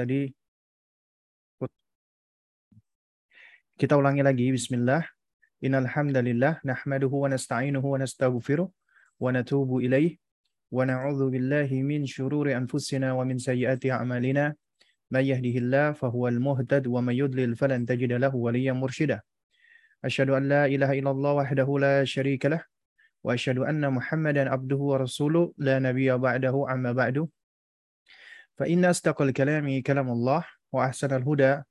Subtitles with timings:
[0.00, 0.32] tadi.
[3.76, 5.04] Kita ulangi lagi bismillah.
[5.60, 10.16] Innal hamdalillah nahmaduhu wa nasta'inuhu wa nastaghfiruh wa natubu ilaih
[10.72, 14.56] wa na'udzu billahi min syururi anfusina wa min sayyiati a'malina.
[15.12, 19.20] May yahdihillahu fahuwal muhtad wa may yudlil falan tajida lahu waliyyan mursyida
[20.06, 22.62] asyhadu an la ilaha illallah wahdahu la syarika lah.
[23.20, 25.52] Wa asyhadu anna muhammadan abduhu wa rasuluh.
[25.60, 27.28] La nabiyya ba'dahu amma ba'du
[28.59, 31.61] فإن أصدق الكلام كلام الله وأحسن الهدى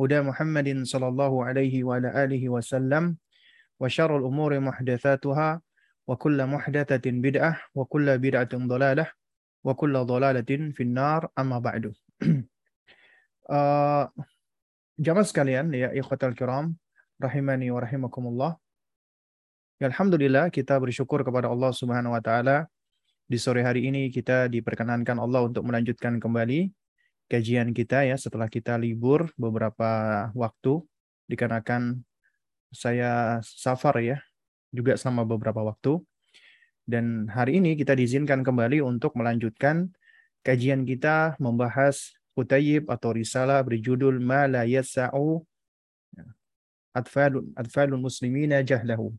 [0.00, 3.16] هدى محمد صلى الله عليه وعلى آله وسلم
[3.80, 5.60] وشر الأمور محدثاتها
[6.08, 9.06] وكل محدثة بدعة وكل بدعة ضلالة
[9.64, 11.92] وكل ضلالة في النار أما بعد
[13.48, 14.04] uh,
[14.98, 16.74] Jamaah sekalian ya ikhwatal kiram
[17.22, 18.52] rahimani wa rahimakumullah.
[19.78, 22.66] Ya, Alhamdulillah kita bersyukur kepada Allah Subhanahu wa taala
[23.33, 26.69] di sore hari ini kita diperkenankan Allah untuk melanjutkan kembali
[27.25, 30.85] kajian kita ya setelah kita libur beberapa waktu
[31.25, 32.05] dikarenakan
[32.69, 34.21] saya safar ya
[34.69, 35.97] juga selama beberapa waktu.
[36.85, 39.89] Dan hari ini kita diizinkan kembali untuk melanjutkan
[40.45, 45.41] kajian kita membahas kutayib atau risalah berjudul Ma la yasa'u
[46.93, 49.09] atfalun atfalun muslimina jahlahu.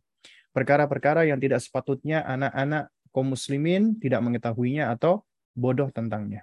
[0.54, 5.22] Perkara-perkara yang tidak sepatutnya anak-anak kaum muslimin tidak mengetahuinya atau
[5.54, 6.42] bodoh tentangnya.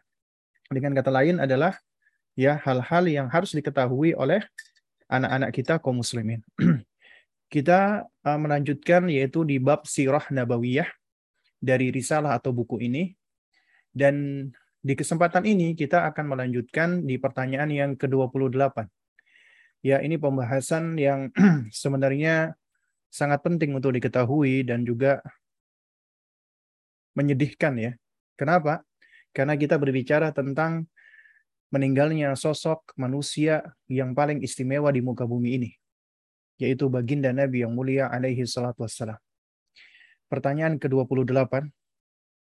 [0.72, 1.76] Dengan kata lain adalah
[2.40, 4.40] ya hal-hal yang harus diketahui oleh
[5.12, 6.40] anak-anak kita kaum muslimin.
[7.54, 10.88] kita uh, melanjutkan yaitu di bab sirah nabawiyah
[11.60, 13.12] dari risalah atau buku ini
[13.92, 14.48] dan
[14.82, 18.88] di kesempatan ini kita akan melanjutkan di pertanyaan yang ke-28.
[19.86, 21.30] Ya, ini pembahasan yang
[21.70, 22.58] sebenarnya
[23.12, 25.22] sangat penting untuk diketahui dan juga
[27.18, 27.92] menyedihkan ya.
[28.40, 28.84] Kenapa?
[29.32, 30.88] Karena kita berbicara tentang
[31.72, 35.72] meninggalnya sosok manusia yang paling istimewa di muka bumi ini,
[36.60, 39.16] yaitu baginda Nabi yang mulia alaihi salatu wassalam.
[40.28, 41.72] Pertanyaan ke-28,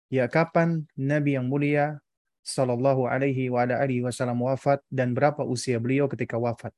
[0.09, 2.01] ya kapan Nabi yang mulia
[2.41, 6.73] sallallahu alaihi wa ala alihi wasallam wafat dan berapa usia beliau ketika wafat?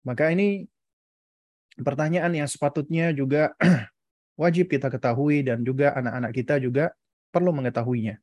[0.00, 0.64] Maka ini
[1.76, 3.52] pertanyaan yang sepatutnya juga
[4.40, 6.96] wajib kita ketahui dan juga anak-anak kita juga
[7.28, 8.16] perlu mengetahuinya.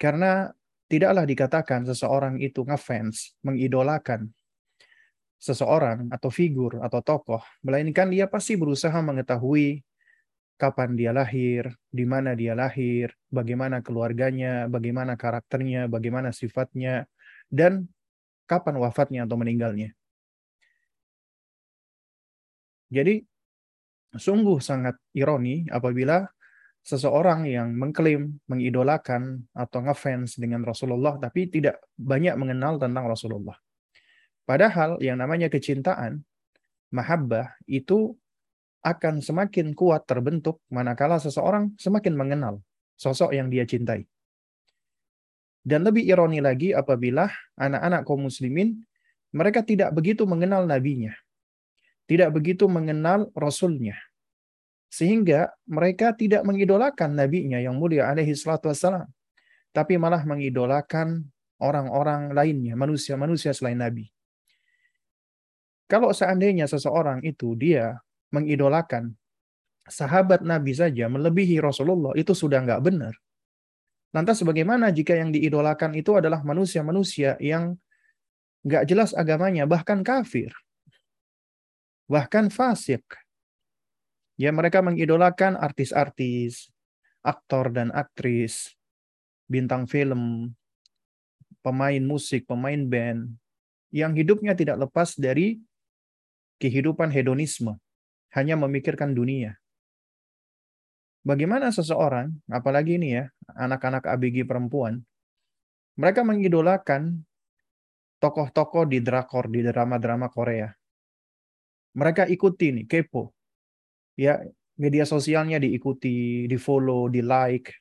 [0.00, 0.48] Karena
[0.88, 4.32] tidaklah dikatakan seseorang itu ngefans, mengidolakan
[5.36, 9.84] seseorang atau figur atau tokoh, melainkan dia pasti berusaha mengetahui
[10.60, 17.08] kapan dia lahir, di mana dia lahir, bagaimana keluarganya, bagaimana karakternya, bagaimana sifatnya,
[17.48, 17.88] dan
[18.44, 19.96] kapan wafatnya atau meninggalnya.
[22.92, 23.24] Jadi
[24.14, 26.26] sungguh sangat ironi apabila
[26.80, 33.56] seseorang yang mengklaim, mengidolakan atau ngefans dengan Rasulullah tapi tidak banyak mengenal tentang Rasulullah.
[34.48, 36.24] Padahal yang namanya kecintaan,
[36.90, 38.16] mahabbah itu
[38.80, 42.64] akan semakin kuat terbentuk manakala seseorang semakin mengenal
[42.96, 44.08] sosok yang dia cintai.
[45.60, 47.28] Dan lebih ironi lagi apabila
[47.60, 48.80] anak-anak kaum muslimin
[49.30, 51.12] mereka tidak begitu mengenal nabinya
[52.10, 53.94] tidak begitu mengenal Rasulnya.
[54.90, 59.06] Sehingga mereka tidak mengidolakan nabinya yang mulia alaihi salatu wassalam.
[59.70, 61.30] Tapi malah mengidolakan
[61.62, 64.10] orang-orang lainnya, manusia-manusia selain Nabi.
[65.86, 68.02] Kalau seandainya seseorang itu dia
[68.34, 69.14] mengidolakan
[69.86, 73.14] sahabat Nabi saja melebihi Rasulullah, itu sudah nggak benar.
[74.10, 77.78] Lantas bagaimana jika yang diidolakan itu adalah manusia-manusia yang
[78.66, 80.50] nggak jelas agamanya, bahkan kafir?
[82.10, 83.06] Bahkan fasik.
[84.34, 86.74] Ya mereka mengidolakan artis-artis,
[87.22, 88.74] aktor dan aktris,
[89.46, 90.50] bintang film,
[91.62, 93.30] pemain musik, pemain band,
[93.94, 95.62] yang hidupnya tidak lepas dari
[96.58, 97.78] kehidupan hedonisme,
[98.34, 99.54] hanya memikirkan dunia.
[101.20, 105.04] Bagaimana seseorang, apalagi ini ya, anak-anak ABG perempuan,
[106.00, 107.28] mereka mengidolakan
[108.24, 110.79] tokoh-tokoh di drakor, di drama-drama Korea
[111.94, 113.34] mereka ikuti nih, kepo.
[114.14, 114.42] Ya,
[114.78, 117.74] media sosialnya diikuti, di follow, di like.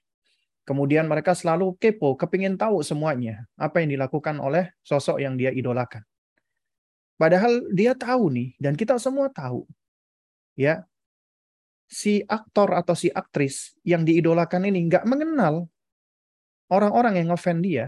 [0.65, 3.45] Kemudian mereka selalu kepo, kepingin tahu semuanya.
[3.57, 6.05] Apa yang dilakukan oleh sosok yang dia idolakan.
[7.19, 9.67] Padahal dia tahu nih, dan kita semua tahu.
[10.55, 10.87] Ya,
[11.89, 15.65] si aktor atau si aktris yang diidolakan ini nggak mengenal
[16.69, 17.85] orang-orang yang ngefan dia.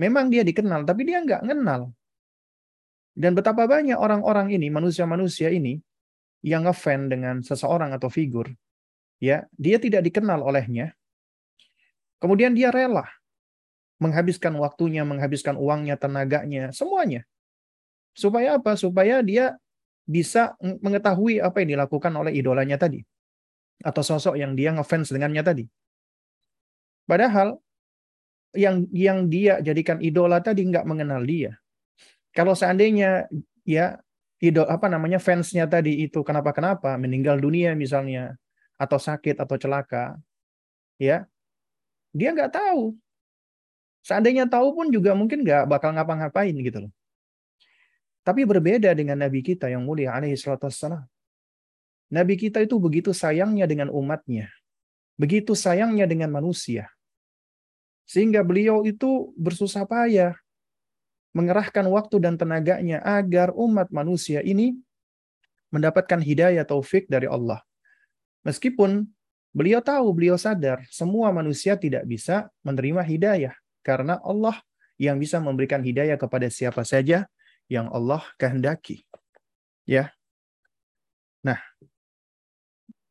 [0.00, 1.92] Memang dia dikenal, tapi dia nggak mengenal
[3.18, 5.82] dan betapa banyak orang-orang ini, manusia-manusia ini,
[6.46, 8.46] yang ngefan dengan seseorang atau figur,
[9.18, 10.94] ya dia tidak dikenal olehnya,
[12.22, 13.10] kemudian dia rela
[13.98, 17.26] menghabiskan waktunya, menghabiskan uangnya, tenaganya, semuanya.
[18.14, 18.78] Supaya apa?
[18.78, 19.58] Supaya dia
[20.06, 23.02] bisa mengetahui apa yang dilakukan oleh idolanya tadi.
[23.82, 25.64] Atau sosok yang dia ngefans dengannya tadi.
[27.10, 27.58] Padahal
[28.54, 31.58] yang yang dia jadikan idola tadi nggak mengenal dia.
[32.38, 33.26] Kalau seandainya
[33.66, 33.98] ya
[34.38, 38.38] idol apa namanya fansnya tadi itu kenapa kenapa meninggal dunia misalnya
[38.78, 40.14] atau sakit atau celaka,
[41.02, 41.26] ya
[42.14, 42.94] dia nggak tahu
[44.08, 46.92] Seandainya tahu pun juga mungkin nggak bakal ngapa-ngapain gitu loh.
[48.24, 50.68] Tapi berbeda dengan Nabi kita yang mulia alaihi salatu.
[52.08, 54.48] Nabi kita itu begitu sayangnya dengan umatnya.
[55.20, 56.88] Begitu sayangnya dengan manusia.
[58.08, 60.32] Sehingga beliau itu bersusah payah
[61.38, 64.74] mengerahkan waktu dan tenaganya agar umat manusia ini
[65.70, 67.62] mendapatkan hidayah taufik dari Allah.
[68.42, 69.06] Meskipun
[69.54, 73.54] beliau tahu, beliau sadar, semua manusia tidak bisa menerima hidayah.
[73.86, 74.58] Karena Allah
[74.98, 77.30] yang bisa memberikan hidayah kepada siapa saja
[77.70, 79.06] yang Allah kehendaki.
[79.86, 80.10] Ya.
[81.46, 81.62] Nah,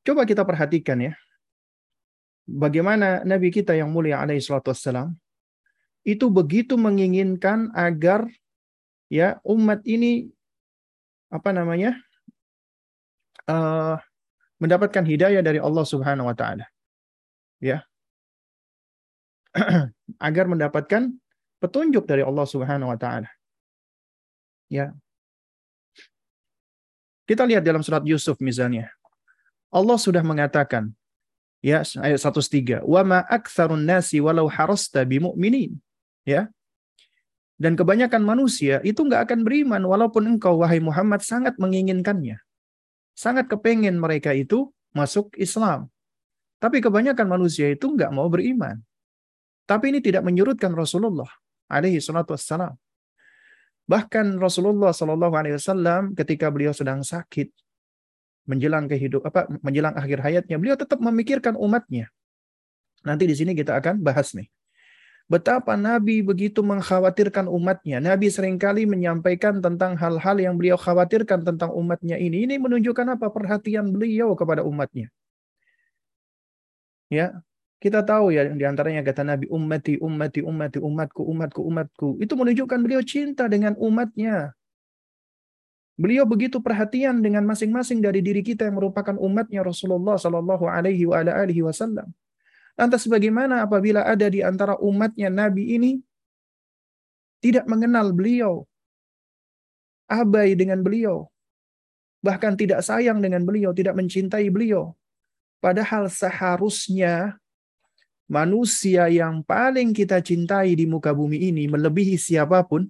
[0.04, 1.14] coba kita perhatikan ya.
[2.44, 5.16] Bagaimana Nabi kita yang mulia alaihi salatu wassalam
[6.08, 8.32] itu begitu menginginkan agar
[9.12, 10.32] ya umat ini
[11.28, 12.00] apa namanya
[13.52, 14.00] uh,
[14.56, 16.64] mendapatkan hidayah dari Allah Subhanahu wa taala.
[17.60, 17.84] Ya.
[20.28, 21.12] agar mendapatkan
[21.60, 23.28] petunjuk dari Allah Subhanahu wa taala.
[24.72, 24.96] Ya.
[27.28, 28.88] Kita lihat dalam surat Yusuf misalnya.
[29.68, 30.96] Allah sudah mengatakan
[31.60, 35.76] ya ayat 103, "Wa ma aktsarun nasi walau harasta bimu'minin."
[36.28, 36.52] Ya.
[37.56, 42.38] Dan kebanyakan manusia itu nggak akan beriman walaupun engkau wahai Muhammad sangat menginginkannya.
[43.18, 45.90] Sangat kepengen mereka itu masuk Islam.
[46.60, 48.78] Tapi kebanyakan manusia itu nggak mau beriman.
[49.66, 51.32] Tapi ini tidak menyurutkan Rasulullah
[51.72, 52.78] alaihi salatu wassalam.
[53.88, 57.50] Bahkan Rasulullah sallallahu alaihi wasallam ketika beliau sedang sakit
[58.48, 62.12] menjelang kehidup apa menjelang akhir hayatnya, beliau tetap memikirkan umatnya.
[63.04, 64.48] Nanti di sini kita akan bahas nih.
[65.28, 68.00] Betapa Nabi begitu mengkhawatirkan umatnya.
[68.00, 72.48] Nabi sering kali menyampaikan tentang hal-hal yang beliau khawatirkan tentang umatnya ini.
[72.48, 73.28] Ini menunjukkan apa?
[73.28, 75.12] Perhatian beliau kepada umatnya.
[77.12, 77.44] Ya,
[77.84, 82.80] kita tahu ya di antaranya kata Nabi ummati ummati ummati umatku umatku umatku itu menunjukkan
[82.80, 84.56] beliau cinta dengan umatnya.
[85.98, 91.04] Beliau begitu perhatian dengan masing-masing dari diri kita yang merupakan umatnya Rasulullah Shallallahu Alaihi
[91.66, 92.14] Wasallam.
[92.78, 95.92] Lantas bagaimana apabila ada di antara umatnya Nabi ini
[97.42, 98.70] tidak mengenal beliau,
[100.06, 101.26] abai dengan beliau,
[102.22, 104.94] bahkan tidak sayang dengan beliau, tidak mencintai beliau.
[105.58, 107.42] Padahal seharusnya
[108.30, 112.86] manusia yang paling kita cintai di muka bumi ini melebihi siapa pun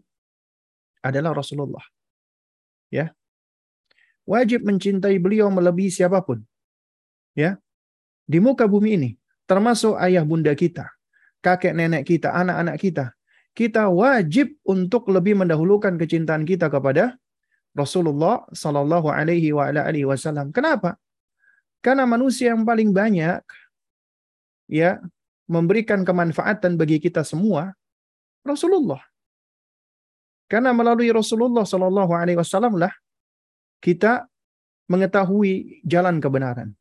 [0.99, 1.83] adalah Rasulullah.
[2.91, 3.15] Ya.
[4.27, 6.43] Wajib mencintai beliau melebihi siapa pun.
[7.31, 7.55] Ya.
[8.27, 9.09] Di muka bumi ini,
[9.47, 10.91] termasuk ayah bunda kita,
[11.41, 13.05] kakek nenek kita, anak-anak kita.
[13.57, 17.17] Kita wajib untuk lebih mendahulukan kecintaan kita kepada
[17.73, 19.49] Rasulullah Sallallahu Alaihi
[20.05, 20.53] Wasallam.
[20.53, 21.01] Kenapa?
[21.81, 23.41] Karena manusia yang paling banyak
[24.69, 25.01] ya
[25.47, 27.73] memberikan kemanfaatan bagi kita semua
[28.43, 29.01] Rasulullah.
[30.47, 32.91] Karena melalui Rasulullah Shallallahu Alaihi Wasallam lah
[33.83, 34.27] kita
[34.87, 36.71] mengetahui jalan kebenaran.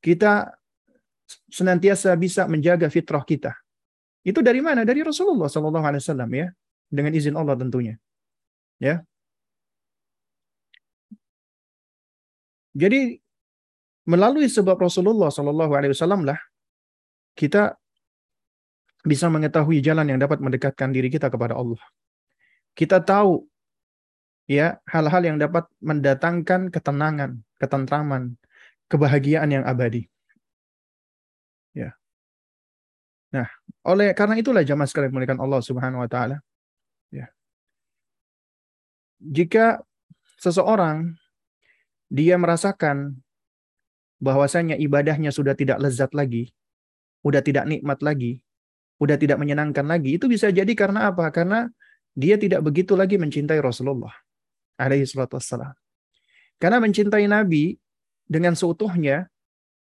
[0.00, 0.56] Kita
[1.48, 3.52] senantiasa bisa menjaga fitrah kita.
[4.24, 4.88] Itu dari mana?
[4.88, 6.46] Dari Rasulullah Shallallahu Alaihi Wasallam ya,
[6.88, 7.94] dengan izin Allah tentunya.
[8.80, 9.04] Ya.
[12.74, 13.20] Jadi
[14.08, 16.40] melalui sebab Rasulullah Shallallahu Alaihi lah
[17.38, 17.78] kita
[19.04, 21.80] bisa mengetahui jalan yang dapat mendekatkan diri kita kepada Allah.
[22.72, 23.44] Kita tahu
[24.48, 28.40] ya hal-hal yang dapat mendatangkan ketenangan, ketentraman,
[28.88, 30.08] kebahagiaan yang abadi.
[33.34, 33.50] Nah,
[33.82, 36.38] oleh karena itulah jamaah sekalian memuliakan Allah Subhanahu wa taala.
[37.10, 37.26] Ya.
[39.18, 39.82] Jika
[40.38, 41.18] seseorang
[42.06, 43.18] dia merasakan
[44.22, 46.54] bahwasanya ibadahnya sudah tidak lezat lagi,
[47.26, 48.38] sudah tidak nikmat lagi,
[49.02, 51.26] udah tidak menyenangkan lagi, itu bisa jadi karena apa?
[51.34, 51.66] Karena
[52.14, 54.14] dia tidak begitu lagi mencintai Rasulullah
[54.78, 55.74] alaihi salatu wassalam.
[56.62, 57.74] Karena mencintai Nabi
[58.30, 59.26] dengan seutuhnya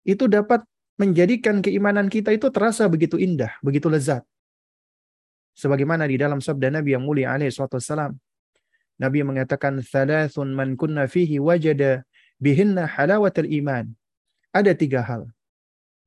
[0.05, 0.61] itu dapat
[1.00, 4.21] menjadikan keimanan kita itu terasa begitu indah, begitu lezat.
[5.57, 8.21] Sebagaimana di dalam sabda Nabi yang mulia alaihi salatu wassalam.
[9.00, 12.04] Nabi mengatakan thalathun man kunna fihi wajada
[12.37, 13.88] bihinna halawatul iman.
[14.52, 15.33] Ada tiga hal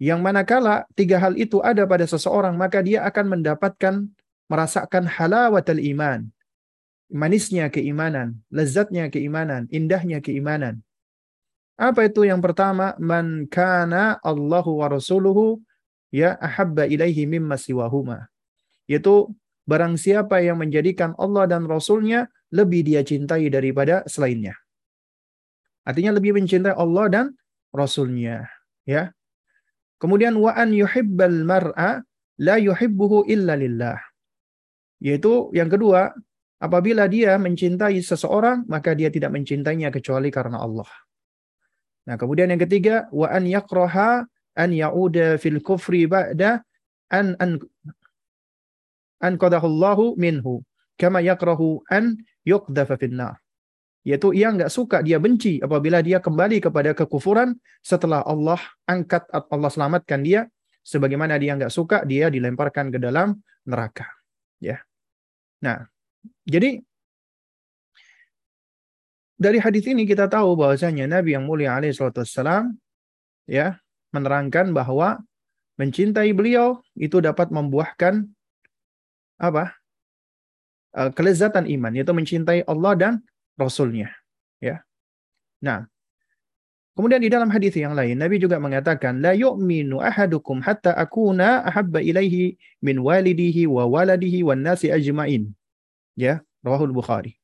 [0.03, 4.03] yang manakala tiga hal itu ada pada seseorang, maka dia akan mendapatkan
[4.51, 6.27] merasakan halawatul iman,
[7.07, 10.83] manisnya keimanan, lezatnya keimanan, indahnya keimanan.
[11.74, 12.94] Apa itu yang pertama?
[13.01, 15.58] Man kana Allahu wa rasuluhu
[16.13, 18.30] ya ahabba ilaihi mimma siwahuma.
[18.86, 19.34] Yaitu
[19.65, 24.53] barang siapa yang menjadikan Allah dan Rasulnya lebih dia cintai daripada selainnya.
[25.84, 27.25] Artinya lebih mencintai Allah dan
[27.74, 28.46] Rasulnya.
[28.86, 29.12] Ya.
[29.98, 32.06] Kemudian wa an yuhibbal mar'a
[32.38, 33.98] la yuhibbuhu illa lillah.
[35.03, 36.13] Yaitu yang kedua,
[36.62, 40.88] apabila dia mencintai seseorang, maka dia tidak mencintainya kecuali karena Allah.
[42.03, 46.62] Nah, kemudian yang ketiga, wa an yakraha an ya'uda fil kufri ba'da
[47.10, 47.63] an an
[49.24, 50.62] an qadahullahu minhu
[51.00, 53.39] kama yakrahu an yuqdafa finnar.
[54.03, 59.72] Yaitu ia nggak suka, dia benci apabila dia kembali kepada kekufuran setelah Allah angkat, Allah
[59.72, 60.51] selamatkan dia.
[60.83, 64.03] Sebagaimana dia nggak suka, dia dilemparkan ke dalam neraka.
[64.60, 64.83] Ya.
[65.63, 65.88] Nah,
[66.43, 66.83] jadi
[69.38, 72.74] dari hadis ini kita tahu bahwasanya Nabi yang mulia alaihissalam
[73.50, 73.78] ya
[74.13, 75.20] menerangkan bahwa
[75.82, 78.30] mencintai beliau itu dapat membuahkan
[79.42, 79.74] apa?
[80.94, 83.13] Eh, kelezatan iman yaitu mencintai Allah dan
[83.58, 84.13] Rasulnya.
[84.62, 84.86] Ya.
[85.60, 85.90] Nah,
[86.94, 92.00] kemudian di dalam hadis yang lain Nabi juga mengatakan la yu'minu ahadukum hatta akuna ahabba
[92.06, 95.50] ilaihi min walidihi wa waladihi wan nasi ajmain.
[96.13, 97.42] Ya, rawahul Bukhari.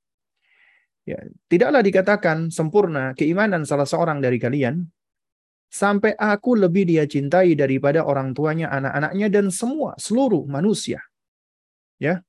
[1.09, 1.17] Ya,
[1.49, 4.85] tidaklah dikatakan sempurna keimanan salah seorang dari kalian
[5.65, 11.01] sampai aku lebih dia cintai daripada orang tuanya, anak-anaknya dan semua seluruh manusia.
[11.97, 12.21] Ya.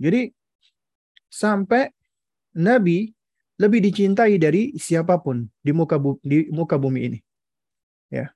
[0.00, 0.32] Jadi
[1.28, 1.92] sampai
[2.56, 3.12] Nabi
[3.60, 7.18] lebih dicintai dari siapa pun di muka bu, di muka bumi ini.
[8.08, 8.32] Ya.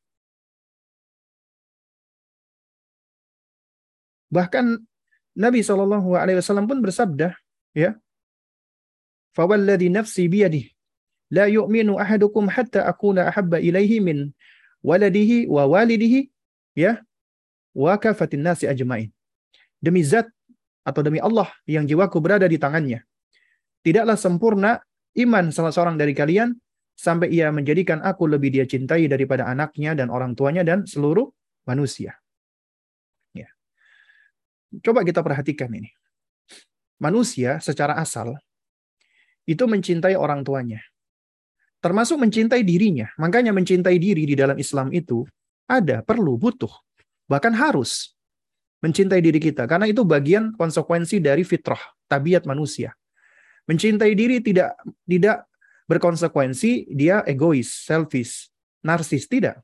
[4.28, 4.89] Bahkan
[5.36, 7.34] Nabi Shallallahu Alaihi Wasallam pun bersabda,
[7.76, 7.94] ya,
[9.36, 10.66] "Fawalladhi nafsi biyadih,
[11.30, 14.34] la yu'minu ahadukum hatta akuna ahabba ilaihi min
[14.82, 16.26] waladihi wa walidihi,
[16.74, 17.02] ya,
[17.74, 19.10] wa kafatin nasi ajmain.
[19.78, 20.28] Demi zat
[20.84, 23.06] atau demi Allah yang jiwaku berada di tangannya.
[23.80, 24.70] Tidaklah sempurna
[25.16, 26.52] iman salah seorang dari kalian
[26.92, 31.32] sampai ia menjadikan aku lebih dia cintai daripada anaknya dan orang tuanya dan seluruh
[31.64, 32.19] manusia.
[34.78, 35.90] Coba kita perhatikan ini.
[37.02, 38.38] Manusia secara asal
[39.42, 40.78] itu mencintai orang tuanya.
[41.82, 43.10] Termasuk mencintai dirinya.
[43.18, 45.26] Makanya mencintai diri di dalam Islam itu
[45.66, 46.70] ada, perlu, butuh
[47.30, 48.10] bahkan harus
[48.82, 51.78] mencintai diri kita karena itu bagian konsekuensi dari fitrah
[52.10, 52.90] tabiat manusia.
[53.70, 54.74] Mencintai diri tidak
[55.06, 55.46] tidak
[55.86, 58.50] berkonsekuensi dia egois, selfish,
[58.82, 59.62] narsis tidak.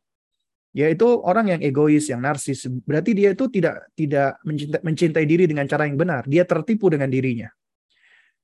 [0.77, 5.65] Yaitu orang yang egois, yang narsis, berarti dia itu tidak tidak mencintai, mencintai diri dengan
[5.65, 6.29] cara yang benar.
[6.29, 7.49] Dia tertipu dengan dirinya.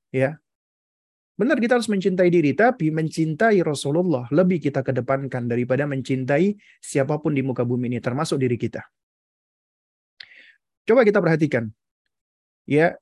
[0.08, 0.40] Ya.
[1.36, 7.36] Benar kita harus mencintai diri, tapi mencintai Rasulullah lebih kita kedepankan daripada mencintai siapa pun
[7.36, 8.80] di muka bumi ini, termasuk diri kita.
[10.88, 11.68] Coba kita perhatikan.
[12.64, 12.96] Ya,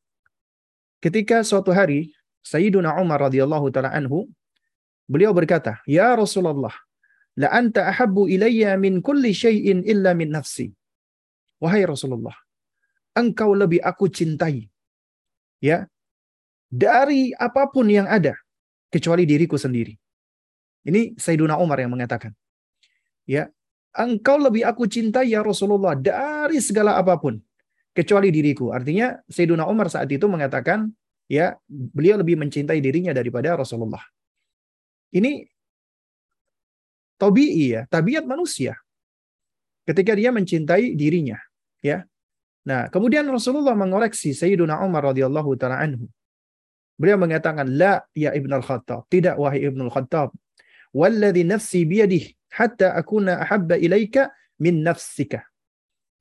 [0.99, 2.10] ketika suatu hari
[2.42, 4.26] Sayyiduna Umar radhiyallahu taala anhu
[5.06, 6.72] beliau berkata, "Ya Rasulullah,
[7.38, 10.66] la anta ahabbu ilayya min kulli syai'in illa min nafsi."
[11.60, 12.34] Wahai Rasulullah,
[13.14, 14.66] engkau lebih aku cintai.
[15.60, 15.87] Ya.
[16.70, 18.38] Dari apa pun yang ada
[18.94, 19.99] kecuali diriku sendiri.
[20.87, 22.30] Ini Sayyiduna Umar yang mengatakan.
[23.26, 23.50] Ya,
[23.94, 27.42] engkau lebih aku cintai ya Rasulullah dari segala apa pun
[27.90, 28.70] kecuali diriku.
[28.70, 30.90] Artinya Sayyiduna Umar saat itu mengatakan
[31.26, 34.02] ya beliau lebih mencintai dirinya daripada Rasulullah.
[35.10, 35.42] Ini
[37.21, 38.81] tabii ya, tabiat manusia.
[39.85, 41.37] Ketika dia mencintai dirinya,
[41.85, 42.09] ya.
[42.65, 46.09] Nah, kemudian Rasulullah mengoreksi Sayyiduna Umar radhiyallahu taala anhu.
[46.97, 50.33] Beliau mengatakan, "La ya Ibn al-Khattab." Tidak wahai Ibn al-Khattab.
[50.93, 55.45] "Walladhi nafsi biyadih hatta akuna ahabba ilaika min nafsika."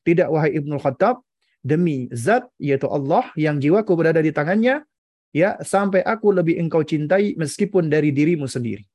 [0.08, 1.20] Tidak wahai Ibn al-Khattab,
[1.60, 4.88] demi zat yaitu Allah yang jiwaku berada di tangannya
[5.36, 8.88] ya sampai aku lebih engkau cintai meskipun dari dirimu sendiri.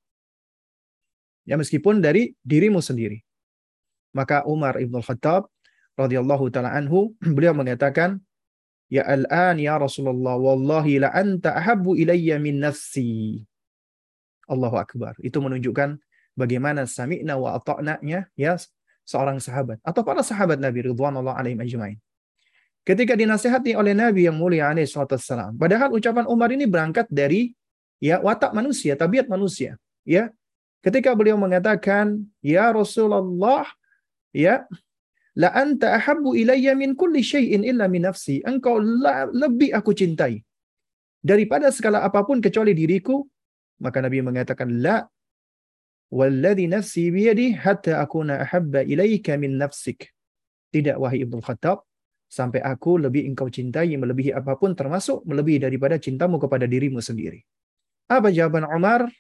[1.45, 3.21] Ya meskipun dari dirimu sendiri.
[4.17, 5.49] Maka Umar Ibn Khattab
[5.95, 8.21] radhiyallahu taala anhu beliau mengatakan
[8.93, 13.43] Ya al-an ya Rasulullah wallahi la anta ahabbu ilayya min nafsi.
[14.45, 15.17] Allahu akbar.
[15.25, 15.99] Itu menunjukkan
[16.37, 18.55] bagaimana sami'na wa ata'na-nya ya
[19.09, 21.99] seorang sahabat atau para sahabat Nabi ridwanullah alaihim ajmain.
[22.85, 25.57] Ketika dinasehati oleh Nabi yang mulia alaihi wasallam.
[25.57, 27.57] Padahal ucapan Umar ini berangkat dari
[27.97, 30.29] ya watak manusia, tabiat manusia, ya.
[30.85, 33.65] Ketika beliau mengatakan, "Ya Rasulullah,
[34.37, 34.69] ya
[35.39, 38.43] la anta ahabbu ilayya min kulli syai'in illa min nafsi.
[38.47, 38.79] Engkau
[39.35, 40.43] lebih aku cintai
[41.19, 43.23] daripada segala apa pun kecuali diriku.
[43.83, 45.03] Maka Nabi mengatakan la
[46.15, 50.15] walladhi nafsi biyadi hatta akuna ahabba ilayka min nafsik.
[50.71, 51.83] Tidak wahai Ibnu Khattab
[52.31, 57.43] sampai aku lebih engkau cintai melebihi apa pun termasuk melebihi daripada cintamu kepada dirimu sendiri.
[58.07, 59.11] Apa jawaban Umar?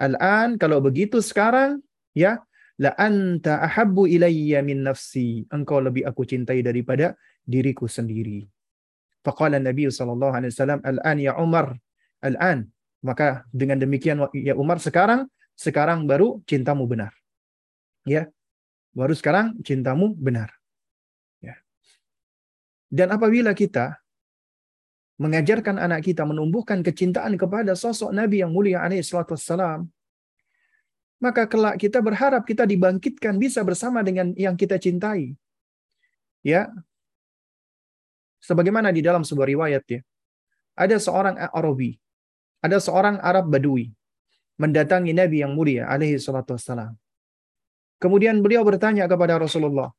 [0.00, 1.84] Al-an kalau begitu sekarang
[2.16, 2.40] ya
[2.80, 5.46] la anta ahabbu ilayya min nafsi.
[5.52, 7.14] Engkau lebih aku cintai daripada
[7.46, 8.48] diriku sendiri.
[9.22, 11.78] Faqala Nabi sallallahu alaihi wasallam al-an ya Umar.
[12.22, 12.66] Al-an.
[13.02, 17.14] Maka dengan demikian ya Umar sekarang sekarang baru cintamu benar.
[18.02, 18.30] Ya.
[18.92, 20.52] Baru sekarang cintamu benar.
[21.38, 21.56] Ya.
[22.90, 24.01] Dan apabila kita
[25.22, 29.86] mengajarkan anak kita menumbuhkan kecintaan kepada sosok Nabi yang mulia alaihi salatu wassalam,
[31.22, 35.38] maka kelak kita berharap kita dibangkitkan bisa bersama dengan yang kita cintai.
[36.42, 36.66] Ya.
[38.42, 40.00] Sebagaimana di dalam sebuah riwayat ya.
[40.74, 41.94] Ada seorang Arabi,
[42.58, 43.94] ada seorang Arab Badui
[44.58, 46.98] mendatangi Nabi yang mulia alaihi salatu wassalam.
[48.02, 49.94] Kemudian beliau bertanya kepada Rasulullah,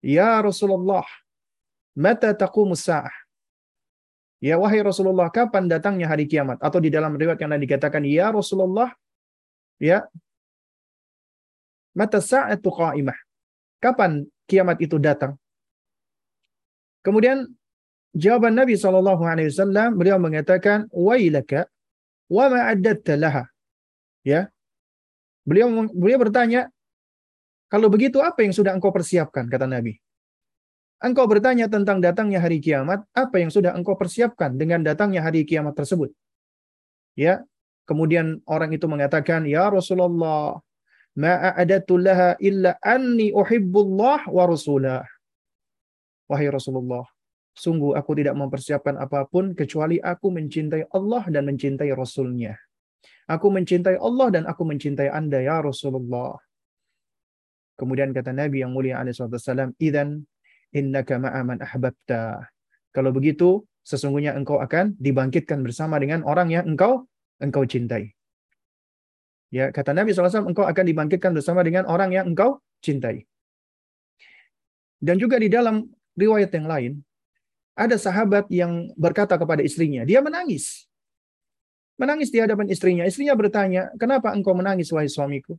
[0.00, 1.04] "Ya Rasulullah,
[1.92, 3.25] mata taqumus sa'ah?"
[4.44, 6.60] Ya wahai Rasulullah, kapan datangnya hari kiamat?
[6.60, 8.92] Atau di dalam riwayat yang dikatakan, "Ya Rasulullah,
[9.80, 10.04] ya
[11.96, 13.16] mata sa'atu qa'imah?"
[13.80, 15.40] Kapan kiamat itu datang?
[17.00, 17.48] Kemudian
[18.12, 21.64] jawaban Nabi sallallahu alaihi wasallam beliau mengatakan, "Wailaka
[22.28, 22.72] wa ma
[23.16, 23.44] laha."
[24.26, 24.50] Ya.
[25.46, 26.66] Beliau beliau bertanya,
[27.70, 29.98] kalau begitu apa yang sudah engkau persiapkan kata Nabi?
[30.96, 35.76] Engkau bertanya tentang datangnya hari kiamat, apa yang sudah engkau persiapkan dengan datangnya hari kiamat
[35.76, 36.08] tersebut?
[37.12, 37.44] Ya.
[37.86, 40.58] Kemudian orang itu mengatakan, "Ya Rasulullah,
[41.14, 45.06] ma a'adatu laha illa anni uhibbullah wa rasulah."
[46.26, 47.06] Wahai Rasulullah,
[47.54, 52.58] sungguh aku tidak mempersiapkan apa pun kecuali aku mencintai Allah dan mencintai Rasulnya.
[53.30, 56.34] Aku mencintai Allah dan aku mencintai anda ya Rasulullah.
[57.78, 60.26] Kemudian kata Nabi yang mulia alaihissalam, "Idzan
[60.74, 62.50] innaka ma'a man ahbabta."
[62.90, 67.04] Kalau begitu, sesungguhnya engkau akan dibangkitkan bersama dengan orang yang engkau
[67.38, 68.16] engkau cintai.
[69.54, 73.24] Ya, kata Nabi SAW, engkau akan dibangkitkan bersama dengan orang yang engkau cintai.
[74.98, 75.86] Dan juga di dalam
[76.18, 76.92] riwayat yang lain,
[77.76, 80.88] ada sahabat yang berkata kepada istrinya, dia menangis.
[81.96, 83.04] Menangis di hadapan istrinya.
[83.04, 85.56] Istrinya bertanya, kenapa engkau menangis, wahai suamiku?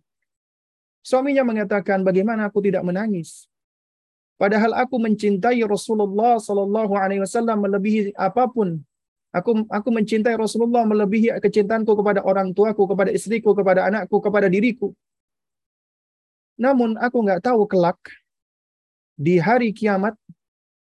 [1.02, 3.48] Suaminya mengatakan, bagaimana aku tidak menangis?
[4.38, 8.78] Padahal aku mencintai Rasulullah Sallallahu Alaihi Wasallam melebihi apa pun.
[9.34, 14.94] Aku aku mencintai Rasulullah melebihi kecintaanku kepada orang tuaku, kepada istriku, kepada anakku, kepada diriku.
[16.58, 17.98] Namun aku nggak tahu kelak
[19.18, 20.14] di hari kiamat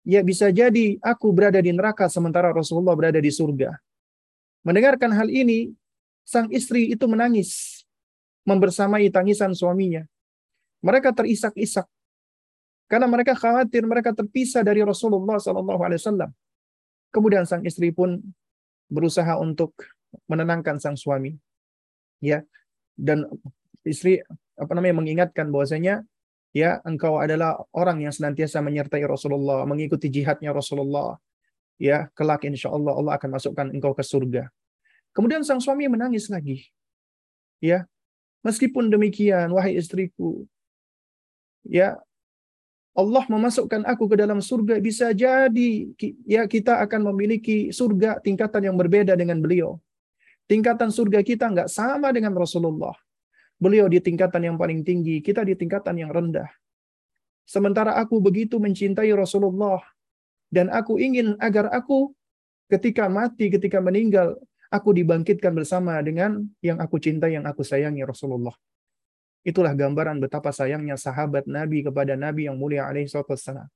[0.02, 3.78] ya bisa jadi aku berada di neraka sementara Rasulullah berada di surga.
[4.66, 5.70] Mendengarkan hal ini,
[6.26, 7.82] sang istri itu menangis,
[8.42, 10.02] membersamai tangisan suaminya.
[10.82, 11.87] Mereka terisak-isak
[12.87, 16.31] karena mereka khawatir mereka terpisah dari Rasulullah Wasallam.
[17.11, 18.22] Kemudian sang istri pun
[18.87, 19.75] berusaha untuk
[20.31, 21.35] menenangkan sang suami,
[22.22, 22.46] ya,
[22.94, 23.27] dan
[23.83, 24.22] istri
[24.57, 26.07] apa namanya mengingatkan bahwasanya
[26.57, 31.18] ya engkau adalah orang yang senantiasa menyertai Rasulullah, mengikuti jihadnya Rasulullah.
[31.77, 34.49] Ya, kelak insya Allah Allah akan masukkan engkau ke surga.
[35.12, 36.64] Kemudian sang suami menangis lagi.
[37.61, 37.85] Ya,
[38.40, 40.44] meskipun demikian, wahai istriku,
[41.64, 42.01] ya
[42.96, 45.70] Allah memasukkan aku ke dalam surga bisa jadi
[46.24, 49.76] ya kita akan memiliki surga tingkatan yang berbeda dengan beliau.
[50.48, 52.96] Tingkatan surga kita nggak sama dengan Rasulullah.
[53.61, 56.48] Beliau di tingkatan yang paling tinggi, kita di tingkatan yang rendah.
[57.44, 59.85] Sementara aku begitu mencintai Rasulullah
[60.48, 62.16] dan aku ingin agar aku
[62.72, 64.40] ketika mati, ketika meninggal,
[64.72, 68.54] aku dibangkitkan bersama dengan yang aku cintai, yang aku sayangi Rasulullah.
[69.46, 73.70] Itulah gambaran betapa sayangnya sahabat Nabi kepada Nabi yang mulia alaihi wasallam.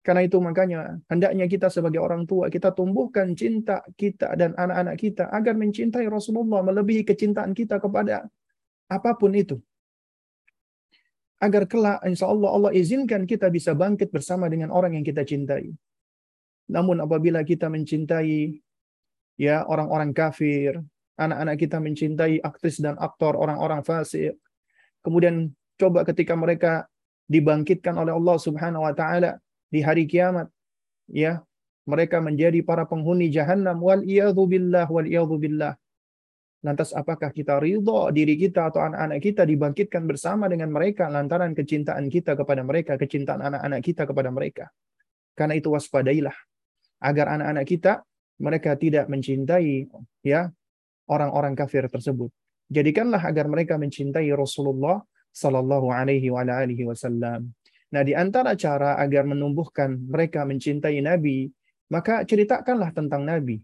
[0.00, 5.28] Karena itu makanya hendaknya kita sebagai orang tua kita tumbuhkan cinta kita dan anak-anak kita
[5.28, 8.24] agar mencintai Rasulullah melebihi kecintaan kita kepada
[8.88, 9.60] apa pun itu.
[11.36, 15.68] Agar kelak insya Allah Allah izinkan kita bisa bangkit bersama dengan orang yang kita cintai.
[16.72, 18.56] Namun apabila kita mencintai
[19.36, 20.80] ya orang-orang kafir,
[21.20, 24.40] anak-anak kita mencintai aktris dan aktor orang-orang fasik,
[25.00, 26.86] kemudian coba ketika mereka
[27.30, 29.38] dibangkitkan oleh Allah Subhanahu wa taala
[29.70, 30.50] di hari kiamat,
[31.06, 31.42] ya,
[31.86, 35.06] mereka menjadi para penghuni jahanam wal billah wal
[35.38, 35.74] billah
[36.60, 42.12] Lantas apakah kita ridho diri kita atau anak-anak kita dibangkitkan bersama dengan mereka lantaran kecintaan
[42.12, 44.68] kita kepada mereka, kecintaan anak-anak kita kepada mereka.
[45.32, 46.36] Karena itu waspadailah
[47.00, 48.04] agar anak-anak kita
[48.44, 49.88] mereka tidak mencintai
[50.20, 50.52] ya
[51.08, 52.28] orang-orang kafir tersebut.
[52.70, 55.02] Jadikanlah agar mereka mencintai Rasulullah
[55.34, 57.50] sallallahu alaihi wasallam.
[57.90, 61.50] Nah, di antara cara agar menumbuhkan mereka mencintai Nabi,
[61.90, 63.58] maka ceritakanlah tentang Nabi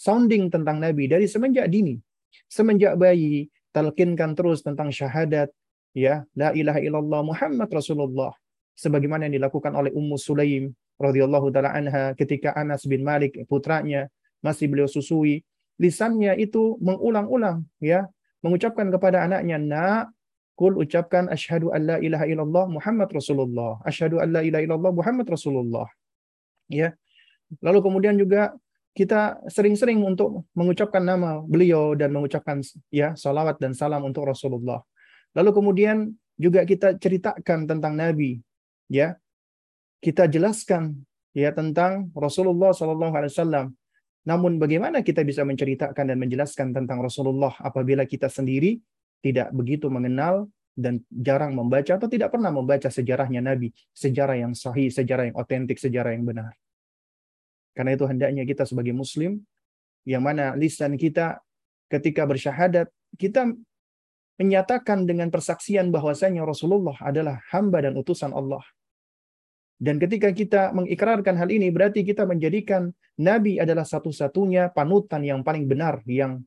[0.00, 2.00] sounding tentang Nabi dari semenjak dini.
[2.48, 5.52] Semenjak bayi, talkinkan terus tentang syahadat,
[5.92, 8.32] ya, la ilaha illallah Muhammad Rasulullah.
[8.80, 14.08] Sebagaimana yang dilakukan oleh Ummu Sulaim radhiyallahu taala anha ketika Anas bin Malik putranya
[14.40, 15.44] masih beliau susui,
[15.80, 18.04] lisannya itu mengulang-ulang ya,
[18.44, 20.12] mengucapkan kepada anaknya, "Nak,
[20.60, 23.80] kul ucapkan asyhadu an la ilaha illallah Muhammad Rasulullah.
[23.88, 25.88] Asyhadu an la ilaha illallah Muhammad Rasulullah."
[26.68, 26.92] Ya.
[27.64, 28.52] Lalu kemudian juga
[28.92, 32.60] kita sering-sering untuk mengucapkan nama beliau dan mengucapkan
[32.92, 34.84] ya salawat dan salam untuk Rasulullah.
[35.32, 35.96] Lalu kemudian
[36.36, 38.44] juga kita ceritakan tentang Nabi,
[38.92, 39.16] ya.
[40.00, 40.96] Kita jelaskan
[41.36, 43.79] ya tentang Rasulullah Wasallam.
[44.30, 48.78] Namun bagaimana kita bisa menceritakan dan menjelaskan tentang Rasulullah apabila kita sendiri
[49.18, 50.46] tidak begitu mengenal
[50.78, 55.82] dan jarang membaca atau tidak pernah membaca sejarahnya Nabi, sejarah yang sahih, sejarah yang otentik,
[55.82, 56.54] sejarah yang benar.
[57.74, 59.42] Karena itu hendaknya kita sebagai muslim
[60.06, 61.42] yang mana lisan kita
[61.90, 62.86] ketika bersyahadat
[63.18, 63.50] kita
[64.38, 68.62] menyatakan dengan persaksian bahwasanya Rasulullah adalah hamba dan utusan Allah.
[69.80, 75.64] Dan ketika kita mengikrarkan hal ini berarti kita menjadikan nabi adalah satu-satunya panutan yang paling
[75.64, 76.44] benar yang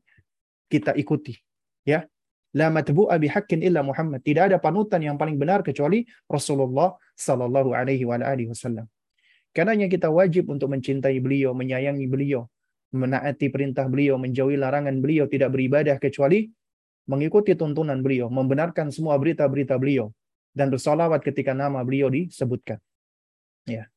[0.70, 1.34] kita ikuti.
[1.82, 2.06] Ya.
[2.54, 4.22] La matbu'a bihaqqin illa Muhammad.
[4.22, 8.86] Tidak ada panutan yang paling benar kecuali Rasulullah sallallahu alaihi wasallam.
[9.50, 12.46] Karenanya kita wajib untuk mencintai beliau, menyayangi beliau,
[12.94, 16.46] menaati perintah beliau, menjauhi larangan beliau, tidak beribadah kecuali
[17.10, 20.14] mengikuti tuntunan beliau, membenarkan semua berita-berita beliau,
[20.54, 22.78] dan bersolawat ketika nama beliau disebutkan.
[23.64, 23.88] Ya.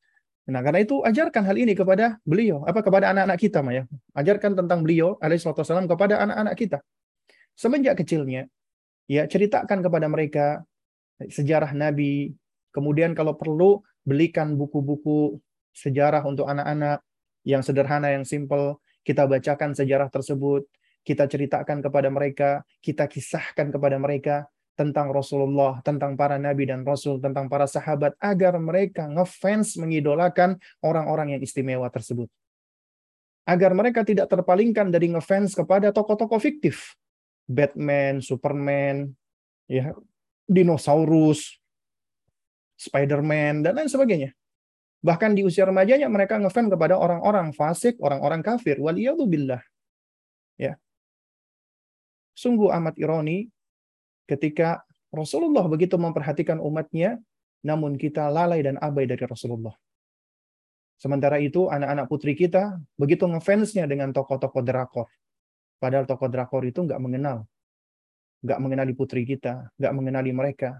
[0.48, 3.84] Nah, karena itu ajarkan hal ini kepada beliau, apa kepada anak-anak kita, Maya.
[4.16, 6.78] Ajarkan tentang beliau alaihissalam kepada anak-anak kita.
[7.52, 8.48] Semenjak kecilnya,
[9.04, 10.64] ya ceritakan kepada mereka
[11.20, 12.32] sejarah Nabi,
[12.72, 15.36] kemudian kalau perlu belikan buku-buku
[15.76, 17.04] sejarah untuk anak-anak
[17.44, 18.80] yang sederhana, yang simple.
[19.04, 20.64] Kita bacakan sejarah tersebut,
[21.04, 24.48] kita ceritakan kepada mereka, kita kisahkan kepada mereka
[24.78, 31.34] tentang Rasulullah, tentang para nabi dan rasul, tentang para sahabat agar mereka ngefans mengidolakan orang-orang
[31.34, 32.30] yang istimewa tersebut.
[33.42, 36.94] Agar mereka tidak terpalingkan dari ngefans kepada tokoh-tokoh fiktif.
[37.50, 39.10] Batman, Superman,
[39.66, 39.98] ya,
[40.46, 41.58] dinosaurus,
[42.78, 44.30] Spider-Man dan lain sebagainya.
[45.02, 48.78] Bahkan di usia remajanya mereka ngefan kepada orang-orang fasik, orang-orang kafir.
[48.78, 49.62] Waliyadzubillah.
[50.54, 50.78] Ya.
[52.38, 53.50] Sungguh amat ironi
[54.28, 57.16] ketika Rasulullah begitu memperhatikan umatnya,
[57.64, 59.72] namun kita lalai dan abai dari Rasulullah.
[61.00, 65.08] Sementara itu anak-anak putri kita begitu ngefansnya dengan tokoh-tokoh drakor.
[65.80, 67.48] Padahal tokoh drakor itu nggak mengenal.
[68.44, 70.78] Nggak mengenali putri kita, nggak mengenali mereka.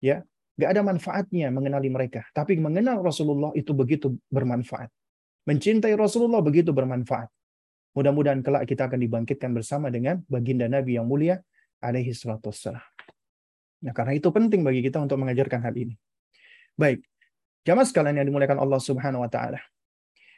[0.00, 0.22] Ya,
[0.56, 2.24] Gak ada manfaatnya mengenali mereka.
[2.32, 4.88] Tapi mengenal Rasulullah itu begitu bermanfaat.
[5.44, 7.28] Mencintai Rasulullah begitu bermanfaat.
[7.92, 11.44] Mudah-mudahan kelak kita akan dibangkitkan bersama dengan baginda Nabi yang mulia
[11.80, 12.82] alaihi salatu wassalam.
[13.84, 15.94] Nah, karena itu penting bagi kita untuk mengajarkan hal ini.
[16.76, 17.04] Baik.
[17.66, 19.58] Jamaah sekalian yang dimuliakan Allah Subhanahu wa taala.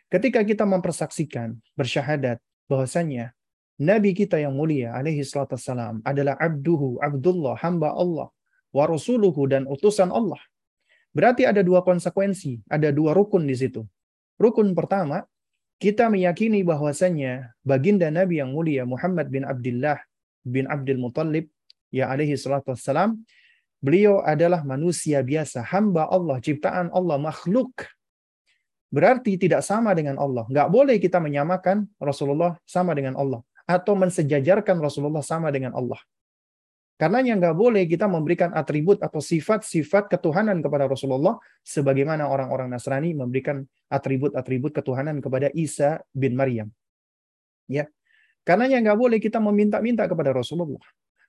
[0.09, 3.37] Ketika kita mempersaksikan bersyahadat bahwasanya
[3.79, 8.33] Nabi kita yang mulia alaihi salatu wassalam adalah abduhu, abdullah, hamba Allah
[8.73, 10.41] wa rasuluhu dan utusan Allah.
[11.13, 13.85] Berarti ada dua konsekuensi, ada dua rukun di situ.
[14.41, 15.29] Rukun pertama,
[15.79, 20.01] kita meyakini bahwasanya baginda Nabi yang mulia Muhammad bin Abdullah
[20.49, 21.53] bin Abdul Muttalib
[21.93, 23.21] ya alaihi salatu wassalam,
[23.85, 27.87] beliau adalah manusia biasa, hamba Allah, ciptaan Allah, makhluk.
[28.89, 30.49] Berarti tidak sama dengan Allah.
[30.49, 33.45] Nggak boleh kita menyamakan Rasulullah sama dengan Allah.
[33.69, 36.01] Atau mensejajarkan Rasulullah sama dengan Allah.
[36.99, 43.63] Karenanya nggak boleh kita memberikan atribut atau sifat-sifat ketuhanan kepada Rasulullah sebagaimana orang-orang Nasrani memberikan
[43.87, 46.75] atribut-atribut ketuhanan kepada Isa bin Maryam.
[47.71, 47.87] Ya.
[48.49, 50.81] Karenanya nggak boleh kita meminta-minta kepada Rasulullah.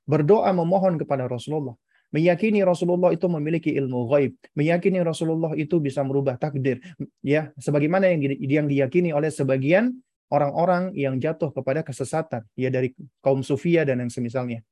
[0.08, 1.76] Berdoa memohon kepada Rasulullah.
[2.16, 6.82] Meyakini Rasulullah itu memiliki ilmu gaib, meyakini Rasulullah itu bisa merubah takdir,
[7.22, 9.94] ya, sebagaimana yang yang diyakini oleh sebagian
[10.34, 14.66] orang-orang yang jatuh kepada kesesatan, ya dari kaum sufia dan yang semisalnya.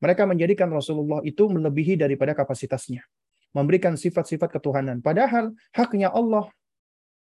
[0.00, 3.04] Mereka menjadikan Rasulullah itu melebihi daripada kapasitasnya.
[3.52, 5.04] Memberikan sifat-sifat ketuhanan.
[5.04, 6.48] Padahal haknya Allah,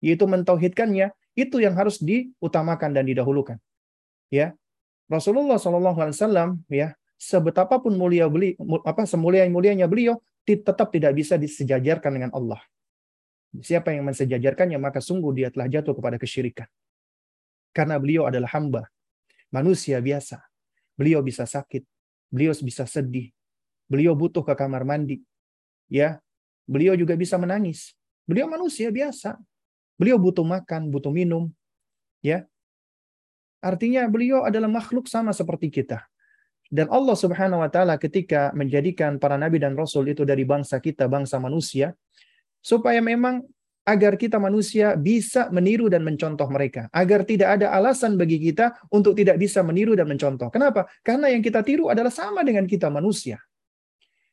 [0.03, 3.63] yaitu mentauhidkannya, itu yang harus diutamakan dan didahulukan.
[4.33, 4.57] Ya,
[5.13, 8.57] Rasulullah Shallallahu Alaihi Wasallam ya sebetapapun mulia beli
[8.89, 10.17] apa semulia mulianya beliau
[10.49, 12.59] tetap tidak bisa disejajarkan dengan Allah.
[13.53, 16.67] Siapa yang mensejajarkannya maka sungguh dia telah jatuh kepada kesyirikan.
[17.77, 18.89] Karena beliau adalah hamba,
[19.53, 20.41] manusia biasa.
[20.97, 21.85] Beliau bisa sakit,
[22.33, 23.33] beliau bisa sedih,
[23.89, 25.21] beliau butuh ke kamar mandi.
[25.89, 26.21] Ya,
[26.65, 27.93] beliau juga bisa menangis.
[28.25, 29.37] Beliau manusia biasa.
[30.01, 31.53] Beliau butuh makan, butuh minum.
[32.25, 32.49] Ya.
[33.63, 36.03] Artinya beliau adalah makhluk sama seperti kita.
[36.73, 41.07] Dan Allah Subhanahu wa taala ketika menjadikan para nabi dan rasul itu dari bangsa kita,
[41.07, 41.95] bangsa manusia,
[42.59, 43.45] supaya memang
[43.83, 46.87] agar kita manusia bisa meniru dan mencontoh mereka.
[46.95, 50.49] Agar tidak ada alasan bagi kita untuk tidak bisa meniru dan mencontoh.
[50.49, 50.87] Kenapa?
[51.03, 53.43] Karena yang kita tiru adalah sama dengan kita manusia.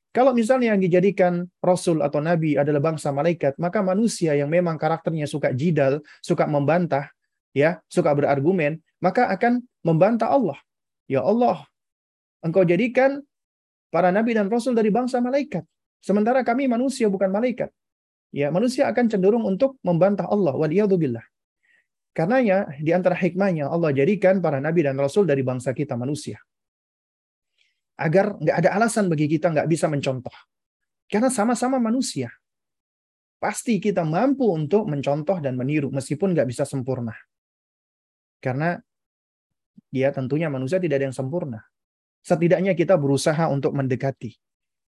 [0.10, 5.30] Kalau misalnya yang dijadikan rasul atau nabi adalah bangsa malaikat, maka manusia yang memang karakternya
[5.30, 7.14] suka jidal, suka membantah,
[7.54, 10.60] ya, suka berargumen, maka akan membantah Allah.
[11.10, 11.66] Ya Allah,
[12.46, 13.26] engkau jadikan
[13.90, 15.66] para nabi dan rasul dari bangsa malaikat.
[16.00, 17.74] Sementara kami manusia bukan malaikat
[18.30, 21.26] ya manusia akan cenderung untuk membantah Allah waliyadzubillah.
[22.14, 26.42] Karenanya di antara hikmahnya Allah jadikan para nabi dan rasul dari bangsa kita manusia.
[28.00, 30.34] Agar nggak ada alasan bagi kita nggak bisa mencontoh.
[31.10, 32.32] Karena sama-sama manusia.
[33.40, 37.16] Pasti kita mampu untuk mencontoh dan meniru meskipun nggak bisa sempurna.
[38.44, 38.76] Karena
[39.90, 41.64] ya tentunya manusia tidak ada yang sempurna.
[42.24, 44.36] Setidaknya kita berusaha untuk mendekati.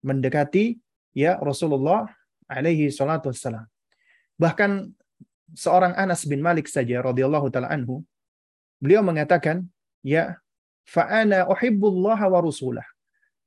[0.03, 0.77] Mendekati
[1.15, 2.07] ya Rasulullah
[2.51, 3.63] alaihi salatu wassalam.
[4.35, 4.91] Bahkan
[5.55, 8.03] seorang Anas bin Malik saja radhiyallahu taala anhu,
[8.81, 9.63] beliau mengatakan,
[10.03, 10.41] "Ya,
[10.83, 12.85] fa ana uhibbullah wa rasulah."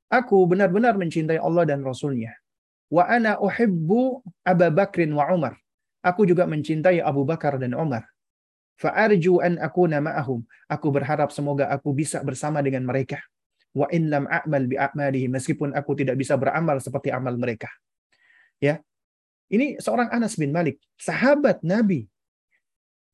[0.07, 2.31] Aku benar-benar mencintai Allah dan Rasulnya.
[2.87, 5.59] Wa ana uhibbu Abu Bakrin wa Umar.
[5.99, 8.07] Aku juga mencintai Abu Bakar dan Umar.
[8.77, 10.45] Fa arju an akuna ma'ahum.
[10.69, 13.19] Aku berharap semoga aku bisa bersama dengan mereka.
[13.73, 17.69] Wa in lam a'mal bi a'malihi meskipun aku tidak bisa beramal seperti amal mereka.
[18.57, 18.81] Ya,
[19.47, 22.09] ini seorang Anas bin Malik, sahabat Nabi.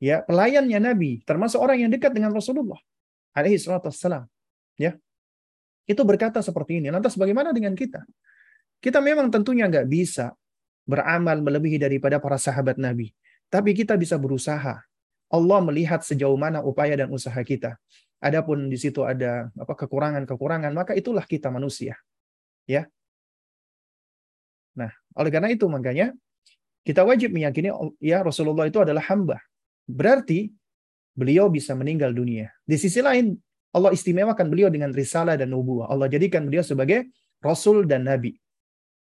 [0.04, 2.80] Ya, pelayannya Nabi, termasuk orang yang dekat dengan Rasulullah
[3.32, 4.28] alaihi salatu wassalam.
[4.76, 4.98] Ya.
[5.84, 6.88] Itu berkata seperti ini.
[6.92, 8.04] Lantas bagaimana dengan kita?
[8.80, 10.32] Kita memang tentunya nggak bisa
[10.88, 13.12] beramal melebihi daripada para sahabat Nabi.
[13.52, 14.80] Tapi kita bisa berusaha.
[15.34, 17.82] Allah melihat sejauh mana upaya dan usaha kita.
[18.22, 21.98] Adapun di situ ada apa kekurangan-kekurangan, maka itulah kita manusia.
[22.70, 22.86] Ya.
[24.78, 26.14] Nah, oleh karena itu makanya
[26.86, 29.42] kita wajib meyakini ya Rasulullah itu adalah hamba.
[29.90, 30.54] Berarti
[31.18, 32.54] beliau bisa meninggal dunia.
[32.64, 33.34] Di sisi lain
[33.74, 35.90] Allah istimewakan beliau dengan risalah dan nubuah.
[35.90, 37.10] Allah jadikan beliau sebagai
[37.42, 38.38] rasul dan nabi.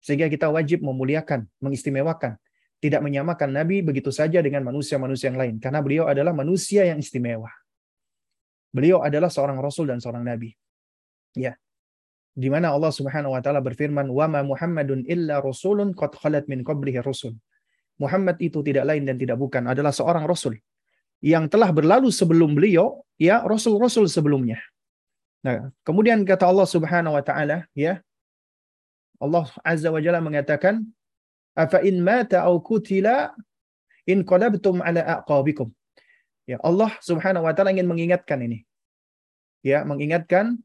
[0.02, 2.36] Sehingga kita wajib memuliakan, mengistimewakan,
[2.80, 7.48] tidak menyamakan nabi begitu saja dengan manusia-manusia yang lain karena beliau adalah manusia yang istimewa.
[8.70, 10.52] Beliau adalah seorang rasul dan seorang nabi.
[11.32, 11.56] Ya.
[12.36, 16.60] Di mana Allah Subhanahu wa taala berfirman, "Wa ma Muhammadun illa rasulun qad khalat min
[16.60, 17.32] qablihi rusul."
[17.96, 20.60] Muhammad itu tidak lain dan tidak bukan adalah seorang rasul
[21.24, 24.60] yang telah berlalu sebelum beliau ya rasul-rasul sebelumnya.
[25.40, 28.04] Nah, kemudian kata Allah Subhanahu wa taala ya
[29.16, 30.84] Allah Azza wa Jalla mengatakan
[31.56, 33.32] afa in mata au kutila
[34.04, 35.72] in qalabtum ala aqabikum.
[36.46, 38.62] Ya, Allah Subhanahu wa taala ingin mengingatkan ini.
[39.66, 40.60] Ya, mengingatkan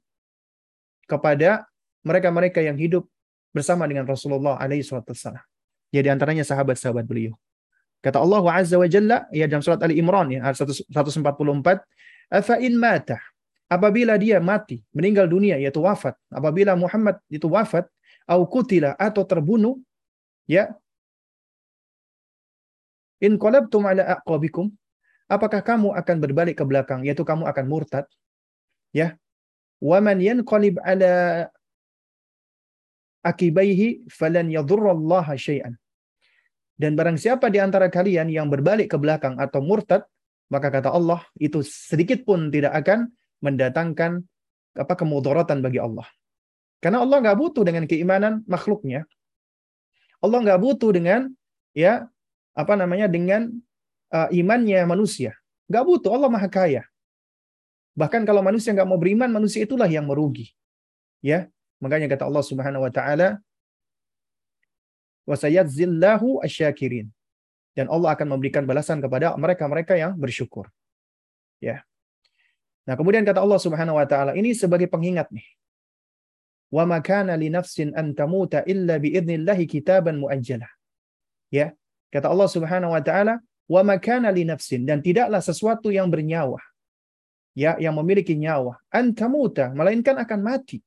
[1.10, 1.66] kepada
[2.06, 3.10] mereka-mereka yang hidup
[3.50, 5.42] bersama dengan Rasulullah alaihi wasallam.
[5.92, 7.36] Ya antaranya sahabat-sahabat beliau.
[8.00, 10.58] Kata Allah Azza wa Jalla ya dalam surat Ali Imran ya ayat
[10.90, 11.84] 144,
[12.32, 13.20] "Afa in mata"
[13.72, 17.88] apabila dia mati, meninggal dunia yaitu wafat, apabila Muhammad itu wafat,
[18.28, 19.80] au kutila atau terbunuh,
[20.48, 20.74] ya
[23.22, 24.70] in qalabtum ala aqabikum
[25.30, 28.06] apakah kamu akan berbalik ke belakang yaitu kamu akan murtad
[28.94, 29.18] ya
[29.82, 31.48] wa man yanqalib ala
[33.22, 35.78] akibaihi falan yadurrallaha syai'an
[36.82, 40.02] dan barang siapa di antara kalian yang berbalik ke belakang atau murtad,
[40.50, 43.14] maka kata Allah, itu sedikit pun tidak akan
[43.46, 44.26] mendatangkan
[44.74, 46.10] apa kemudaratan bagi Allah.
[46.82, 49.06] Karena Allah nggak butuh dengan keimanan makhluknya.
[50.22, 51.34] Allah nggak butuh dengan
[51.74, 52.06] ya
[52.54, 53.50] apa namanya dengan
[54.14, 55.34] uh, imannya manusia.
[55.68, 56.12] Nggak butuh.
[56.14, 56.84] Allah maha kaya.
[57.98, 60.54] Bahkan kalau manusia nggak mau beriman, manusia itulah yang merugi.
[61.22, 61.52] Ya,
[61.84, 63.38] makanya kata Allah Subhanahu Wa Taala,
[65.26, 67.10] wasayadzillahu asyakirin.
[67.72, 70.68] Dan Allah akan memberikan balasan kepada mereka-mereka yang bersyukur.
[71.64, 71.88] Ya.
[72.84, 75.46] Nah, kemudian kata Allah Subhanahu wa taala, ini sebagai pengingat nih.
[76.72, 80.72] Wa ma kana li nafsin an tamuta illa bi idnillahi kitaban muajjalah.
[81.52, 81.76] Ya.
[82.12, 83.40] Kata Allah Subhanahu wa taala,
[83.72, 86.60] wa ma kana li nafsin dan tidaklah sesuatu yang bernyawa
[87.56, 90.84] ya yang memiliki nyawa antamuta melainkan akan mati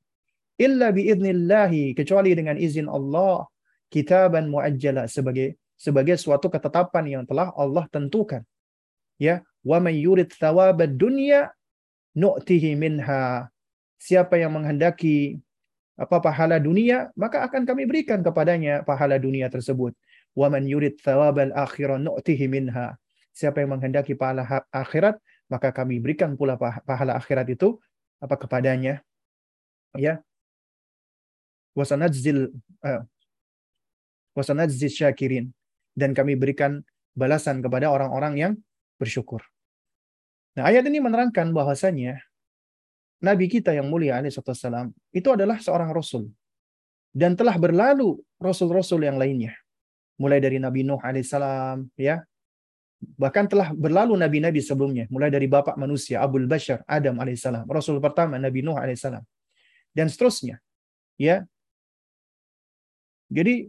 [0.60, 3.48] illa biidnillahi kecuali dengan izin Allah
[3.88, 8.44] kitaban muajjala sebagai sebagai suatu ketetapan yang telah Allah tentukan
[9.16, 11.48] ya wa may yurid thawabad dunya
[12.12, 13.48] nu'tihi minha
[13.96, 15.40] siapa yang menghendaki
[15.94, 19.94] apa pahala dunia maka akan kami berikan kepadanya pahala dunia tersebut.
[20.34, 22.98] Wa man yurid thawabal akhirah nu'tihi minha.
[23.34, 27.78] Siapa yang menghendaki pahala akhirat maka kami berikan pula pahala akhirat itu
[28.18, 29.02] apa kepadanya.
[29.94, 30.22] Ya.
[31.78, 32.50] Wasanadzil
[32.82, 33.02] uh,
[34.34, 35.54] wasanadzil syakirin.
[35.94, 36.82] Dan kami berikan
[37.14, 38.52] balasan kepada orang-orang yang
[38.98, 39.46] bersyukur.
[40.58, 42.18] Nah, ayat ini menerangkan bahwasanya
[43.22, 46.28] Nabi kita yang mulia alaihissalam itu adalah seorang rasul
[47.14, 49.54] dan telah berlalu rasul-rasul yang lainnya.
[50.18, 52.22] Mulai dari Nabi Nuh alaihissalam ya,
[53.04, 58.40] Bahkan telah berlalu nabi-nabi sebelumnya, mulai dari bapak manusia Abul Bashar Adam alaihissalam, rasul pertama
[58.40, 59.20] Nabi Nuh alaihissalam,
[59.92, 60.58] dan seterusnya.
[61.20, 61.44] Ya.
[63.28, 63.68] Jadi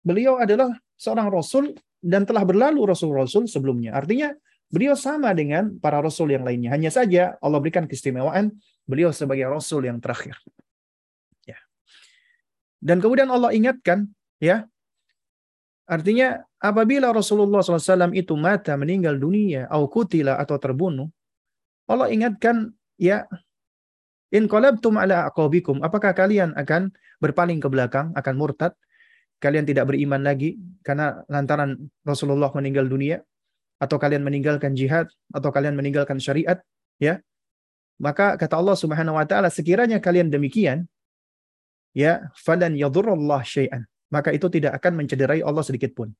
[0.00, 3.96] beliau adalah seorang rasul dan telah berlalu rasul-rasul sebelumnya.
[3.96, 4.32] Artinya
[4.74, 6.74] beliau sama dengan para rasul yang lainnya.
[6.74, 8.50] Hanya saja Allah berikan keistimewaan
[8.90, 10.34] beliau sebagai rasul yang terakhir.
[11.46, 11.62] Ya.
[12.82, 14.10] Dan kemudian Allah ingatkan
[14.42, 14.66] ya
[15.84, 21.12] Artinya apabila Rasulullah SAW itu mata meninggal dunia, au kutila atau terbunuh,
[21.84, 23.28] Allah ingatkan ya
[24.32, 26.88] in qalabtum ala aqabikum, apakah kalian akan
[27.20, 28.72] berpaling ke belakang, akan murtad?
[29.44, 33.20] Kalian tidak beriman lagi karena lantaran Rasulullah meninggal dunia
[33.84, 36.64] atau kalian meninggalkan jihad atau kalian meninggalkan syariat,
[36.96, 37.20] ya?
[38.00, 40.88] Maka kata Allah Subhanahu wa taala sekiranya kalian demikian,
[41.92, 46.14] ya falan yadhurrullah syai'an maka itu tidak akan mencederai Allah sedikit pun.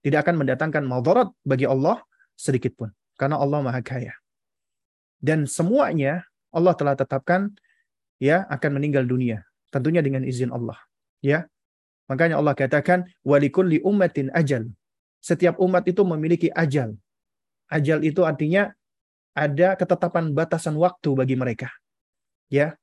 [0.00, 2.00] Tidak akan mendatangkan madarat bagi Allah
[2.32, 2.88] sedikit pun.
[3.20, 4.16] Karena Allah Maha Kaya.
[5.20, 7.52] Dan semuanya Allah telah tetapkan
[8.16, 9.44] ya akan meninggal dunia.
[9.68, 10.80] Tentunya dengan izin Allah.
[11.20, 11.44] Ya.
[12.08, 14.68] Makanya Allah katakan walikulli ummatin ajal.
[15.24, 16.96] Setiap umat itu memiliki ajal.
[17.70, 18.72] Ajal itu artinya
[19.34, 21.72] ada ketetapan batasan waktu bagi mereka.
[22.52, 22.76] Ya.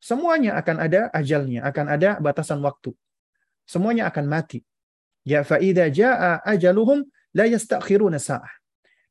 [0.00, 2.96] Semuanya akan ada ajalnya, akan ada batasan waktu
[3.70, 4.66] semuanya akan mati.
[5.22, 7.06] Ya fa idza jaa ajaluhum
[7.38, 8.50] la yastakhiruna sa'ah.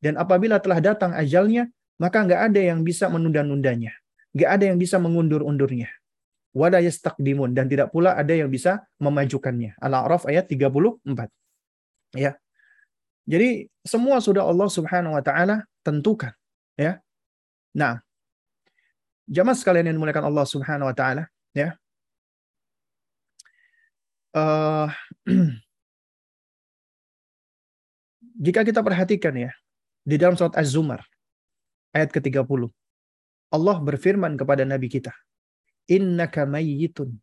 [0.03, 3.95] Dan apabila telah datang ajalnya, maka enggak ada yang bisa menunda-nundanya.
[4.35, 5.87] Enggak ada yang bisa mengundur-undurnya.
[6.51, 9.79] Wala yastaqdimun dan tidak pula ada yang bisa memajukannya.
[9.79, 11.31] Al-A'raf ayat 34.
[12.19, 12.35] Ya.
[13.29, 16.33] Jadi semua sudah Allah Subhanahu wa taala tentukan,
[16.73, 16.97] ya.
[17.77, 18.01] Nah,
[19.29, 21.77] jamaah sekalian yang dimuliakan Allah Subhanahu wa taala, ya
[24.35, 24.89] uh,
[28.45, 29.51] jika kita perhatikan ya,
[30.05, 31.01] di dalam surat Az-Zumar,
[31.93, 32.69] ayat ke-30,
[33.49, 35.13] Allah berfirman kepada Nabi kita,
[35.89, 37.17] Innaka mayyitun,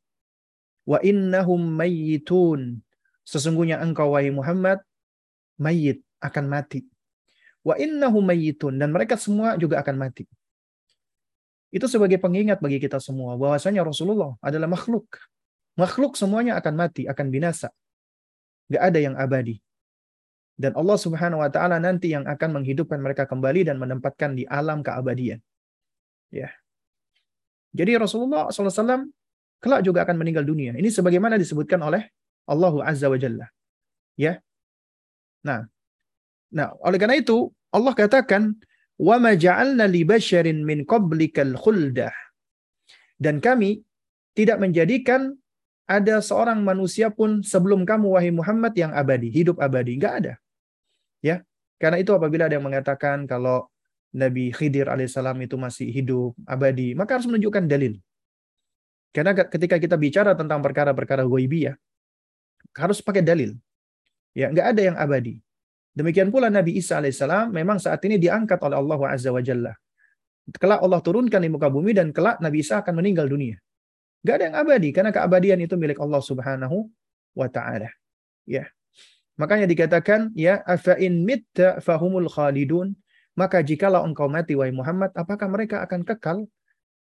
[0.86, 2.82] wa innahum mayyitun.
[3.26, 4.82] Sesungguhnya engkau, wahai Muhammad,
[5.60, 6.84] mayyit, akan mati.
[7.66, 8.78] Wa innahum mayyitun.
[8.78, 10.24] Dan mereka semua juga akan mati.
[11.74, 15.04] Itu sebagai pengingat bagi kita semua bahwasanya Rasulullah adalah makhluk
[15.76, 17.68] Makhluk semuanya akan mati, akan binasa.
[18.72, 19.60] Gak ada yang abadi.
[20.56, 24.80] Dan Allah Subhanahu wa taala nanti yang akan menghidupkan mereka kembali dan menempatkan di alam
[24.80, 25.36] keabadian.
[26.32, 26.48] Ya.
[27.76, 29.12] Jadi Rasulullah SAW
[29.60, 30.72] kelak juga akan meninggal dunia.
[30.72, 32.08] Ini sebagaimana disebutkan oleh
[32.48, 33.52] Allah Azza wa Jalla.
[34.16, 34.40] Ya.
[35.46, 35.62] Nah.
[36.50, 38.54] Nah, oleh karena itu Allah katakan
[38.98, 42.14] wa ma ja'alna li basyarin min qablikal khuldah.
[43.16, 43.86] Dan kami
[44.36, 45.32] tidak menjadikan
[45.86, 49.96] ada seorang manusia pun sebelum kamu wahai Muhammad yang abadi, hidup abadi.
[49.96, 50.34] Enggak ada.
[51.22, 51.46] Ya.
[51.76, 53.68] Karena itu apabila ada yang mengatakan kalau
[54.16, 58.00] Nabi Khidir alaihissalam itu masih hidup abadi, maka harus menunjukkan dalil.
[59.12, 61.76] Karena ketika kita bicara tentang perkara-perkara ya,
[62.76, 63.56] harus pakai dalil.
[64.36, 65.40] Ya, enggak ada yang abadi.
[65.96, 69.72] Demikian pula Nabi Isa alaihissalam memang saat ini diangkat oleh Allah Azza wa Jalla.
[70.60, 73.56] Kelak Allah turunkan di muka bumi dan kelak Nabi Isa akan meninggal dunia.
[74.20, 76.92] Gak ada yang abadi karena keabadian itu milik Allah Subhanahu
[77.32, 77.88] wa taala.
[78.44, 78.68] Ya.
[79.40, 82.92] Makanya dikatakan ya afa in mitta fahumul khalidun
[83.36, 86.44] maka jikalau engkau mati wahai Muhammad apakah mereka akan kekal?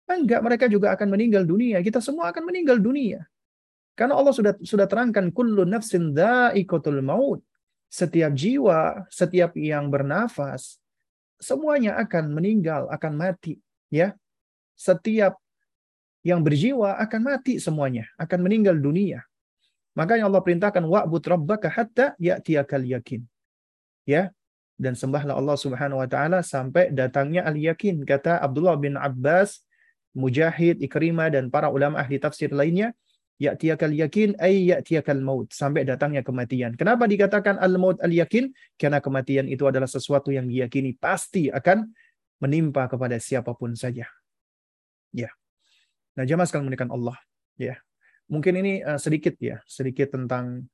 [0.04, 1.80] Enggak, mereka juga akan meninggal dunia.
[1.80, 3.24] Kita semua akan meninggal dunia.
[3.94, 7.40] Karena Allah sudah sudah terangkan kullu nafsin dha'iqatul maut.
[7.86, 10.82] Setiap jiwa, setiap yang bernafas
[11.38, 14.18] semuanya akan meninggal, akan mati, ya.
[14.74, 15.38] Setiap
[16.26, 19.22] yang berjiwa akan mati semuanya, akan meninggal dunia.
[19.94, 23.22] Makanya Allah perintahkan wa'bud rabbaka hatta ya'tiyakal yakin.
[24.04, 24.34] Ya.
[24.74, 29.62] dan sembahlah Allah Subhanahu wa taala sampai datangnya al-yakin kata Abdullah bin Abbas,
[30.18, 32.90] Mujahid, Ikrimah dan para ulama ahli tafsir lainnya
[33.42, 36.78] ya'tiyakal yakin ay ya'tiyakal maut sampai datangnya kematian.
[36.78, 38.54] Kenapa dikatakan al-maut al-yakin?
[38.78, 41.90] Karena kematian itu adalah sesuatu yang diyakini pasti akan
[42.38, 44.06] menimpa kepada siapa pun saja.
[45.10, 45.30] Ya.
[46.14, 47.18] Nah, jamaah sekalian menekan Allah,
[47.58, 47.78] ya.
[48.30, 50.64] Mungkin ini uh, sedikit ya, sedikit tentang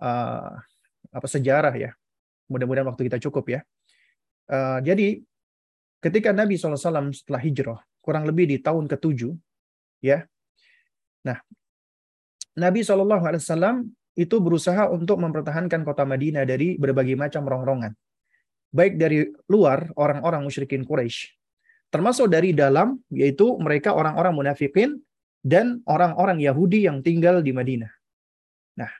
[0.00, 0.52] uh,
[1.12, 1.92] apa sejarah ya.
[2.50, 3.60] Mudah-mudahan waktu kita cukup ya.
[4.50, 5.22] Uh, jadi
[6.02, 9.36] ketika Nabi SAW setelah hijrah, kurang lebih di tahun ke-7,
[10.02, 10.24] ya.
[11.22, 11.38] Nah,
[12.58, 13.86] Nabi SAW
[14.18, 17.94] itu berusaha untuk mempertahankan kota Madinah dari berbagai macam rongrongan.
[18.70, 21.30] Baik dari luar, orang-orang musyrikin Quraisy,
[21.90, 25.02] termasuk dari dalam, yaitu mereka orang-orang munafikin
[25.42, 27.90] dan orang-orang Yahudi yang tinggal di Madinah.
[28.78, 28.92] Nah,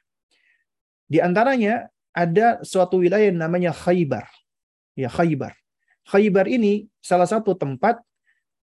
[1.06, 4.26] di antaranya ada suatu wilayah yang namanya Khaybar.
[4.98, 5.54] Ya, Khaybar.
[6.10, 8.02] Khaybar ini salah satu tempat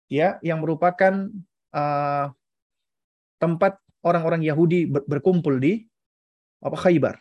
[0.07, 1.27] ya yang merupakan
[1.75, 2.31] uh,
[3.43, 5.87] tempat orang-orang Yahudi berkumpul di
[6.59, 7.15] apa Khaybar.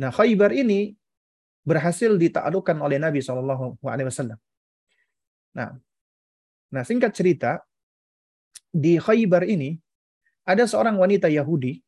[0.00, 0.96] Nah, Khaybar ini
[1.64, 4.38] berhasil ditaklukkan oleh Nabi Wasallam.
[5.56, 5.76] Nah,
[6.70, 7.60] nah singkat cerita
[8.70, 9.76] di Khaybar ini
[10.46, 11.82] ada seorang wanita Yahudi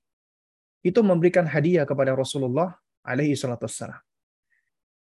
[0.82, 2.74] itu memberikan hadiah kepada Rasulullah
[3.07, 3.70] alaihi salatu.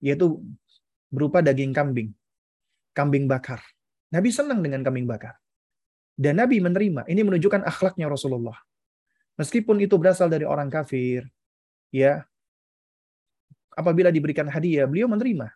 [0.02, 0.40] Yaitu
[1.10, 2.14] berupa daging kambing.
[2.94, 3.62] Kambing bakar.
[4.12, 5.38] Nabi senang dengan kambing bakar.
[6.16, 7.08] Dan Nabi menerima.
[7.08, 8.58] Ini menunjukkan akhlaknya Rasulullah.
[9.42, 11.26] Meskipun itu berasal dari orang kafir,
[11.90, 12.22] ya,
[13.74, 15.50] apabila diberikan hadiah, beliau menerima.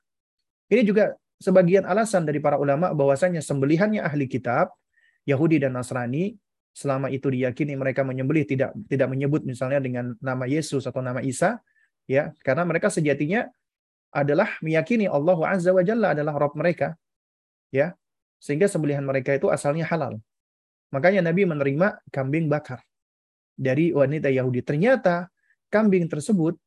[0.73, 4.73] Ini juga sebagian alasan dari para ulama bahwasanya sembelihannya ahli kitab,
[5.29, 6.33] Yahudi dan Nasrani,
[6.73, 11.61] selama itu diyakini mereka menyembelih tidak tidak menyebut misalnya dengan nama Yesus atau nama Isa,
[12.09, 13.45] ya, karena mereka sejatinya
[14.09, 16.97] adalah meyakini Allah Azza wa Jalla adalah Rob mereka,
[17.69, 17.93] ya,
[18.41, 20.17] sehingga sembelihan mereka itu asalnya halal.
[20.89, 22.81] Makanya Nabi menerima kambing bakar
[23.55, 24.61] dari wanita Yahudi.
[24.61, 25.31] Ternyata
[25.71, 26.59] kambing tersebut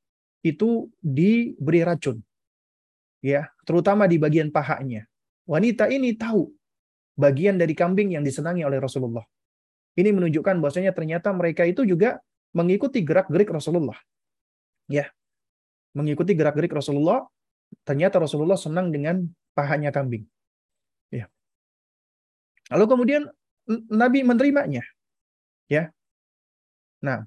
[0.42, 2.18] itu diberi racun.
[3.20, 5.04] Ya, terutama di bagian pahanya.
[5.48, 6.48] Wanita ini tahu
[7.18, 9.24] bagian dari kambing yang disenangi oleh Rasulullah.
[9.98, 12.22] Ini menunjukkan bahwasanya ternyata mereka itu juga
[12.54, 13.98] mengikuti gerak-gerik Rasulullah.
[14.86, 15.10] Ya.
[15.98, 17.26] Mengikuti gerak-gerik Rasulullah,
[17.82, 19.26] ternyata Rasulullah senang dengan
[19.58, 20.22] pahanya kambing.
[21.10, 21.26] Ya.
[22.70, 23.22] Lalu kemudian
[23.90, 24.86] Nabi menerimanya.
[25.66, 25.90] Ya.
[27.04, 27.26] Nah,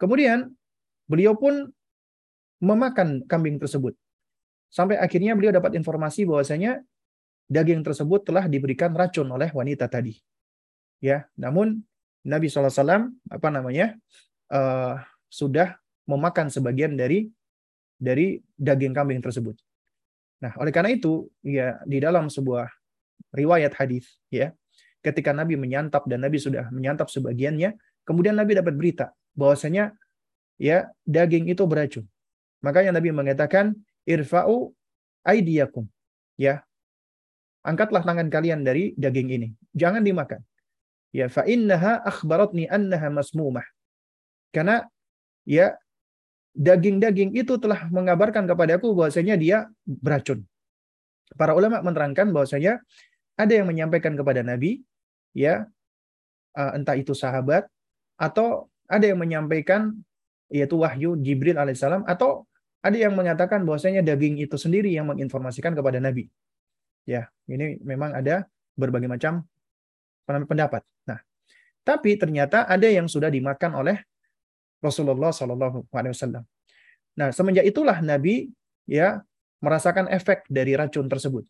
[0.00, 0.50] kemudian
[1.06, 1.70] beliau pun
[2.62, 3.94] memakan kambing tersebut.
[4.72, 6.82] Sampai akhirnya beliau dapat informasi bahwasanya
[7.46, 10.16] daging tersebut telah diberikan racun oleh wanita tadi.
[10.98, 11.84] Ya, namun
[12.24, 13.94] Nabi SAW apa namanya
[14.48, 14.96] uh,
[15.28, 15.76] sudah
[16.08, 17.28] memakan sebagian dari
[18.00, 19.54] dari daging kambing tersebut.
[20.42, 22.68] Nah, oleh karena itu, ya di dalam sebuah
[23.32, 24.52] riwayat hadis, ya,
[25.00, 29.96] ketika Nabi menyantap dan Nabi sudah menyantap sebagiannya, Kemudian Nabi dapat berita bahwasanya
[30.60, 32.04] ya daging itu beracun.
[32.64, 33.76] Makanya Nabi mengatakan
[34.08, 34.72] irfa'u
[35.24, 35.88] aidiyakum.
[36.40, 36.64] Ya.
[37.64, 39.48] Angkatlah tangan kalian dari daging ini.
[39.72, 40.44] Jangan dimakan.
[41.16, 43.64] Ya fa innaha akhbaratni annaha masmumah.
[44.52, 44.84] Karena
[45.48, 45.76] ya
[46.54, 50.46] daging-daging itu telah mengabarkan kepadaku bahwasanya dia beracun.
[51.34, 52.78] Para ulama menerangkan bahwasanya
[53.34, 54.84] ada yang menyampaikan kepada Nabi
[55.34, 55.66] ya
[56.54, 57.66] eh, entah itu sahabat
[58.20, 59.94] atau ada yang menyampaikan
[60.52, 62.46] yaitu wahyu Jibril alaihissalam atau
[62.84, 66.28] ada yang mengatakan bahwasanya daging itu sendiri yang menginformasikan kepada Nabi.
[67.08, 68.44] Ya, ini memang ada
[68.76, 69.44] berbagai macam
[70.28, 70.84] pendapat.
[71.08, 71.20] Nah,
[71.80, 73.96] tapi ternyata ada yang sudah dimakan oleh
[74.84, 76.44] Rasulullah Shallallahu Alaihi Wasallam.
[77.16, 78.52] Nah, semenjak itulah Nabi
[78.84, 79.24] ya
[79.64, 81.48] merasakan efek dari racun tersebut.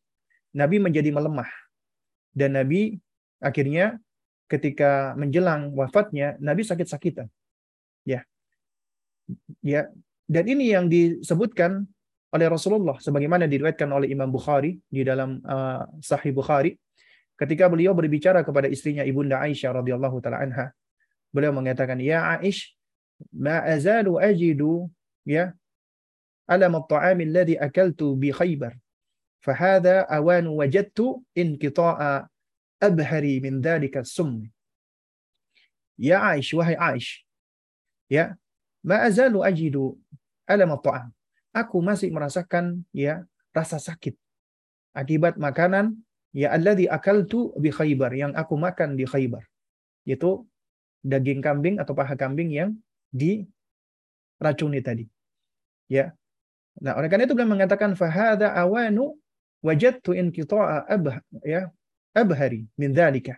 [0.54, 1.50] Nabi menjadi melemah
[2.30, 2.94] dan Nabi
[3.42, 3.98] akhirnya
[4.50, 7.28] ketika menjelang wafatnya Nabi sakit-sakitan.
[8.04, 8.24] Ya.
[9.64, 9.88] Ya.
[10.24, 11.84] Dan ini yang disebutkan
[12.34, 16.74] oleh Rasulullah sebagaimana diriwayatkan oleh Imam Bukhari di dalam uh, Sahih Bukhari
[17.38, 20.66] ketika beliau berbicara kepada istrinya Ibunda Aisyah radhiyallahu taala anha.
[21.34, 22.74] Beliau mengatakan, "Ya Aish,
[23.30, 24.90] ma azalu ajidu
[25.26, 25.54] ya
[26.50, 28.76] alam at-ta'am alladhi akaltu bi Khaybar.
[29.44, 32.28] Fahadha awan wajadtu inqita'a
[32.86, 34.30] abhari min dhalika sum.
[36.08, 37.10] Ya Aish, wahai Aish.
[38.16, 38.24] Ya,
[38.88, 39.84] ma azalu ajidu
[40.52, 41.08] alam ta'am.
[41.54, 43.22] Aku masih merasakan ya
[43.54, 44.14] rasa sakit
[44.94, 45.98] akibat makanan
[46.30, 49.42] ya alladhi akaltu bi Khaybar yang aku makan di Khaybar.
[50.06, 50.46] Yaitu
[51.04, 52.70] daging kambing atau paha kambing yang
[53.10, 55.04] diracuni tadi.
[55.90, 56.14] Ya.
[56.80, 59.14] Nah, oleh karena itu beliau mengatakan fahada awanu
[59.62, 61.70] wajadtu inqita'a abh ya
[62.14, 63.36] abhari min dzalika.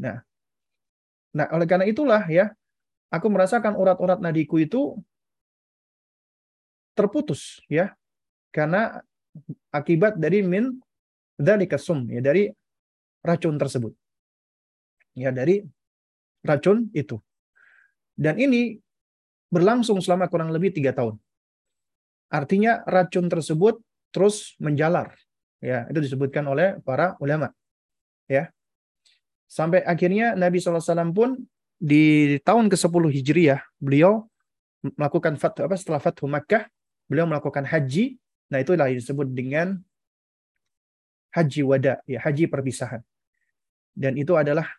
[0.00, 0.20] Nah,
[1.32, 2.52] nah oleh karena itulah ya
[3.08, 4.96] aku merasakan urat-urat nadiku itu
[6.92, 7.96] terputus ya
[8.52, 9.00] karena
[9.72, 10.76] akibat dari min
[11.40, 12.52] dzalika sum ya dari
[13.24, 13.92] racun tersebut.
[15.16, 15.64] Ya dari
[16.44, 17.18] racun itu.
[18.14, 18.76] Dan ini
[19.50, 21.18] berlangsung selama kurang lebih tiga tahun.
[22.30, 23.82] Artinya racun tersebut
[24.14, 25.18] terus menjalar.
[25.60, 27.52] Ya, itu disebutkan oleh para ulama.
[28.30, 28.54] Ya.
[29.50, 31.34] Sampai akhirnya Nabi SAW pun
[31.82, 34.30] di tahun ke-10 Hijriah, beliau
[34.94, 36.70] melakukan fatwa apa setelah Fathu Makkah,
[37.10, 38.14] beliau melakukan haji.
[38.54, 39.82] Nah, itulah yang disebut dengan
[41.34, 43.02] haji wada, ya, haji perpisahan.
[43.90, 44.70] Dan itu adalah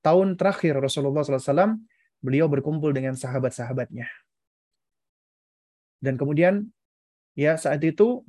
[0.00, 1.76] tahun terakhir Rasulullah SAW,
[2.24, 4.08] beliau berkumpul dengan sahabat-sahabatnya.
[5.98, 6.70] Dan kemudian
[7.34, 8.22] ya saat itu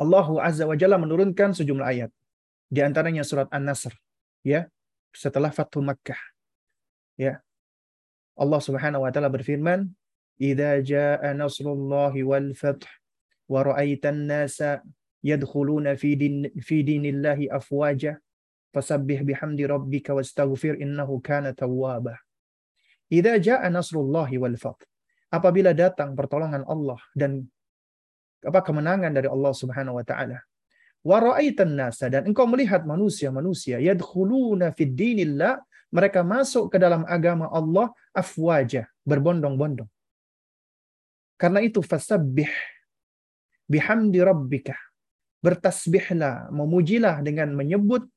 [0.00, 2.10] Allah Azza wa Jalla menurunkan sejumlah ayat.
[2.68, 3.92] Di antaranya surat An-Nasr,
[4.42, 4.66] ya,
[5.14, 6.18] setelah Fathu Makkah.
[7.14, 7.38] Ya.
[8.34, 9.86] Allah Subhanahu wa taala berfirman,
[10.42, 12.82] "Idza jaa nasrullahi wal fath
[13.46, 14.82] wa ra'aitan nasa
[15.22, 18.18] yadkhuluna fi din fi dinillahi afwaja
[18.74, 22.18] fasabbih bihamdi rabbika wastaghfir innahu kana tawwaba."
[23.06, 24.82] Idza jaa nasrullahi wal fath.
[25.30, 27.46] Apabila datang pertolongan Allah dan
[28.44, 30.42] apa kemenangan dari Allah Subhanahu wa taala.
[32.08, 35.60] Dan engkau melihat manusia-manusia yadkhuluna fid dinillah
[35.92, 39.86] mereka masuk ke dalam agama Allah afwaja berbondong-bondong.
[41.36, 42.48] Karena itu fasabbih
[43.68, 44.74] bihamdi rabbika.
[45.44, 48.08] Bertasbihlah, memujilah dengan menyebut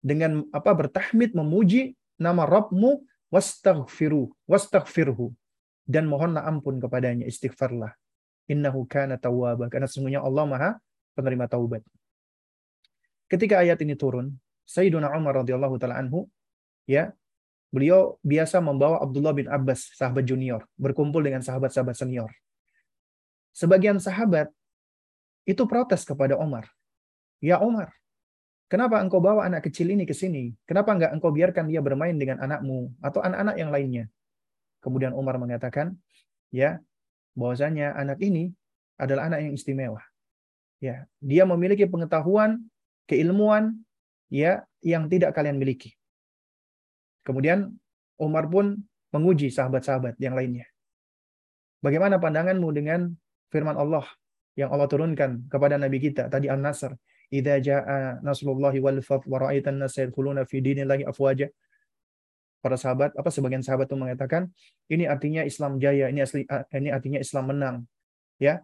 [0.00, 5.28] dengan apa bertahmid memuji nama Rabbmu wastaghfiru wastaghfirhu
[5.84, 7.92] dan mohonlah ampun kepadanya istighfarlah
[8.48, 10.70] innahu kana tawwaba karena sesungguhnya Allah Maha
[11.14, 11.84] penerima taubat.
[13.30, 14.34] Ketika ayat ini turun,
[14.66, 16.26] Sayyiduna Umar radhiyallahu taala anhu
[16.82, 17.14] ya,
[17.70, 22.30] beliau biasa membawa Abdullah bin Abbas, sahabat junior, berkumpul dengan sahabat-sahabat senior.
[23.54, 24.50] Sebagian sahabat
[25.46, 26.66] itu protes kepada Umar.
[27.38, 27.94] Ya Umar,
[28.66, 30.54] kenapa engkau bawa anak kecil ini ke sini?
[30.66, 34.04] Kenapa enggak engkau biarkan dia bermain dengan anakmu atau anak-anak yang lainnya?
[34.82, 35.94] Kemudian Umar mengatakan,
[36.50, 36.82] ya
[37.38, 38.50] bahwasanya anak ini
[38.98, 40.02] adalah anak yang istimewa.
[40.80, 42.64] Ya, dia memiliki pengetahuan,
[43.10, 43.74] keilmuan
[44.30, 45.98] ya yang tidak kalian miliki.
[47.26, 47.74] Kemudian
[48.16, 48.78] Umar pun
[49.10, 50.70] menguji sahabat-sahabat yang lainnya.
[51.82, 53.10] Bagaimana pandanganmu dengan
[53.50, 54.06] firman Allah
[54.54, 56.94] yang Allah turunkan kepada Nabi kita tadi An-Nasr,
[57.34, 61.50] "Idza jaa nasrullahi wal fath wa ra'aitan nasa yadkhuluna fi dinillahi afwaja."
[62.60, 64.52] para sahabat apa sebagian sahabat itu mengatakan
[64.92, 66.44] ini artinya Islam jaya ini asli
[66.76, 67.76] ini artinya Islam menang
[68.36, 68.60] ya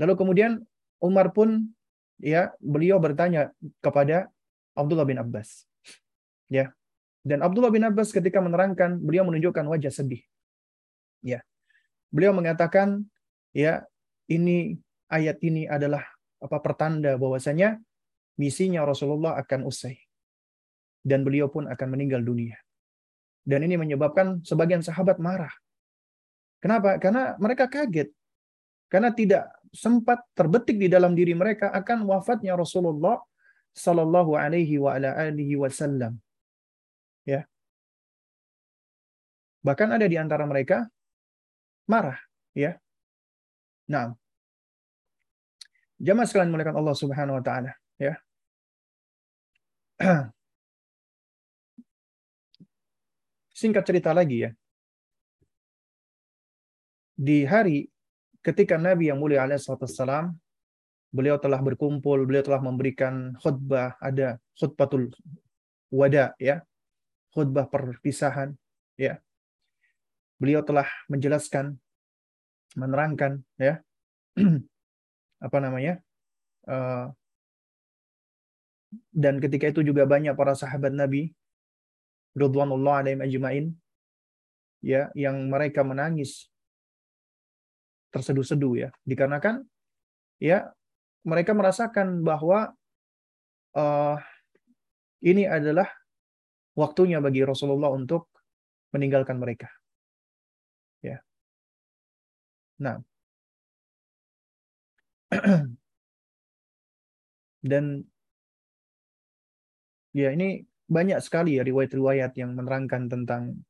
[0.00, 0.64] lalu kemudian
[1.04, 1.68] Umar pun
[2.20, 3.50] ya beliau bertanya
[3.80, 4.28] kepada
[4.76, 5.66] Abdullah bin Abbas
[6.46, 6.70] ya
[7.26, 10.22] dan Abdullah bin Abbas ketika menerangkan beliau menunjukkan wajah sedih
[11.24, 11.42] ya
[12.12, 13.04] beliau mengatakan
[13.56, 13.84] ya
[14.30, 14.78] ini
[15.10, 16.06] ayat ini adalah
[16.40, 17.80] apa pertanda bahwasanya
[18.40, 20.00] misinya Rasulullah akan usai
[21.04, 22.56] dan beliau pun akan meninggal dunia
[23.44, 25.52] dan ini menyebabkan sebagian sahabat marah.
[26.60, 27.00] Kenapa?
[27.00, 28.12] Karena mereka kaget.
[28.90, 33.22] Karena tidak sempat terbetik di dalam diri mereka akan wafatnya Rasulullah
[33.74, 34.78] sallallahu alaihi
[35.56, 36.18] wasallam.
[37.22, 37.46] Ya.
[39.62, 40.90] Bahkan ada di antara mereka
[41.86, 42.18] marah,
[42.56, 42.74] ya.
[43.86, 44.14] Nah.
[46.00, 48.16] Jamaah sekalian mulakan Allah Subhanahu wa taala, ya.
[53.60, 54.50] Singkat cerita lagi ya.
[57.20, 57.84] Di hari
[58.40, 60.34] ketika Nabi yang mulia alaihissalam
[61.10, 65.10] beliau telah berkumpul, beliau telah memberikan khutbah, ada khutbatul
[65.90, 66.62] wada ya.
[67.30, 68.58] Khutbah perpisahan
[68.98, 69.22] ya.
[70.40, 71.78] Beliau telah menjelaskan
[72.78, 73.82] menerangkan ya
[75.46, 75.98] apa namanya
[76.70, 77.10] uh,
[79.10, 81.34] dan ketika itu juga banyak para sahabat Nabi
[82.34, 83.66] Ridwanullah alaihim ajma'in
[84.82, 86.49] ya yang mereka menangis
[88.10, 88.88] terseduh-seduh ya.
[89.06, 89.64] Dikarenakan
[90.42, 90.70] ya
[91.26, 92.72] mereka merasakan bahwa
[93.76, 94.16] uh,
[95.20, 95.88] ini adalah
[96.76, 98.30] waktunya bagi Rasulullah untuk
[98.90, 99.68] meninggalkan mereka.
[101.04, 101.20] Ya.
[102.80, 102.98] Nah.
[107.60, 108.00] Dan
[110.16, 113.62] ya ini banyak sekali ya riwayat-riwayat yang menerangkan tentang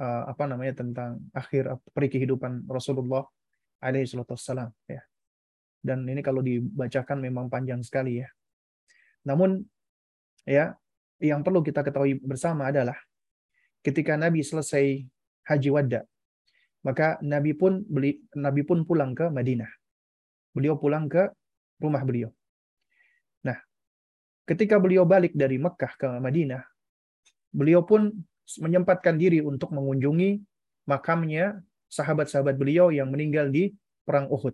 [0.00, 3.22] uh, apa namanya tentang akhir peri kehidupan Rasulullah
[3.86, 5.02] alaihi wasallam ya.
[5.86, 8.28] dan ini kalau dibacakan memang panjang sekali ya.
[9.22, 9.62] Namun
[10.42, 10.74] ya
[11.22, 12.98] yang perlu kita ketahui bersama adalah
[13.86, 15.06] ketika Nabi selesai
[15.46, 16.02] haji wada,
[16.82, 19.70] maka Nabi pun beli Nabi pun pulang ke Madinah.
[20.50, 21.30] Beliau pulang ke
[21.78, 22.34] rumah beliau.
[23.46, 23.58] Nah,
[24.48, 26.64] ketika beliau balik dari Mekah ke Madinah,
[27.54, 28.10] beliau pun
[28.58, 30.40] menyempatkan diri untuk mengunjungi
[30.86, 31.58] makamnya
[31.96, 33.72] sahabat-sahabat beliau yang meninggal di
[34.04, 34.52] perang Uhud.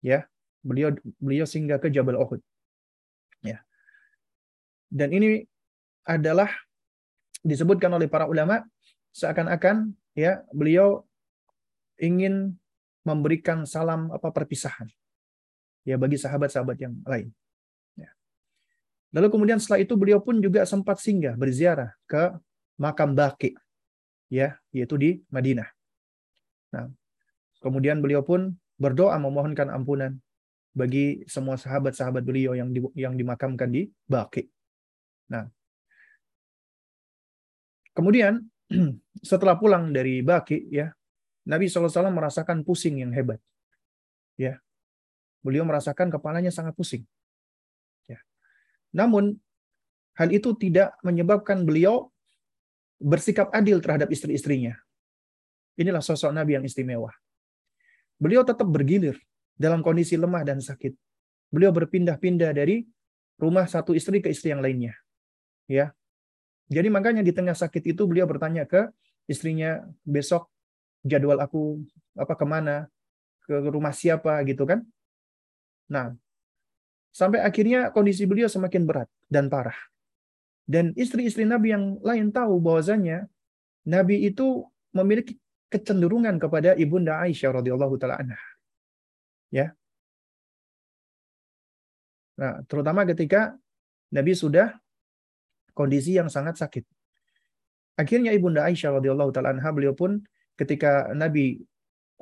[0.00, 0.24] Ya,
[0.64, 2.40] beliau beliau singgah ke Jabal Uhud.
[3.44, 3.60] Ya.
[4.88, 5.44] Dan ini
[6.08, 6.48] adalah
[7.44, 8.64] disebutkan oleh para ulama
[9.12, 11.04] seakan-akan ya beliau
[12.00, 12.56] ingin
[13.04, 14.88] memberikan salam apa perpisahan
[15.86, 17.28] ya bagi sahabat-sahabat yang lain.
[17.94, 18.10] Ya.
[19.14, 22.34] Lalu kemudian setelah itu beliau pun juga sempat singgah berziarah ke
[22.80, 23.54] makam Baqi
[24.28, 25.77] ya yaitu di Madinah.
[26.74, 26.90] Nah,
[27.64, 30.16] kemudian beliau pun berdoa memohonkan ampunan
[30.76, 34.46] bagi semua sahabat-sahabat beliau yang di, yang dimakamkan di Baqi.
[35.32, 35.48] Nah,
[37.96, 38.46] kemudian
[39.28, 40.92] setelah pulang dari Baqi ya,
[41.48, 43.40] Nabi SAW merasakan pusing yang hebat.
[44.36, 44.60] Ya.
[45.40, 47.02] Beliau merasakan kepalanya sangat pusing.
[48.04, 48.20] Ya.
[48.92, 49.40] Namun
[50.14, 52.12] hal itu tidak menyebabkan beliau
[53.00, 54.76] bersikap adil terhadap istri-istrinya.
[55.78, 57.14] Inilah sosok Nabi yang istimewa.
[58.18, 59.14] Beliau tetap bergilir
[59.54, 60.90] dalam kondisi lemah dan sakit.
[61.54, 62.82] Beliau berpindah-pindah dari
[63.38, 64.98] rumah satu istri ke istri yang lainnya.
[65.70, 65.94] Ya.
[66.68, 68.90] Jadi makanya di tengah sakit itu beliau bertanya ke
[69.30, 70.50] istrinya, besok
[71.06, 71.80] jadwal aku
[72.18, 72.90] apa ke mana,
[73.46, 74.84] ke rumah siapa gitu kan.
[75.88, 76.12] Nah,
[77.14, 79.78] sampai akhirnya kondisi beliau semakin berat dan parah.
[80.68, 83.24] Dan istri-istri Nabi yang lain tahu bahwasanya
[83.88, 88.40] Nabi itu memiliki kecenderungan kepada ibunda Aisyah radhiyallahu taala anha.
[89.52, 89.76] Ya.
[92.40, 93.56] Nah, terutama ketika
[94.12, 94.76] Nabi sudah
[95.76, 96.84] kondisi yang sangat sakit.
[97.98, 100.22] Akhirnya ibunda Aisyah radhiyallahu taala anha beliau pun
[100.58, 101.60] ketika Nabi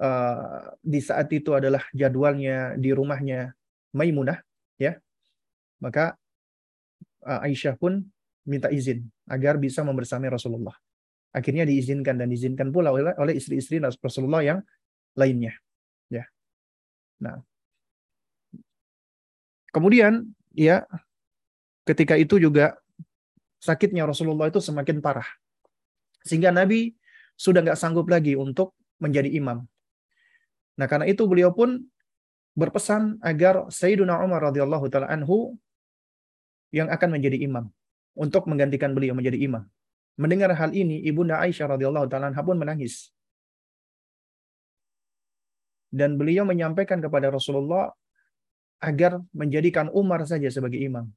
[0.01, 3.55] uh, di saat itu adalah jadwalnya di rumahnya
[3.97, 4.41] Maimunah,
[4.77, 4.99] ya.
[5.81, 6.17] Maka
[7.25, 8.05] uh, Aisyah pun
[8.47, 10.77] minta izin agar bisa membersamai Rasulullah.
[11.37, 14.59] Akhirnya diizinkan dan diizinkan pula oleh, oleh istri-istri Rasulullah yang
[15.13, 15.53] lainnya.
[16.09, 16.25] Ya.
[17.21, 17.45] Nah.
[19.69, 20.89] Kemudian ya
[21.85, 22.81] ketika itu juga
[23.61, 25.29] sakitnya Rasulullah itu semakin parah.
[26.25, 26.97] Sehingga Nabi
[27.37, 29.69] sudah nggak sanggup lagi untuk menjadi imam.
[30.81, 31.85] Nah, karena itu beliau pun
[32.57, 35.61] berpesan agar Sayyiduna Umar radhiyallahu taala anhu
[36.73, 37.69] yang akan menjadi imam
[38.17, 39.69] untuk menggantikan beliau menjadi imam.
[40.17, 43.13] Mendengar hal ini, Ibunda Aisyah radhiyallahu taala pun menangis.
[45.93, 47.93] Dan beliau menyampaikan kepada Rasulullah
[48.81, 51.09] agar menjadikan Umar saja sebagai imam.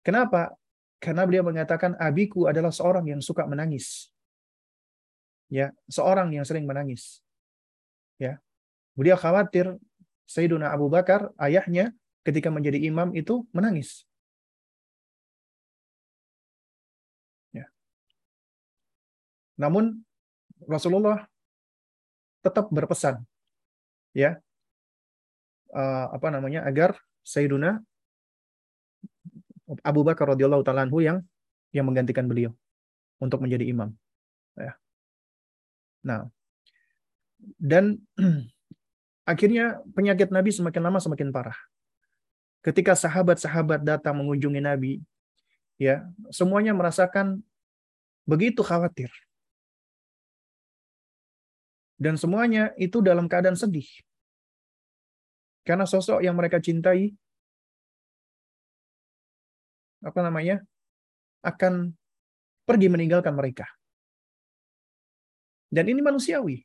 [0.00, 0.56] Kenapa?
[0.98, 4.08] Karena beliau mengatakan abiku adalah seorang yang suka menangis.
[5.48, 7.20] Ya, seorang yang sering menangis.
[8.20, 8.40] Ya.
[8.96, 9.78] Beliau khawatir
[10.28, 11.92] Sayyiduna Abu Bakar, ayahnya
[12.24, 14.07] ketika menjadi imam itu menangis.
[19.58, 20.00] Namun
[20.64, 21.26] Rasulullah
[22.40, 23.20] tetap berpesan
[24.14, 24.38] ya
[25.74, 26.96] uh, apa namanya agar
[27.26, 27.82] Sayyiduna
[29.84, 31.20] Abu Bakar radhiyallahu taala yang
[31.76, 32.56] yang menggantikan beliau
[33.20, 33.92] untuk menjadi imam.
[34.56, 34.72] Ya.
[36.00, 36.32] Nah,
[37.60, 38.00] dan
[39.30, 41.58] akhirnya penyakit Nabi semakin lama semakin parah.
[42.64, 45.04] Ketika sahabat-sahabat datang mengunjungi Nabi,
[45.76, 47.44] ya semuanya merasakan
[48.24, 49.12] begitu khawatir
[51.98, 53.86] dan semuanya itu dalam keadaan sedih.
[55.66, 57.12] Karena sosok yang mereka cintai
[60.00, 60.62] apa namanya?
[61.38, 61.94] akan
[62.66, 63.64] pergi meninggalkan mereka.
[65.70, 66.58] Dan ini manusiawi.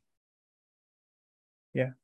[1.70, 1.94] Ya.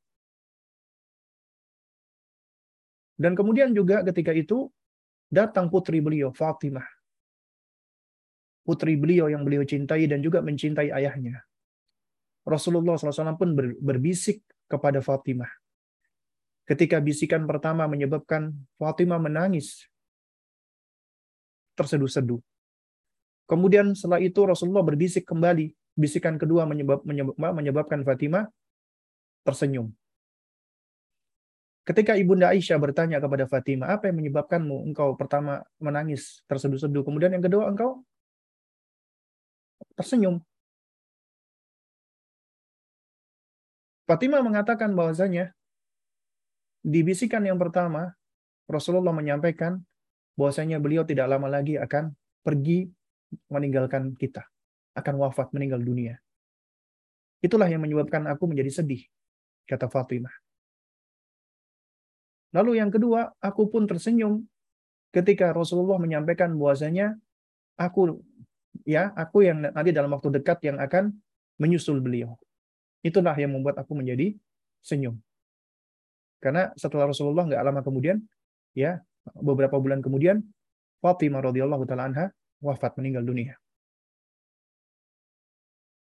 [3.19, 4.71] Dan kemudian juga ketika itu
[5.27, 6.87] datang putri beliau Fatimah.
[8.61, 11.41] Putri beliau yang beliau cintai dan juga mencintai ayahnya.
[12.41, 15.49] Rasulullah SAW pun berbisik kepada Fatimah.
[16.65, 19.91] Ketika bisikan pertama menyebabkan Fatimah menangis,
[21.75, 22.39] terseduh-seduh.
[23.49, 25.75] Kemudian setelah itu Rasulullah berbisik kembali.
[25.91, 28.47] Bisikan kedua menyebab, menyebab, menyebabkan Fatimah
[29.43, 29.91] tersenyum.
[31.81, 37.43] Ketika Ibunda Aisyah bertanya kepada Fatimah, apa yang menyebabkanmu engkau pertama menangis, terseduh-seduh, kemudian yang
[37.43, 38.05] kedua engkau
[39.97, 40.39] tersenyum.
[44.09, 45.53] Fatimah mengatakan bahwasanya
[46.81, 48.17] di bisikan yang pertama,
[48.65, 49.77] Rasulullah menyampaikan
[50.33, 52.89] bahwasanya beliau tidak lama lagi akan pergi
[53.51, 54.41] meninggalkan kita,
[54.97, 56.17] akan wafat meninggal dunia.
[57.41, 59.05] Itulah yang menyebabkan aku menjadi sedih,
[59.69, 60.33] kata Fatimah.
[62.51, 64.43] Lalu yang kedua, aku pun tersenyum
[65.15, 67.15] ketika Rasulullah menyampaikan bahwasanya
[67.79, 68.19] aku
[68.83, 71.15] ya, aku yang nanti dalam waktu dekat yang akan
[71.61, 72.35] menyusul beliau.
[73.01, 74.37] Itulah yang membuat aku menjadi
[74.85, 75.17] senyum.
[76.41, 78.21] Karena setelah Rasulullah nggak lama kemudian,
[78.73, 79.01] ya
[79.37, 80.41] beberapa bulan kemudian,
[81.01, 82.25] Fatimah radhiyallahu taala anha
[82.61, 83.57] wafat meninggal dunia.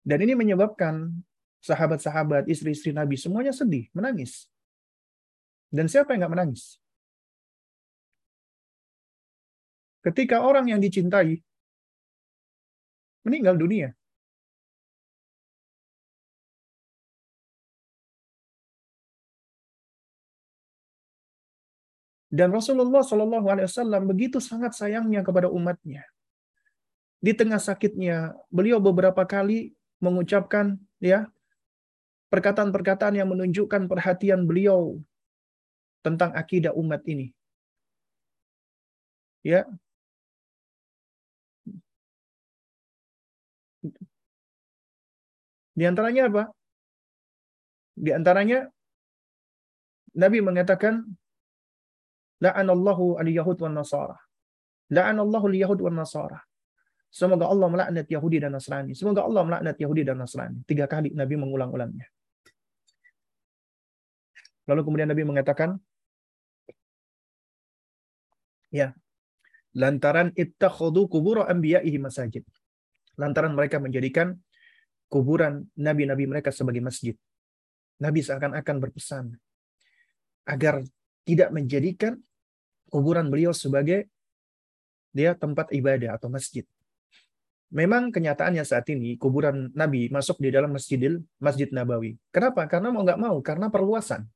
[0.01, 1.13] Dan ini menyebabkan
[1.61, 4.49] sahabat-sahabat, istri-istri Nabi semuanya sedih, menangis.
[5.69, 6.81] Dan siapa yang nggak menangis?
[10.01, 11.37] Ketika orang yang dicintai
[13.21, 13.93] meninggal dunia,
[22.31, 26.07] Dan Rasulullah Shallallahu Alaihi Wasallam begitu sangat sayangnya kepada umatnya.
[27.19, 31.27] Di tengah sakitnya, beliau beberapa kali mengucapkan ya
[32.31, 35.03] perkataan-perkataan yang menunjukkan perhatian beliau
[36.01, 37.35] tentang akidah umat ini.
[39.43, 39.67] Ya.
[45.75, 46.43] Di antaranya apa?
[47.99, 48.71] Di antaranya
[50.15, 51.05] Nabi mengatakan
[52.41, 54.17] La'anallahu al-Yahud wa Nasara.
[54.89, 56.41] La'anallahu al-Yahud wa Nasara.
[57.11, 58.95] Semoga Allah melaknat Yahudi dan Nasrani.
[58.95, 60.63] Semoga Allah melaknat Yahudi dan Nasrani.
[60.63, 62.07] Tiga kali Nabi mengulang-ulangnya.
[64.71, 65.75] Lalu kemudian Nabi mengatakan,
[68.71, 68.95] ya,
[69.75, 72.47] lantaran ittakhadhu kubura anbiya'ihi masajid.
[73.19, 74.39] Lantaran mereka menjadikan
[75.11, 77.11] kuburan nabi-nabi mereka sebagai masjid.
[77.99, 79.35] Nabi seakan-akan berpesan
[80.47, 80.79] agar
[81.27, 82.15] tidak menjadikan
[82.91, 84.11] kuburan beliau sebagai
[85.15, 86.67] dia tempat ibadah atau masjid.
[87.71, 92.19] Memang kenyataannya saat ini kuburan Nabi masuk di dalam Masjidil Masjid Nabawi.
[92.27, 92.67] Kenapa?
[92.67, 94.27] Karena mau nggak mau, karena perluasan.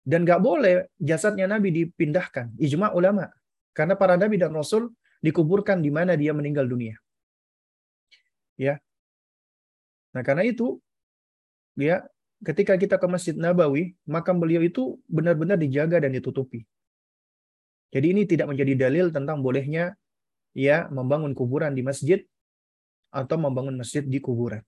[0.00, 2.56] Dan nggak boleh jasadnya Nabi dipindahkan.
[2.56, 3.28] Ijma ulama.
[3.76, 4.88] Karena para Nabi dan Rasul
[5.20, 6.96] dikuburkan di mana dia meninggal dunia.
[8.56, 8.80] Ya.
[10.16, 10.80] Nah karena itu,
[11.76, 12.08] ya
[12.40, 16.64] ketika kita ke Masjid Nabawi, makam beliau itu benar-benar dijaga dan ditutupi.
[17.94, 19.94] Jadi ini tidak menjadi dalil tentang bolehnya
[20.50, 22.18] ya membangun kuburan di masjid
[23.14, 24.66] atau membangun masjid di kuburan.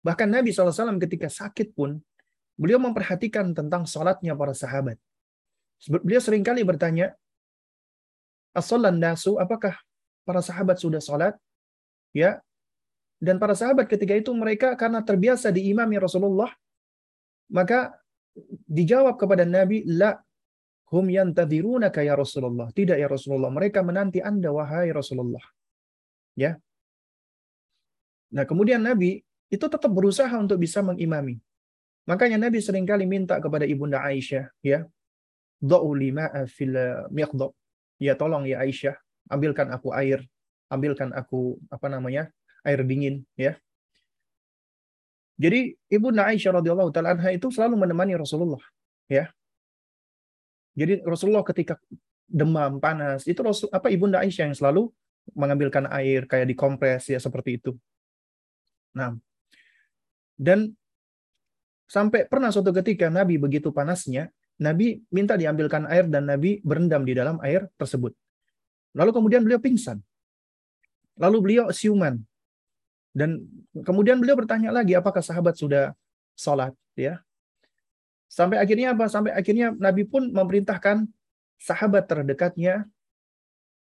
[0.00, 2.00] Bahkan Nabi SAW ketika sakit pun,
[2.56, 4.96] beliau memperhatikan tentang sholatnya para sahabat.
[5.84, 7.12] Beliau sering kali bertanya,
[8.56, 9.76] as nasu, apakah
[10.24, 11.36] para sahabat sudah sholat?
[12.16, 12.40] Ya,
[13.20, 16.48] dan para sahabat ketika itu mereka karena terbiasa diimami Rasulullah,
[17.52, 17.92] maka
[18.68, 20.20] dijawab kepada Nabi, la
[20.86, 22.70] Hum yantadirunaka ya Rasulullah.
[22.70, 23.50] Tidak ya Rasulullah.
[23.50, 25.42] Mereka menanti Anda wahai Rasulullah.
[26.38, 26.62] Ya.
[28.30, 31.38] Nah, kemudian Nabi itu tetap berusaha untuk bisa mengimami.
[32.06, 34.86] Makanya Nabi sering kali minta kepada Ibunda Aisyah, ya.
[35.58, 36.74] Da'u lima fil
[37.10, 37.50] miqdab.
[37.98, 38.94] Ya tolong ya Aisyah,
[39.26, 40.22] ambilkan aku air,
[40.70, 42.30] ambilkan aku apa namanya?
[42.66, 43.58] air dingin, ya.
[45.38, 48.62] Jadi Ibunda Aisyah radhiyallahu taala itu selalu menemani Rasulullah,
[49.06, 49.30] ya.
[50.76, 51.80] Jadi Rasulullah ketika
[52.28, 54.92] demam panas itu Rasul apa ibunda Aisyah yang selalu
[55.32, 57.72] mengambilkan air kayak dikompres ya seperti itu.
[58.92, 59.16] Nah,
[60.36, 60.76] dan
[61.88, 64.28] sampai pernah suatu ketika Nabi begitu panasnya,
[64.60, 68.12] Nabi minta diambilkan air dan Nabi berendam di dalam air tersebut.
[68.96, 70.00] Lalu kemudian beliau pingsan.
[71.16, 72.20] Lalu beliau siuman.
[73.16, 75.96] Dan kemudian beliau bertanya lagi apakah sahabat sudah
[76.36, 77.24] sholat ya
[78.26, 79.06] Sampai akhirnya apa?
[79.06, 81.06] Sampai akhirnya Nabi pun memerintahkan
[81.56, 82.84] sahabat terdekatnya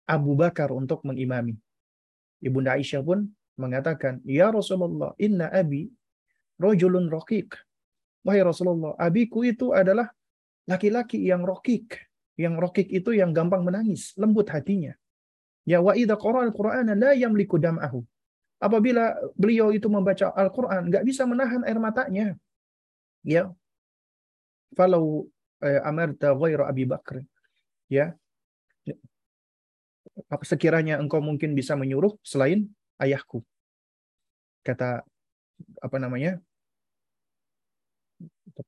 [0.06, 1.58] Abu Bakar untuk mengimami.
[2.44, 3.26] Ibunda Aisyah pun
[3.58, 5.90] mengatakan, Ya Rasulullah, inna abi
[6.62, 7.58] rojulun rokik.
[8.22, 10.10] Wahai Rasulullah, abiku itu adalah
[10.70, 12.06] laki-laki yang rokik.
[12.36, 14.92] Yang rokik itu yang gampang menangis, lembut hatinya.
[15.66, 18.04] Ya wa qara al-Qur'ana la yamliku dam'ahu.
[18.62, 22.28] Apabila beliau itu membaca Al-Qur'an, nggak bisa menahan air matanya.
[23.26, 23.50] Ya,
[24.74, 25.30] falau
[25.62, 27.22] eh, amarta ghaira Abi Bakr.
[27.92, 28.18] Ya.
[30.32, 32.66] Apa sekiranya engkau mungkin bisa menyuruh selain
[32.98, 33.44] ayahku?
[34.66, 35.06] Kata
[35.84, 36.40] apa namanya?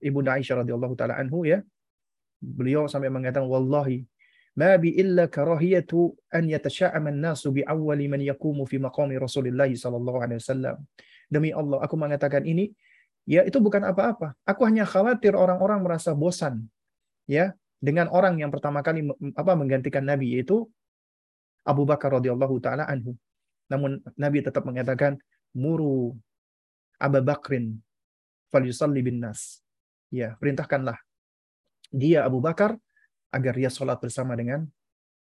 [0.04, 1.64] Ibunda Aisyah radhiyallahu taala anhu ya.
[2.38, 4.06] Beliau sampai mengatakan wallahi
[4.58, 10.20] ma bi illa karahiyatu an yatasha'ama an-nasu bi awwali man yaqumu fi maqami Rasulillah sallallahu
[10.22, 10.76] alaihi wasallam.
[11.32, 12.76] Demi Allah aku mengatakan ini
[13.28, 14.34] ya itu bukan apa-apa.
[14.48, 16.72] Aku hanya khawatir orang-orang merasa bosan
[17.28, 19.06] ya dengan orang yang pertama kali
[19.36, 20.66] apa menggantikan Nabi yaitu
[21.68, 23.14] Abu Bakar radhiyallahu taala anhu.
[23.68, 25.20] Namun Nabi tetap mengatakan
[25.52, 26.16] muru
[26.98, 27.84] Abu Bakrin
[28.48, 29.60] falyusalli bin nas.
[30.08, 30.96] Ya, perintahkanlah
[31.92, 32.80] dia Abu Bakar
[33.36, 34.64] agar dia sholat bersama dengan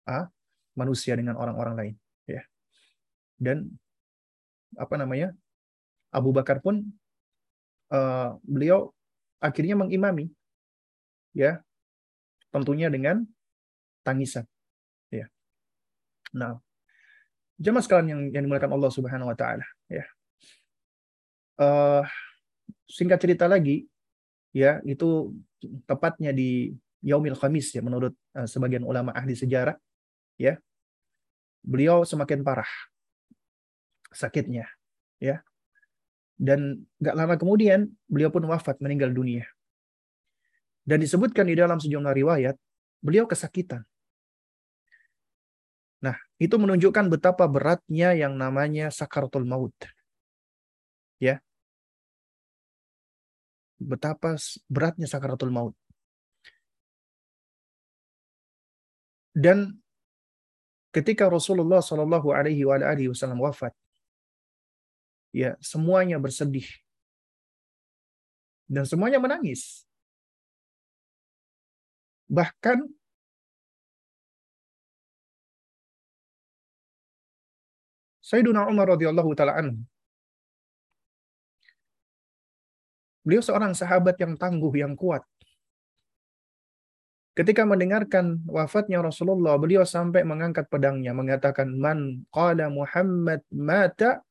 [0.04, 0.28] ah,
[0.76, 1.96] manusia dengan orang-orang lain.
[2.28, 2.44] Ya.
[3.40, 3.72] Dan
[4.76, 5.32] apa namanya?
[6.14, 6.94] Abu Bakar pun
[7.94, 8.90] uh, beliau
[9.38, 10.34] akhirnya mengimami,
[11.38, 11.62] ya,
[12.50, 13.24] tentunya dengan
[14.02, 14.50] tangisan.
[15.14, 15.30] Ya.
[16.34, 16.58] Nah,
[17.62, 20.04] jemaah sekalian yang yang dimuliakan Allah Subhanahu wa taala, ya.
[21.54, 22.02] Uh,
[22.90, 23.86] singkat cerita lagi,
[24.50, 25.32] ya, itu
[25.86, 26.74] tepatnya di
[27.04, 29.78] Yaumil Khamis ya menurut uh, sebagian ulama ahli sejarah,
[30.42, 30.58] ya.
[31.64, 32.68] Beliau semakin parah
[34.12, 34.68] sakitnya,
[35.22, 35.46] ya.
[36.34, 39.46] Dan gak lama kemudian beliau pun wafat meninggal dunia.
[40.84, 42.56] Dan disebutkan di dalam sejumlah riwayat,
[43.00, 43.88] beliau kesakitan.
[46.04, 49.72] Nah, itu menunjukkan betapa beratnya yang namanya sakaratul maut.
[51.24, 51.40] Ya.
[53.80, 54.36] Betapa
[54.68, 55.76] beratnya sakaratul maut.
[59.32, 59.80] Dan
[60.92, 62.68] ketika Rasulullah Shallallahu Alaihi
[63.10, 63.72] Wasallam wafat,
[65.34, 66.70] ya semuanya bersedih
[68.70, 69.84] dan semuanya menangis.
[72.30, 72.88] Bahkan
[78.24, 79.62] Sayyiduna Umar radhiyallahu taala.
[83.22, 85.22] Beliau seorang sahabat yang tangguh, yang kuat.
[87.34, 94.22] Ketika mendengarkan wafatnya Rasulullah, beliau sampai mengangkat pedangnya, mengatakan, Man qala Muhammad mata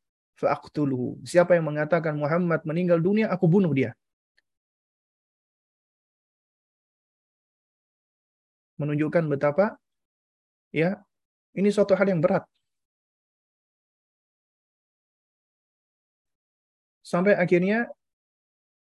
[0.41, 1.21] fa'aqtuluhu.
[1.27, 3.93] Siapa yang mengatakan Muhammad meninggal dunia, aku bunuh dia.
[8.83, 9.79] menunjukkan betapa
[10.75, 10.99] ya
[11.55, 12.43] ini suatu hal yang berat.
[17.07, 17.87] Sampai akhirnya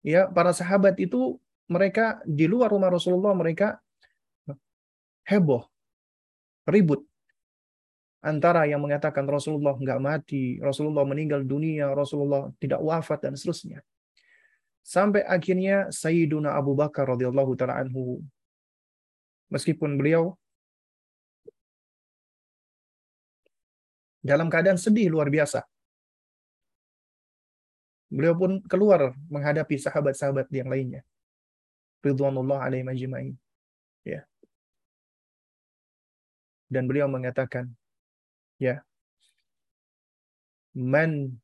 [0.02, 1.38] ya para sahabat itu
[1.70, 3.78] mereka di luar rumah Rasulullah mereka
[5.22, 5.62] heboh,
[6.66, 7.06] ribut
[8.22, 13.82] antara yang mengatakan Rasulullah nggak mati, Rasulullah meninggal dunia, Rasulullah tidak wafat dan seterusnya.
[14.82, 18.22] Sampai akhirnya Sayyiduna Abu Bakar radhiyallahu taala anhu
[19.50, 20.34] meskipun beliau
[24.22, 25.66] dalam keadaan sedih luar biasa.
[28.12, 31.02] Beliau pun keluar menghadapi sahabat-sahabat yang lainnya.
[32.04, 33.34] Ridwanullah alaihi majma'in.
[34.04, 34.28] Ya.
[36.68, 37.72] Dan beliau mengatakan,
[38.62, 38.76] ya,
[40.78, 41.34] man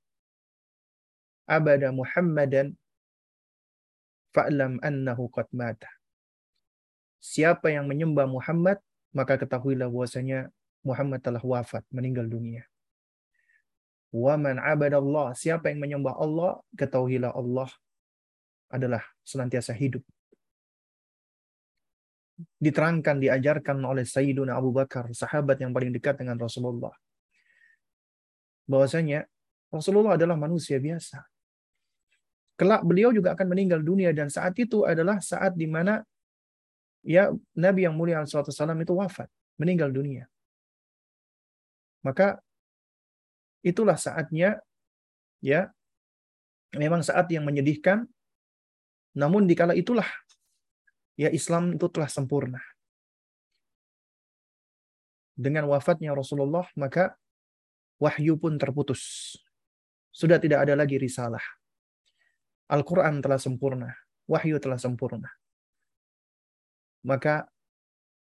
[1.50, 2.78] abada Muhammadan
[4.30, 5.90] fa'lam annahu qad mata
[7.18, 8.78] siapa yang menyembah Muhammad,
[9.12, 10.48] maka ketahuilah bahwasanya
[10.86, 12.64] Muhammad telah wafat, meninggal dunia.
[14.08, 17.68] Wa man abadallah, siapa yang menyembah Allah, ketahuilah Allah
[18.72, 20.00] adalah senantiasa hidup.
[22.38, 26.94] Diterangkan, diajarkan oleh Sayyiduna Abu Bakar, sahabat yang paling dekat dengan Rasulullah.
[28.68, 29.24] Bahwasanya
[29.72, 31.24] Rasulullah adalah manusia biasa.
[32.58, 36.02] Kelak beliau juga akan meninggal dunia dan saat itu adalah saat di mana
[37.06, 40.26] ya Nabi yang mulia SAW itu wafat, meninggal dunia.
[42.02, 42.42] Maka
[43.62, 44.58] itulah saatnya
[45.38, 45.70] ya
[46.74, 48.06] memang saat yang menyedihkan
[49.14, 50.06] namun dikala itulah
[51.18, 52.62] ya Islam itu telah sempurna.
[55.38, 57.14] Dengan wafatnya Rasulullah maka
[57.98, 59.34] wahyu pun terputus.
[60.14, 61.42] Sudah tidak ada lagi risalah.
[62.70, 63.90] Al-Quran telah sempurna.
[64.28, 65.28] Wahyu telah sempurna
[67.06, 67.46] maka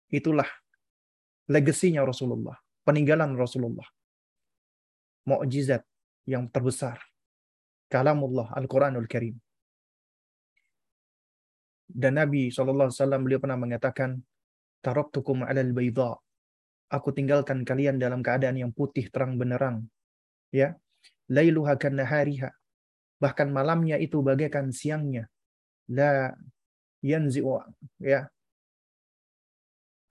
[0.09, 0.47] itulah
[1.49, 3.85] legasinya Rasulullah, peninggalan Rasulullah.
[5.23, 5.87] Mukjizat
[6.27, 6.99] yang terbesar.
[7.87, 9.37] Kalamullah Al-Quranul Karim.
[11.87, 12.89] Dan Nabi SAW
[13.21, 14.17] beliau pernah mengatakan,
[14.83, 16.17] Taraktukum alal bayda.
[16.93, 19.89] Aku tinggalkan kalian dalam keadaan yang putih terang benerang.
[20.53, 20.77] Ya.
[21.25, 22.53] Lailuha kan nahariha.
[23.17, 25.25] Bahkan malamnya itu bagaikan siangnya.
[25.89, 26.29] La
[27.01, 27.57] yanzi'u
[27.97, 28.29] ya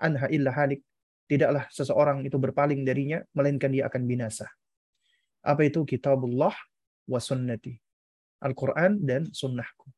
[0.03, 0.83] anha illa halik.
[1.31, 4.51] Tidaklah seseorang itu berpaling darinya, melainkan dia akan binasa.
[5.41, 5.87] Apa itu?
[5.87, 6.53] Kitabullah
[7.09, 7.73] wa sunnati.
[8.43, 9.89] Al-Quran dan sunnahku.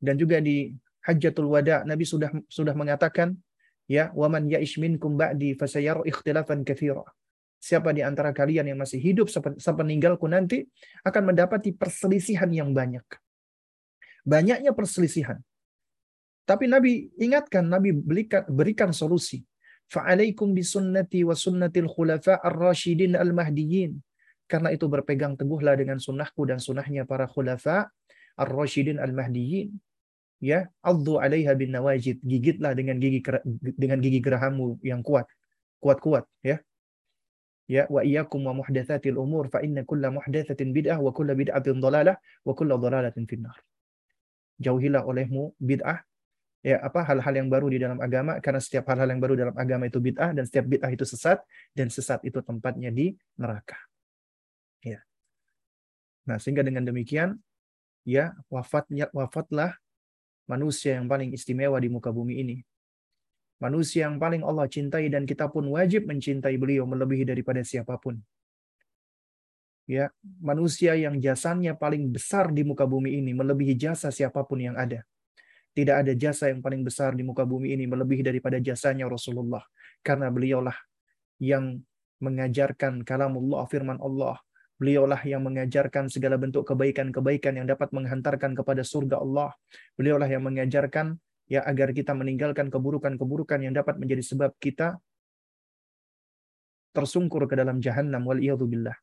[0.00, 0.72] Dan juga di
[1.04, 3.38] Hajjatul Wada, Nabi sudah sudah mengatakan,
[3.88, 7.02] ya, waman ya'ish minkum ba'di fasayaru ikhtilafan kathira.
[7.58, 9.26] Siapa di antara kalian yang masih hidup
[9.58, 10.62] sepeninggalku nanti
[11.02, 13.02] akan mendapati perselisihan yang banyak.
[14.22, 15.42] Banyaknya perselisihan.
[16.46, 19.42] Tapi Nabi ingatkan, Nabi berikan, berikan solusi.
[19.90, 23.98] Fa'alaikum bisunnati wa sunnatil khulafa ar-rasyidin al-mahdiyyin.
[24.48, 27.90] Karena itu berpegang teguhlah dengan sunnahku dan sunnahnya para khulafa
[28.38, 29.74] ar-rasyidin al-mahdiyyin.
[30.38, 32.22] Ya, addu 'alaiha bin nawajid.
[32.22, 33.20] Gigitlah dengan gigi
[33.74, 35.26] dengan gigi gerahammu yang kuat.
[35.82, 36.62] Kuat-kuat, ya.
[37.68, 42.16] Ya, wa iyyakum wa muhdatsatil umur fa inna kulla muhdatsatin bid'ah wa kulla bid'atin dhalalah
[42.46, 43.60] wa kulla dhalalatin finnar.
[44.56, 46.00] Jauhilah olehmu bid'ah
[46.64, 49.86] ya apa hal-hal yang baru di dalam agama karena setiap hal-hal yang baru dalam agama
[49.86, 51.38] itu bid'ah dan setiap bid'ah itu sesat
[51.76, 53.78] dan sesat itu tempatnya di neraka.
[54.82, 55.04] Ya.
[56.26, 57.38] Nah, sehingga dengan demikian
[58.08, 59.76] ya wafatnya wafatlah
[60.48, 62.56] manusia yang paling istimewa di muka bumi ini.
[63.60, 68.16] Manusia yang paling Allah cintai dan kita pun wajib mencintai beliau melebihi daripada siapa pun.
[69.88, 74.76] Ya, manusia yang jasanya paling besar di muka bumi ini melebihi jasa siapa pun yang
[74.76, 75.00] ada.
[75.72, 79.64] Tidak ada jasa yang paling besar di muka bumi ini melebihi daripada jasanya Rasulullah.
[80.04, 80.76] Karena beliaulah
[81.40, 81.80] yang
[82.18, 84.38] mengajarkan kalamullah, firman Allah.
[84.78, 89.50] Beliaulah yang mengajarkan segala bentuk kebaikan-kebaikan yang dapat menghantarkan kepada surga Allah.
[89.98, 91.18] Beliaulah yang mengajarkan
[91.50, 95.02] ya agar kita meninggalkan keburukan-keburukan yang dapat menjadi sebab kita
[96.94, 98.94] tersungkur ke dalam jahanam wal billah.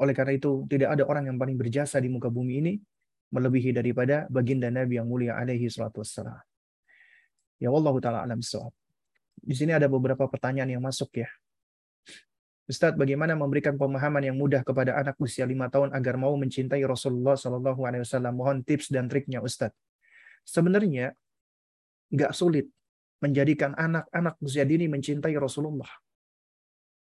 [0.00, 2.72] Oleh karena itu, tidak ada orang yang paling berjasa di muka bumi ini
[3.32, 6.40] melebihi daripada baginda Nabi yang mulia alaihi salatu wassalam.
[7.56, 8.72] Ya Allah taala alam sawab.
[9.36, 11.28] Di sini ada beberapa pertanyaan yang masuk ya.
[12.70, 17.34] Ustadz, bagaimana memberikan pemahaman yang mudah kepada anak usia lima tahun agar mau mencintai Rasulullah
[17.34, 18.38] Shallallahu Alaihi Wasallam?
[18.38, 19.74] Mohon tips dan triknya, Ustadz.
[20.46, 21.14] Sebenarnya
[22.14, 22.70] nggak sulit
[23.22, 25.90] menjadikan anak-anak usia dini mencintai Rasulullah.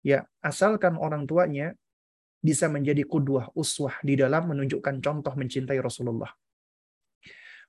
[0.04, 1.76] Ya, asalkan orang tuanya
[2.42, 6.32] bisa menjadi kudwah uswah di dalam menunjukkan contoh mencintai Rasulullah.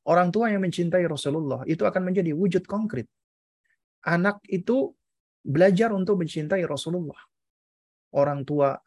[0.03, 3.07] Orang tua yang mencintai Rasulullah itu akan menjadi wujud konkret.
[4.03, 4.91] Anak itu
[5.45, 7.19] belajar untuk mencintai Rasulullah.
[8.13, 8.77] Orang tua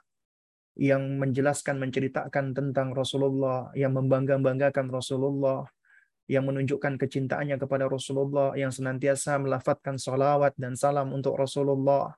[0.76, 5.64] yang menjelaskan, menceritakan tentang Rasulullah, yang membangga-banggakan Rasulullah,
[6.28, 12.12] yang menunjukkan kecintaannya kepada Rasulullah, yang senantiasa melafatkan salawat dan salam untuk Rasulullah,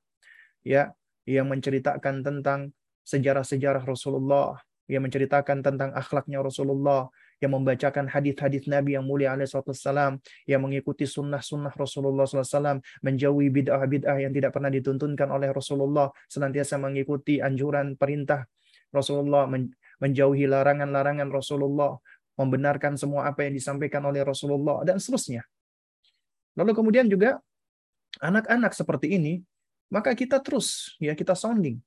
[0.67, 0.91] ya,
[1.29, 2.75] yang menceritakan tentang
[3.07, 4.59] sejarah-sejarah Rasulullah,
[4.91, 11.75] yang menceritakan tentang akhlaknya Rasulullah, yang membacakan hadis-hadis Nabi yang mulia alaihissalam, yang mengikuti sunnah-sunnah
[11.75, 18.47] Rasulullah SAW, menjauhi bid'ah-bid'ah yang tidak pernah dituntunkan oleh Rasulullah, senantiasa mengikuti anjuran perintah
[18.91, 19.47] Rasulullah,
[20.03, 21.95] menjauhi larangan-larangan Rasulullah,
[22.39, 25.43] membenarkan semua apa yang disampaikan oleh Rasulullah, dan seterusnya.
[26.59, 27.39] Lalu kemudian juga
[28.19, 29.43] anak-anak seperti ini,
[29.89, 31.81] maka kita terus ya kita sounding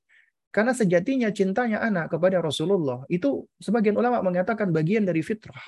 [0.52, 5.64] karena sejatinya cintanya anak kepada Rasulullah itu sebagian ulama mengatakan bagian dari fitrah.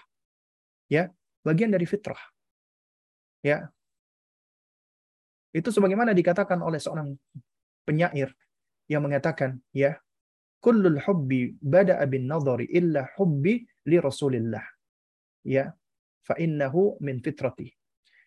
[0.93, 1.09] Ya,
[1.41, 2.20] bagian dari fitrah.
[3.41, 3.72] Ya.
[5.57, 7.16] Itu sebagaimana dikatakan oleh seorang
[7.89, 8.37] penyair
[8.85, 9.97] yang mengatakan, ya,
[10.61, 14.64] kullul hubbi bada'a bin nadhari illa hubbi li Rasulillah.
[15.49, 15.72] Ya,
[16.28, 17.72] fa innahu min fitrati.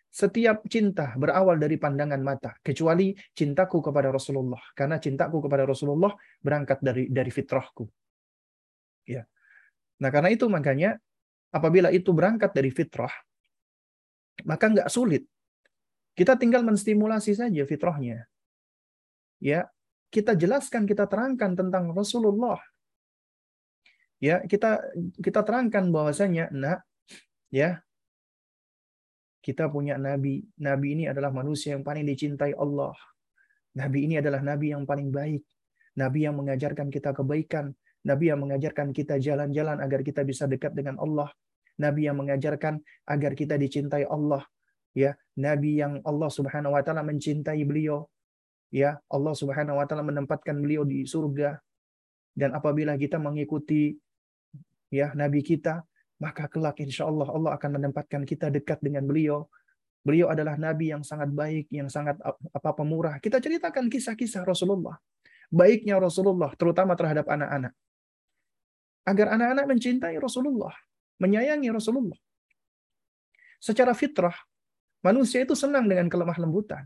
[0.08, 4.62] Setiap cinta berawal dari pandangan mata, kecuali cintaku kepada Rasulullah.
[4.74, 7.86] Karena cintaku kepada Rasulullah berangkat dari dari fitrahku.
[9.06, 9.28] Ya.
[10.02, 10.98] Nah, karena itu makanya
[11.54, 13.14] apabila itu berangkat dari fitrah,
[14.46, 15.26] maka nggak sulit.
[16.18, 18.26] Kita tinggal menstimulasi saja fitrahnya.
[19.38, 19.70] Ya,
[20.10, 22.58] kita jelaskan, kita terangkan tentang Rasulullah.
[24.18, 24.82] Ya, kita
[25.22, 26.82] kita terangkan bahwasanya, nah,
[27.54, 27.86] ya,
[29.48, 30.44] kita punya nabi.
[30.60, 32.92] Nabi ini adalah manusia yang paling dicintai Allah.
[33.80, 35.48] Nabi ini adalah nabi yang paling baik.
[35.96, 37.72] Nabi yang mengajarkan kita kebaikan.
[38.04, 41.32] Nabi yang mengajarkan kita jalan-jalan agar kita bisa dekat dengan Allah.
[41.80, 44.44] Nabi yang mengajarkan agar kita dicintai Allah.
[44.92, 48.04] Ya, Nabi yang Allah Subhanahu wa taala mencintai beliau.
[48.68, 51.56] Ya, Allah Subhanahu wa taala menempatkan beliau di surga.
[52.36, 53.96] Dan apabila kita mengikuti
[54.92, 55.87] ya nabi kita,
[56.18, 59.46] maka kelak insya Allah Allah akan menempatkan kita dekat dengan beliau.
[60.02, 62.16] Beliau adalah nabi yang sangat baik, yang sangat
[62.54, 63.20] apa pemurah.
[63.20, 64.96] Kita ceritakan kisah-kisah Rasulullah.
[65.52, 67.76] Baiknya Rasulullah, terutama terhadap anak-anak.
[69.08, 70.76] Agar anak-anak mencintai Rasulullah,
[71.20, 72.20] menyayangi Rasulullah.
[73.60, 74.36] Secara fitrah,
[75.04, 76.84] manusia itu senang dengan kelemah lembutan.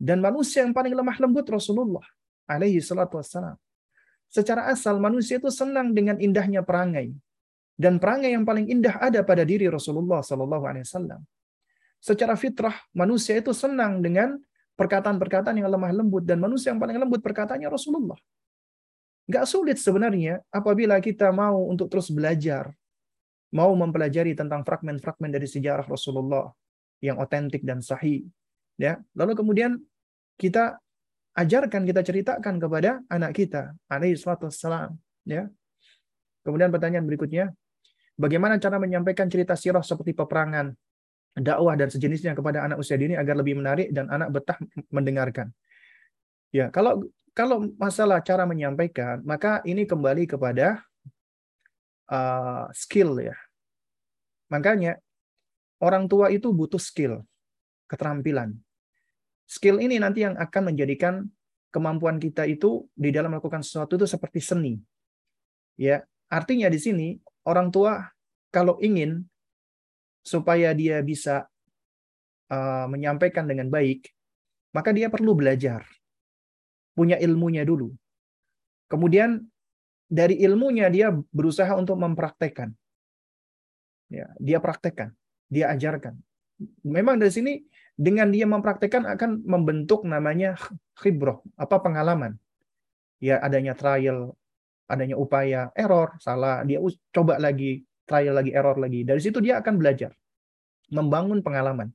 [0.00, 2.06] Dan manusia yang paling lemah lembut Rasulullah
[2.48, 3.54] alaihi salatu wassalam.
[4.30, 7.14] Secara asal manusia itu senang dengan indahnya perangai,
[7.80, 11.24] dan perangai yang paling indah ada pada diri Rasulullah Sallallahu Alaihi Wasallam.
[11.96, 14.36] Secara fitrah manusia itu senang dengan
[14.76, 18.20] perkataan-perkataan yang lemah lembut dan manusia yang paling lembut perkataannya Rasulullah.
[19.32, 22.68] Nggak sulit sebenarnya apabila kita mau untuk terus belajar,
[23.56, 26.52] mau mempelajari tentang fragmen-fragmen dari sejarah Rasulullah
[27.00, 28.28] yang otentik dan sahih.
[28.76, 29.80] Ya, lalu kemudian
[30.40, 30.80] kita
[31.36, 34.96] ajarkan, kita ceritakan kepada anak kita, alaihi wassalam.
[35.24, 35.48] Ya.
[36.40, 37.52] Kemudian pertanyaan berikutnya,
[38.16, 40.72] bagaimana cara menyampaikan cerita sirah seperti peperangan,
[41.36, 44.58] dakwah dan sejenisnya kepada anak usia dini agar lebih menarik dan anak betah
[44.94, 45.54] mendengarkan.
[46.50, 50.82] Ya, kalau kalau masalah cara menyampaikan, maka ini kembali kepada
[52.10, 53.38] uh, skill ya.
[54.50, 54.98] Makanya
[55.78, 57.22] orang tua itu butuh skill,
[57.86, 58.58] keterampilan.
[59.46, 61.26] Skill ini nanti yang akan menjadikan
[61.70, 64.74] kemampuan kita itu di dalam melakukan sesuatu itu seperti seni.
[65.78, 67.08] Ya, artinya di sini
[67.46, 68.08] orang tua
[68.50, 69.24] kalau ingin
[70.20, 71.48] supaya dia bisa
[72.52, 74.10] uh, menyampaikan dengan baik,
[74.76, 75.86] maka dia perlu belajar
[76.92, 77.94] punya ilmunya dulu.
[78.90, 79.46] Kemudian
[80.10, 82.74] dari ilmunya dia berusaha untuk mempraktekkan.
[84.10, 85.14] Ya, dia praktekkan,
[85.46, 86.18] dia ajarkan.
[86.82, 87.52] Memang dari sini
[87.94, 90.58] dengan dia mempraktekkan akan membentuk namanya
[90.98, 92.34] khibroh, apa pengalaman.
[93.22, 94.34] Ya, adanya trial,
[94.90, 96.82] adanya upaya, error, salah, dia
[97.14, 99.06] coba lagi, trial lagi, error lagi.
[99.06, 100.10] Dari situ dia akan belajar,
[100.90, 101.94] membangun pengalaman.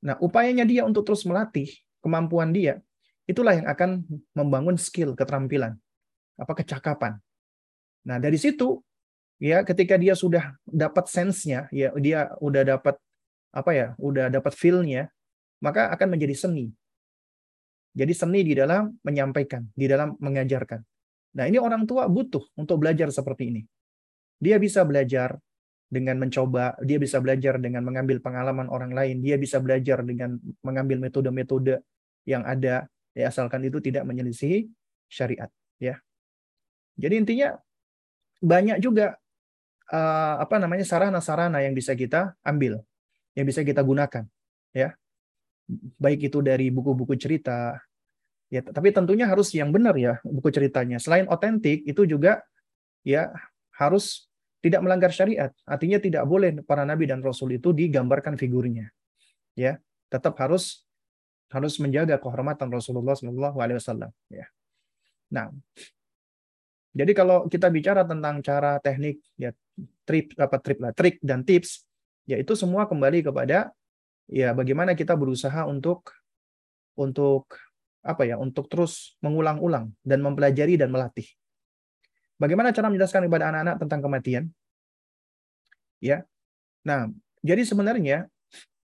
[0.00, 1.68] Nah, upayanya dia untuk terus melatih
[2.00, 2.80] kemampuan dia
[3.24, 4.04] itulah yang akan
[4.36, 5.76] membangun skill, keterampilan,
[6.36, 7.16] apa kecakapan.
[8.04, 8.84] Nah, dari situ
[9.40, 13.00] ya ketika dia sudah dapat sense-nya, ya dia udah dapat
[13.54, 15.08] apa ya, udah dapat feel-nya,
[15.64, 16.68] maka akan menjadi seni.
[17.94, 20.82] Jadi seni di dalam menyampaikan, di dalam mengajarkan.
[21.34, 23.62] Nah, ini orang tua butuh untuk belajar seperti ini.
[24.38, 25.34] Dia bisa belajar
[25.90, 30.98] dengan mencoba, dia bisa belajar dengan mengambil pengalaman orang lain, dia bisa belajar dengan mengambil
[31.02, 31.82] metode-metode
[32.24, 34.66] yang ada ya asalkan itu tidak menyelisihi
[35.06, 36.00] syariat ya
[36.98, 37.48] jadi intinya
[38.42, 39.14] banyak juga
[39.94, 42.82] uh, apa namanya sarana-sarana yang bisa kita ambil
[43.38, 44.26] yang bisa kita gunakan
[44.74, 44.98] ya
[45.96, 47.78] baik itu dari buku-buku cerita
[48.52, 52.44] ya tapi tentunya harus yang benar ya buku ceritanya selain otentik itu juga
[53.02, 53.32] ya
[53.74, 54.28] harus
[54.64, 58.92] tidak melanggar syariat artinya tidak boleh para nabi dan rasul itu digambarkan figurnya
[59.56, 59.80] ya
[60.12, 60.84] tetap harus
[61.54, 64.10] harus menjaga kehormatan Rasulullah Shallallahu Alaihi Wasallam.
[64.26, 64.50] Ya.
[65.30, 65.54] Nah,
[66.90, 69.54] jadi kalau kita bicara tentang cara teknik ya
[70.02, 71.82] trip apa trip lah trik dan tips
[72.26, 73.74] ya itu semua kembali kepada
[74.30, 76.14] ya bagaimana kita berusaha untuk
[76.94, 77.50] untuk
[78.04, 81.24] apa ya untuk terus mengulang-ulang dan mempelajari dan melatih.
[82.36, 84.44] Bagaimana cara menjelaskan kepada anak-anak tentang kematian?
[86.04, 86.28] Ya.
[86.84, 87.08] Nah,
[87.40, 88.28] jadi sebenarnya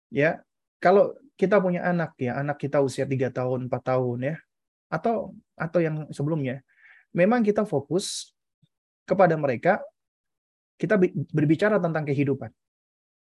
[0.07, 0.39] ya
[0.79, 4.35] kalau kita punya anak ya, anak kita usia 3 tahun, 4 tahun ya,
[4.87, 6.63] atau atau yang sebelumnya,
[7.11, 8.31] memang kita fokus
[9.03, 9.83] kepada mereka
[10.79, 10.95] kita
[11.35, 12.55] berbicara tentang kehidupan.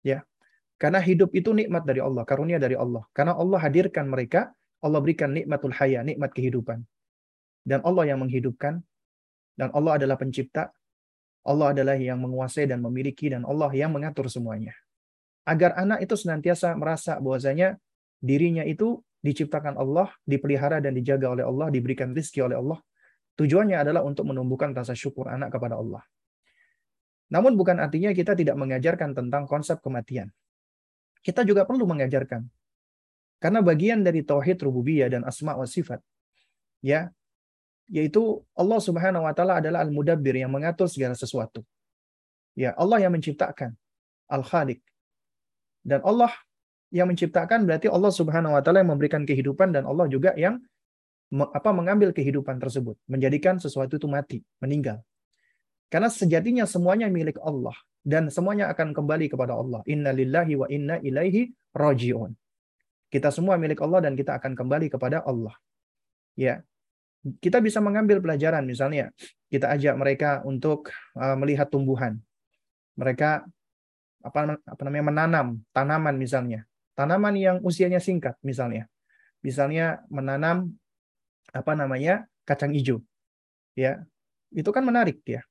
[0.04, 0.28] Ya.
[0.76, 3.08] Karena hidup itu nikmat dari Allah, karunia dari Allah.
[3.16, 4.52] Karena Allah hadirkan mereka,
[4.84, 6.84] Allah berikan nikmatul haya, nikmat kehidupan.
[7.66, 8.78] Dan Allah yang menghidupkan
[9.56, 10.70] dan Allah adalah pencipta.
[11.46, 14.74] Allah adalah yang menguasai dan memiliki dan Allah yang mengatur semuanya.
[15.46, 17.78] Agar anak itu senantiasa merasa bahwasanya
[18.18, 22.82] dirinya itu diciptakan Allah, dipelihara dan dijaga oleh Allah, diberikan rizki oleh Allah.
[23.38, 26.02] Tujuannya adalah untuk menumbuhkan rasa syukur anak kepada Allah.
[27.30, 30.30] Namun bukan artinya kita tidak mengajarkan tentang konsep kematian.
[31.22, 32.46] Kita juga perlu mengajarkan.
[33.36, 36.00] Karena bagian dari tauhid rububiyah dan asma wa sifat
[36.80, 37.12] ya
[37.86, 41.62] yaitu Allah Subhanahu wa taala adalah al-mudabbir yang mengatur segala sesuatu.
[42.58, 43.78] Ya, Allah yang menciptakan,
[44.26, 44.82] Al-Khaliq.
[45.86, 46.34] Dan Allah
[46.90, 50.58] yang menciptakan berarti Allah Subhanahu wa taala yang memberikan kehidupan dan Allah juga yang
[51.30, 55.02] apa mengambil kehidupan tersebut, menjadikan sesuatu itu mati, meninggal.
[55.86, 59.86] Karena sejatinya semuanya milik Allah dan semuanya akan kembali kepada Allah.
[59.86, 62.34] Inna lillahi wa inna ilaihi rajiun.
[63.06, 65.54] Kita semua milik Allah dan kita akan kembali kepada Allah.
[66.34, 66.62] Ya.
[67.42, 69.10] Kita bisa mengambil pelajaran misalnya
[69.50, 72.22] kita ajak mereka untuk uh, melihat tumbuhan.
[72.94, 73.42] Mereka
[74.22, 76.66] apa apa namanya menanam tanaman misalnya
[76.96, 78.88] tanaman yang usianya singkat misalnya.
[79.44, 80.74] Misalnya menanam
[81.52, 82.26] apa namanya?
[82.46, 83.02] kacang hijau.
[83.76, 84.06] Ya.
[84.54, 85.44] Itu kan menarik ya.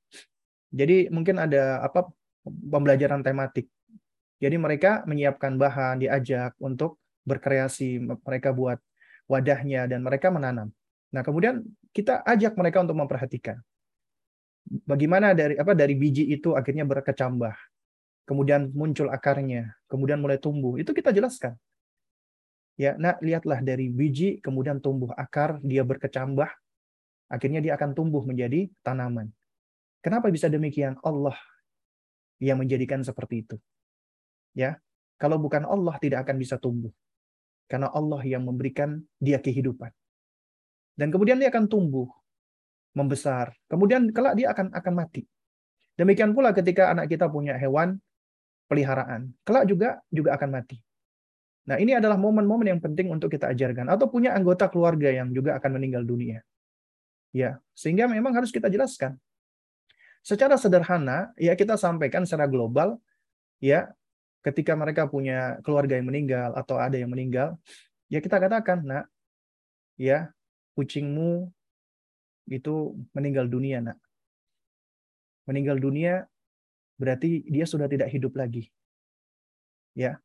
[0.72, 2.10] Jadi mungkin ada apa
[2.44, 3.70] pembelajaran tematik.
[4.40, 8.78] Jadi mereka menyiapkan bahan, diajak untuk berkreasi, mereka buat
[9.26, 10.70] wadahnya dan mereka menanam.
[11.10, 13.58] Nah, kemudian kita ajak mereka untuk memperhatikan
[14.66, 17.54] bagaimana dari apa dari biji itu akhirnya berkecambah
[18.26, 20.74] kemudian muncul akarnya, kemudian mulai tumbuh.
[20.74, 21.54] Itu kita jelaskan.
[22.76, 26.50] Ya, nah lihatlah dari biji kemudian tumbuh akar, dia berkecambah,
[27.26, 29.34] Akhirnya dia akan tumbuh menjadi tanaman.
[29.98, 30.94] Kenapa bisa demikian?
[31.02, 31.34] Allah
[32.38, 33.56] yang menjadikan seperti itu.
[34.54, 34.78] Ya,
[35.18, 36.94] kalau bukan Allah tidak akan bisa tumbuh.
[37.66, 39.90] Karena Allah yang memberikan dia kehidupan.
[40.96, 42.08] Dan kemudian dia akan tumbuh,
[42.96, 43.52] membesar.
[43.68, 45.28] Kemudian kelak dia akan akan mati.
[46.00, 48.00] Demikian pula ketika anak kita punya hewan
[48.70, 50.80] peliharaan, kelak juga juga akan mati.
[51.66, 55.58] Nah, ini adalah momen-momen yang penting untuk kita ajarkan atau punya anggota keluarga yang juga
[55.58, 56.38] akan meninggal dunia.
[57.34, 59.18] Ya, sehingga memang harus kita jelaskan.
[60.22, 63.02] Secara sederhana, ya kita sampaikan secara global,
[63.58, 63.90] ya
[64.46, 67.58] ketika mereka punya keluarga yang meninggal atau ada yang meninggal,
[68.06, 69.10] ya kita katakan, nak,
[69.98, 70.30] ya
[70.78, 71.50] kucingmu
[72.46, 73.98] itu meninggal dunia, nak.
[75.50, 76.30] Meninggal dunia
[76.94, 78.70] berarti dia sudah tidak hidup lagi.
[79.98, 80.22] Ya.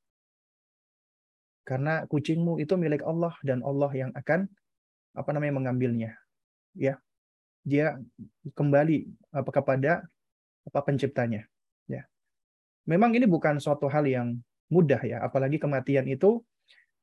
[1.66, 4.46] Karena kucingmu itu milik Allah dan Allah yang akan
[5.18, 6.14] apa namanya mengambilnya.
[6.78, 7.02] Ya.
[7.66, 7.98] Dia
[8.54, 10.06] kembali apa kepada
[10.66, 11.46] apa penciptanya.
[12.86, 12.98] Ya.
[12.98, 14.42] Memang ini bukan suatu hal yang
[14.72, 16.42] mudah ya, apalagi kematian itu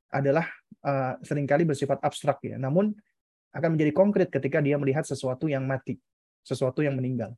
[0.08, 0.48] adalah
[0.82, 2.56] uh, sering kali bersifat abstrak ya.
[2.56, 2.96] Namun
[3.52, 6.00] akan menjadi konkret ketika dia melihat sesuatu yang mati,
[6.42, 7.36] sesuatu yang meninggal.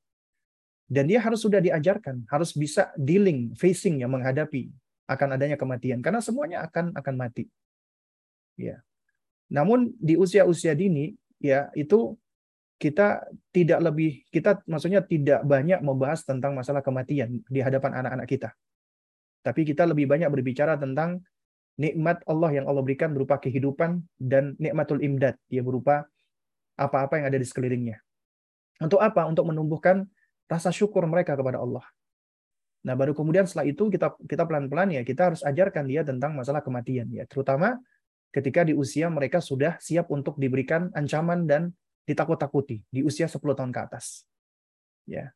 [0.91, 4.75] Dan dia harus sudah diajarkan, harus bisa dealing, facing yang menghadapi
[5.07, 7.47] akan adanya kematian karena semuanya akan akan mati.
[8.59, 8.83] Ya.
[9.51, 12.15] Namun di usia-usia dini ya itu
[12.81, 18.51] kita tidak lebih kita maksudnya tidak banyak membahas tentang masalah kematian di hadapan anak-anak kita.
[19.44, 21.20] Tapi kita lebih banyak berbicara tentang
[21.77, 26.09] nikmat Allah yang Allah berikan berupa kehidupan dan nikmatul imdad, ya berupa
[26.81, 28.01] apa-apa yang ada di sekelilingnya.
[28.81, 29.28] Untuk apa?
[29.28, 30.09] Untuk menumbuhkan
[30.48, 31.85] rasa syukur mereka kepada Allah.
[32.81, 36.65] Nah, baru kemudian setelah itu kita kita pelan-pelan ya kita harus ajarkan dia tentang masalah
[36.65, 37.77] kematian ya, terutama
[38.32, 41.77] ketika di usia mereka sudah siap untuk diberikan ancaman dan
[42.11, 44.27] ditakut-takuti di usia 10 tahun ke atas.
[45.07, 45.31] Ya.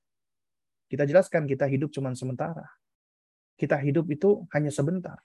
[0.90, 2.66] Kita jelaskan kita hidup cuma sementara.
[3.54, 5.22] Kita hidup itu hanya sebentar.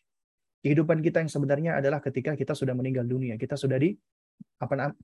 [0.62, 3.98] Kehidupan kita yang sebenarnya adalah ketika kita sudah meninggal dunia, kita sudah di
[4.62, 5.02] apa namanya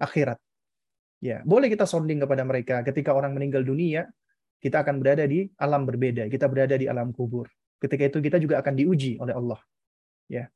[0.00, 0.38] akhirat.
[1.24, 4.08] Ya, boleh kita sounding kepada mereka ketika orang meninggal dunia,
[4.60, 7.48] kita akan berada di alam berbeda, kita berada di alam kubur.
[7.80, 9.60] Ketika itu kita juga akan diuji oleh Allah.
[10.28, 10.48] Ya.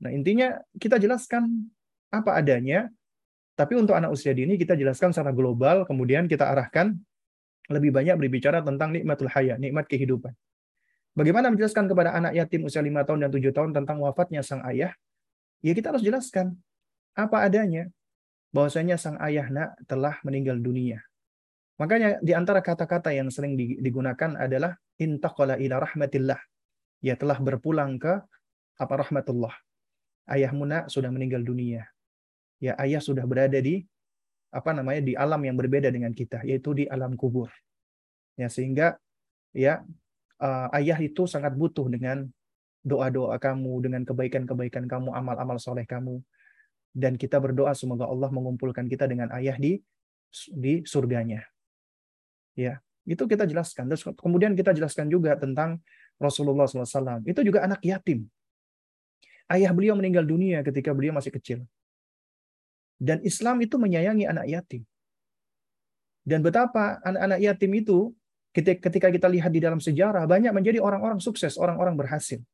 [0.00, 1.68] Nah, intinya kita jelaskan
[2.10, 2.90] apa adanya
[3.60, 6.96] tapi untuk anak usia dini kita jelaskan secara global, kemudian kita arahkan
[7.68, 10.32] lebih banyak berbicara tentang nikmatul haya, nikmat kehidupan.
[11.12, 14.96] Bagaimana menjelaskan kepada anak yatim usia 5 tahun dan 7 tahun tentang wafatnya sang ayah?
[15.60, 16.56] Ya kita harus jelaskan
[17.12, 17.92] apa adanya
[18.56, 21.04] bahwasanya sang ayah nak telah meninggal dunia.
[21.76, 26.40] Makanya di antara kata-kata yang sering digunakan adalah intaqala ila rahmatillah.
[27.04, 28.24] Ya telah berpulang ke
[28.80, 29.52] apa rahmatullah.
[30.32, 31.84] Ayahmu nak sudah meninggal dunia
[32.60, 33.82] ya ayah sudah berada di
[34.52, 37.48] apa namanya di alam yang berbeda dengan kita yaitu di alam kubur.
[38.36, 39.00] Ya sehingga
[39.56, 39.82] ya
[40.38, 42.28] uh, ayah itu sangat butuh dengan
[42.84, 46.20] doa-doa kamu dengan kebaikan-kebaikan kamu amal-amal soleh kamu.
[46.90, 49.80] Dan kita berdoa semoga Allah mengumpulkan kita dengan ayah di
[50.52, 51.46] di surganya.
[52.58, 53.88] Ya itu kita jelaskan.
[53.88, 55.80] Terus kemudian kita jelaskan juga tentang
[56.20, 58.28] Rasulullah SAW itu juga anak yatim.
[59.50, 61.66] Ayah beliau meninggal dunia ketika beliau masih kecil
[63.00, 64.84] dan Islam itu menyayangi anak yatim.
[66.20, 68.12] Dan betapa anak-anak yatim itu
[68.52, 72.44] ketika kita lihat di dalam sejarah banyak menjadi orang-orang sukses, orang-orang berhasil.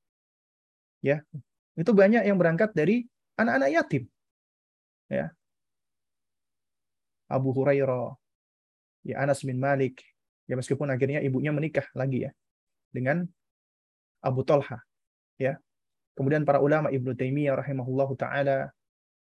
[1.03, 1.27] Ya.
[1.75, 3.05] Itu banyak yang berangkat dari
[3.35, 4.03] anak-anak yatim.
[5.11, 5.35] Ya.
[7.27, 8.15] Abu Hurairah,
[9.03, 9.99] ya Anas bin Malik,
[10.47, 12.31] ya meskipun akhirnya ibunya menikah lagi ya
[12.95, 13.27] dengan
[14.23, 14.79] Abu Talha,
[15.35, 15.59] ya.
[16.15, 18.71] Kemudian para ulama Ibnu Taimiyah rahimahullahu taala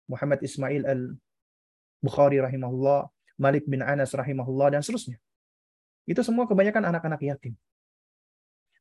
[0.08, 3.08] Muhammad Ismail al-Bukhari rahimahullah,
[3.40, 5.18] Malik bin Anas rahimahullah, dan seterusnya.
[6.04, 7.56] Itu semua kebanyakan anak-anak yatim.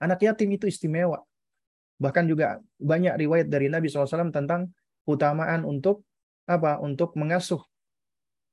[0.03, 1.23] Anak yatim itu istimewa.
[2.03, 4.75] Bahkan juga banyak riwayat dari Nabi SAW tentang
[5.07, 6.03] keutamaan untuk
[6.51, 6.83] apa?
[6.83, 7.63] Untuk mengasuh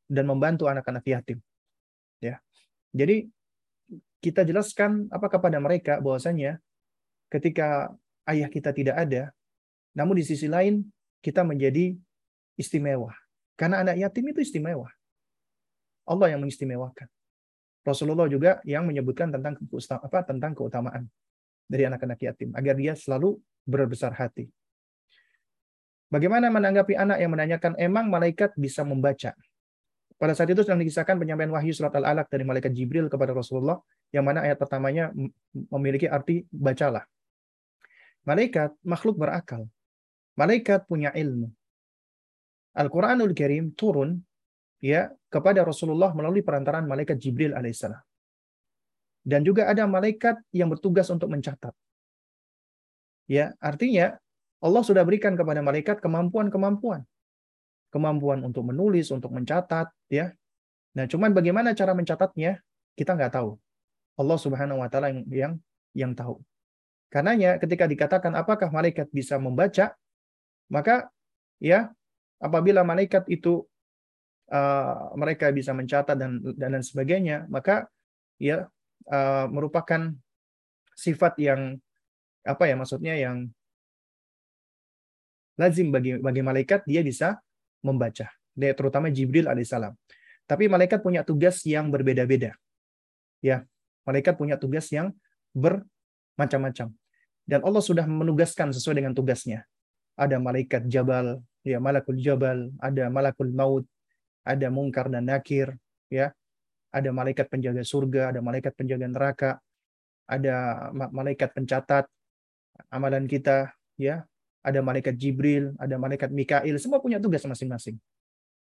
[0.06, 1.42] dan membantu anak-anak yatim.
[2.22, 2.38] Ya.
[2.94, 3.30] Jadi
[4.22, 6.62] kita jelaskan apa kepada mereka bahwasanya
[7.34, 7.90] ketika
[8.30, 9.34] ayah kita tidak ada,
[9.98, 10.86] namun di sisi lain
[11.26, 11.98] kita menjadi
[12.60, 13.16] istimewa.
[13.56, 14.92] Karena anak yatim itu istimewa.
[16.04, 17.08] Allah yang mengistimewakan.
[17.88, 19.56] Rasulullah juga yang menyebutkan tentang
[20.04, 21.08] apa tentang keutamaan
[21.64, 24.52] dari anak-anak yatim agar dia selalu berbesar hati.
[26.10, 29.38] Bagaimana menanggapi anak yang menanyakan emang malaikat bisa membaca?
[30.20, 33.80] Pada saat itu sedang dikisahkan penyampaian wahyu surat Al-Alaq dari malaikat Jibril kepada Rasulullah
[34.10, 35.14] yang mana ayat pertamanya
[35.54, 37.06] memiliki arti bacalah.
[38.26, 39.70] Malaikat makhluk berakal.
[40.36, 41.54] Malaikat punya ilmu.
[42.80, 44.16] Al-Quranul Karim turun
[44.80, 48.00] ya kepada Rasulullah melalui perantaraan malaikat Jibril alaihissalam.
[49.20, 51.76] Dan juga ada malaikat yang bertugas untuk mencatat.
[53.28, 54.16] Ya, artinya
[54.64, 57.04] Allah sudah berikan kepada malaikat kemampuan-kemampuan.
[57.92, 60.32] Kemampuan untuk menulis, untuk mencatat, ya.
[60.96, 62.64] Nah, cuman bagaimana cara mencatatnya,
[62.96, 63.60] kita nggak tahu.
[64.18, 65.54] Allah Subhanahu wa taala yang, yang
[65.94, 66.42] yang tahu.
[67.10, 69.98] Karenanya ketika dikatakan apakah malaikat bisa membaca,
[70.70, 71.10] maka
[71.58, 71.90] ya
[72.40, 73.68] apabila malaikat itu
[74.50, 77.88] uh, mereka bisa mencatat dan dan lain sebagainya, maka
[78.42, 78.68] ya
[79.12, 80.12] uh, merupakan
[80.96, 81.80] sifat yang
[82.44, 83.52] apa ya maksudnya yang
[85.60, 87.40] lazim bagi bagi malaikat dia bisa
[87.84, 88.32] membaca.
[88.56, 89.96] Dia terutama Jibril alaihissalam.
[90.50, 92.58] Tapi malaikat punya tugas yang berbeda-beda.
[93.40, 93.64] Ya,
[94.04, 95.14] malaikat punya tugas yang
[95.54, 96.92] bermacam-macam.
[97.46, 99.64] Dan Allah sudah menugaskan sesuai dengan tugasnya.
[100.18, 103.86] Ada malaikat jabal, ya malakul jabal, ada malakul maut,
[104.44, 105.76] ada mungkar dan nakir,
[106.08, 106.32] ya.
[106.90, 109.52] Ada malaikat penjaga surga, ada malaikat penjaga neraka,
[110.26, 112.10] ada malaikat pencatat
[112.90, 114.26] amalan kita, ya.
[114.60, 117.96] Ada malaikat Jibril, ada malaikat Mikail, semua punya tugas masing-masing.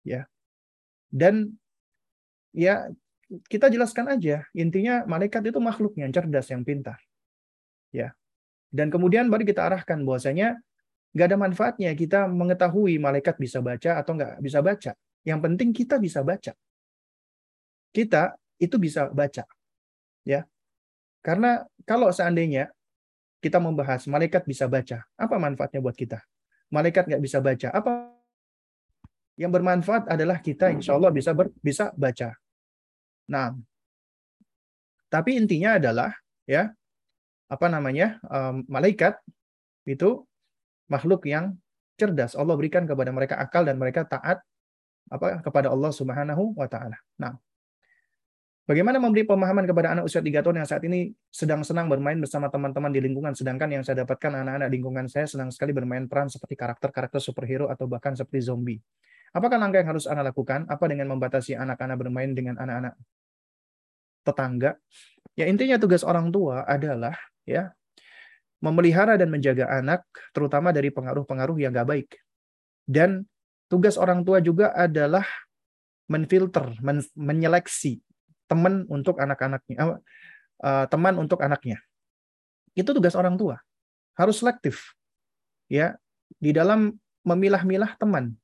[0.03, 0.27] Ya.
[1.07, 1.55] Dan
[2.51, 2.91] ya
[3.47, 6.99] kita jelaskan aja, intinya malaikat itu makhluk yang cerdas, yang pintar.
[7.95, 8.11] Ya.
[8.75, 10.59] Dan kemudian baru kita arahkan bahwasanya
[11.15, 14.91] nggak ada manfaatnya kita mengetahui malaikat bisa baca atau nggak bisa baca.
[15.23, 16.51] Yang penting kita bisa baca.
[17.95, 19.47] Kita itu bisa baca.
[20.27, 20.43] Ya.
[21.23, 22.69] Karena kalau seandainya
[23.39, 26.19] kita membahas malaikat bisa baca, apa manfaatnya buat kita?
[26.69, 28.11] Malaikat nggak bisa baca, apa
[29.39, 32.35] yang bermanfaat adalah kita insya Allah bisa ber, bisa baca.
[33.31, 33.55] Nah,
[35.07, 36.11] tapi intinya adalah
[36.43, 36.75] ya
[37.47, 39.15] apa namanya um, malaikat
[39.85, 40.25] itu
[40.91, 41.57] makhluk yang
[41.95, 42.35] cerdas.
[42.35, 44.43] Allah berikan kepada mereka akal dan mereka taat
[45.09, 46.97] apa kepada Allah Subhanahu wa taala.
[47.21, 47.37] Nah,
[48.65, 52.49] bagaimana memberi pemahaman kepada anak usia 3 tahun yang saat ini sedang senang bermain bersama
[52.49, 56.57] teman-teman di lingkungan sedangkan yang saya dapatkan anak-anak lingkungan saya senang sekali bermain peran seperti
[56.57, 58.81] karakter-karakter superhero atau bahkan seperti zombie.
[59.35, 60.63] Apakah langkah yang harus anak lakukan?
[60.71, 62.95] Apa dengan membatasi anak-anak bermain dengan anak-anak
[64.23, 64.79] tetangga?
[65.35, 67.13] Ya intinya tugas orang tua adalah
[67.43, 67.75] ya
[68.63, 72.09] memelihara dan menjaga anak terutama dari pengaruh-pengaruh yang gak baik.
[72.85, 73.25] Dan
[73.67, 75.25] tugas orang tua juga adalah
[76.05, 77.97] menfilter, men menyeleksi
[78.45, 79.97] teman untuk anak-anaknya,
[80.61, 81.81] uh, teman untuk anaknya.
[82.77, 83.57] Itu tugas orang tua.
[84.13, 84.93] Harus selektif.
[85.65, 85.97] Ya,
[86.37, 86.93] di dalam
[87.25, 88.37] memilah-milah teman.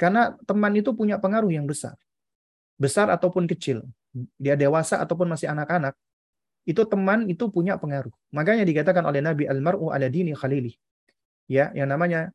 [0.00, 1.94] Karena teman itu punya pengaruh yang besar.
[2.80, 3.84] Besar ataupun kecil.
[4.40, 5.92] Dia dewasa ataupun masih anak-anak,
[6.62, 8.12] itu teman itu punya pengaruh.
[8.30, 10.78] Makanya dikatakan oleh Nabi almaru ala dini khalili.
[11.50, 12.30] Ya, yang namanya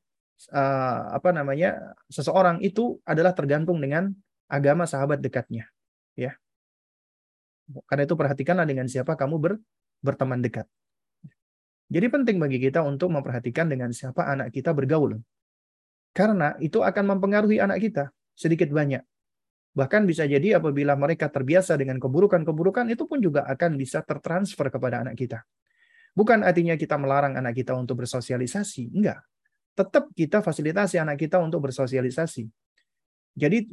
[0.51, 1.95] uh, apa namanya?
[2.11, 4.11] seseorang itu adalah tergantung dengan
[4.51, 5.71] agama sahabat dekatnya.
[6.15, 6.35] Ya.
[7.87, 9.53] Karena itu perhatikanlah dengan siapa kamu ber,
[10.03, 10.67] berteman dekat.
[11.87, 15.19] Jadi penting bagi kita untuk memperhatikan dengan siapa anak kita bergaul.
[16.11, 18.99] Karena itu akan mempengaruhi anak kita sedikit banyak.
[19.77, 25.05] Bahkan bisa jadi apabila mereka terbiasa dengan keburukan-keburukan, itu pun juga akan bisa tertransfer kepada
[25.05, 25.45] anak kita.
[26.17, 28.89] Bukan artinya kita melarang anak kita untuk bersosialisasi.
[28.89, 29.21] Enggak.
[29.77, 32.49] Tetap kita fasilitasi anak kita untuk bersosialisasi.
[33.37, 33.69] Jadi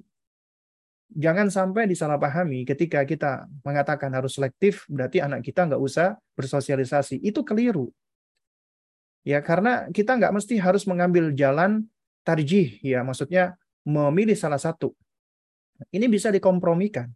[1.08, 7.24] jangan sampai disalahpahami ketika kita mengatakan harus selektif, berarti anak kita nggak usah bersosialisasi.
[7.24, 7.88] Itu keliru.
[9.24, 11.88] Ya, karena kita nggak mesti harus mengambil jalan
[12.28, 13.56] tarjih, ya maksudnya
[13.88, 14.92] memilih salah satu.
[15.90, 17.10] Ini bisa dikompromikan.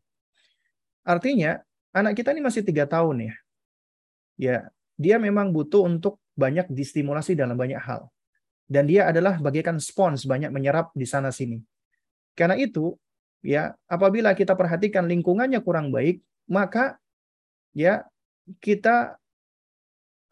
[1.07, 1.57] Artinya,
[1.95, 3.35] anak kita ini masih tiga tahun ya.
[4.39, 4.59] Ya,
[4.99, 8.11] dia memang butuh untuk banyak distimulasi dalam banyak hal.
[8.69, 11.65] Dan dia adalah bagaikan spons banyak menyerap di sana sini.
[12.37, 12.95] Karena itu,
[13.41, 17.01] ya, apabila kita perhatikan lingkungannya kurang baik, maka
[17.73, 18.05] ya
[18.61, 19.17] kita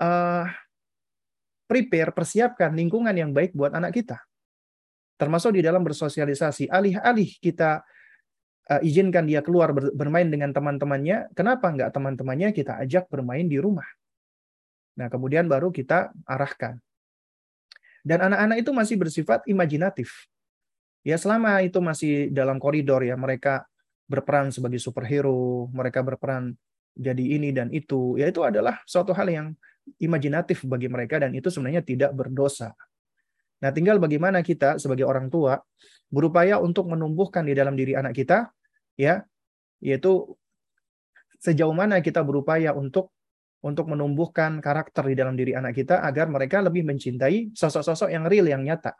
[0.01, 0.47] uh,
[1.67, 4.21] prepare, persiapkan lingkungan yang baik buat anak kita.
[5.17, 6.69] Termasuk di dalam bersosialisasi.
[6.69, 7.81] Alih-alih kita
[8.71, 13.59] uh, izinkan dia keluar ber, bermain dengan teman-temannya, kenapa nggak teman-temannya kita ajak bermain di
[13.63, 13.87] rumah?
[14.97, 16.81] Nah, kemudian baru kita arahkan.
[18.07, 20.31] Dan anak-anak itu masih bersifat imajinatif.
[21.03, 23.67] Ya, selama itu masih dalam koridor ya, mereka
[24.07, 26.55] berperan sebagai superhero, mereka berperan
[26.97, 29.47] jadi ini dan itu, ya itu adalah suatu hal yang
[30.03, 32.73] imajinatif bagi mereka dan itu sebenarnya tidak berdosa.
[33.57, 35.57] Nah, tinggal bagaimana kita sebagai orang tua
[36.13, 38.53] berupaya untuk menumbuhkan di dalam diri anak kita
[38.95, 39.25] ya
[39.83, 40.39] yaitu
[41.43, 43.13] sejauh mana kita berupaya untuk
[43.65, 48.47] untuk menumbuhkan karakter di dalam diri anak kita agar mereka lebih mencintai sosok-sosok yang real
[48.47, 48.95] yang nyata.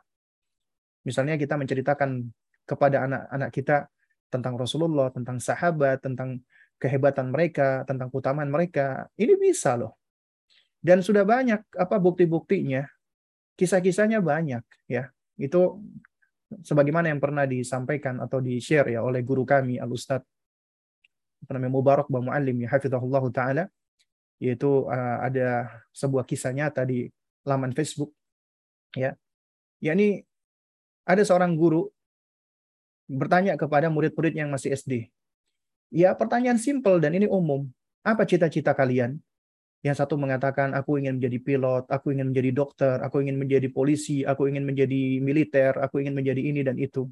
[1.07, 2.27] Misalnya kita menceritakan
[2.67, 3.87] kepada anak-anak kita
[4.27, 6.43] tentang Rasulullah, tentang sahabat, tentang
[6.75, 9.07] kehebatan mereka, tentang keutamaan mereka.
[9.15, 9.95] Ini bisa loh.
[10.83, 12.83] Dan sudah banyak apa bukti-buktinya.
[13.57, 15.09] Kisah-kisahnya banyak ya.
[15.35, 15.81] Itu
[16.63, 20.23] sebagaimana yang pernah disampaikan atau di-share ya oleh guru kami Al Ustaz
[21.51, 23.63] namanya Mubarak Ba Muallim ya hafizahullah taala
[24.39, 27.09] yaitu uh, ada sebuah kisah nyata di
[27.43, 28.15] laman Facebook
[28.95, 29.17] ya
[29.83, 30.23] yakni
[31.07, 31.87] ada seorang guru
[33.07, 35.07] bertanya kepada murid-murid yang masih SD.
[35.87, 37.71] Ya, pertanyaan simpel dan ini umum.
[38.03, 39.23] Apa cita-cita kalian?
[39.85, 44.25] Yang satu mengatakan, aku ingin menjadi pilot, aku ingin menjadi dokter, aku ingin menjadi polisi,
[44.25, 47.05] aku ingin menjadi militer, aku ingin menjadi ini dan itu.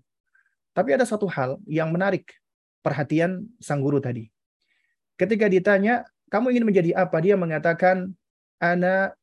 [0.73, 2.35] Tapi ada satu hal yang menarik
[2.81, 4.27] perhatian sang guru tadi.
[5.15, 7.21] Ketika ditanya, kamu ingin menjadi apa?
[7.21, 8.11] Dia mengatakan,
[8.59, 9.13] ana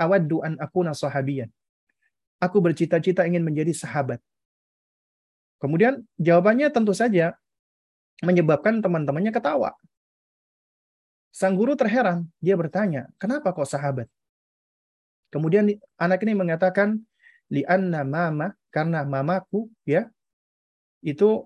[0.00, 1.52] awaddu an akuna sahabiyan.
[2.40, 4.20] Aku bercita-cita ingin menjadi sahabat.
[5.56, 7.32] Kemudian jawabannya tentu saja
[8.20, 9.72] menyebabkan teman-temannya ketawa.
[11.32, 14.08] Sang guru terheran, dia bertanya, kenapa kok sahabat?
[15.28, 15.68] Kemudian
[16.00, 17.02] anak ini mengatakan,
[17.52, 20.08] li'anna mama, karena mamaku, ya,
[21.04, 21.44] itu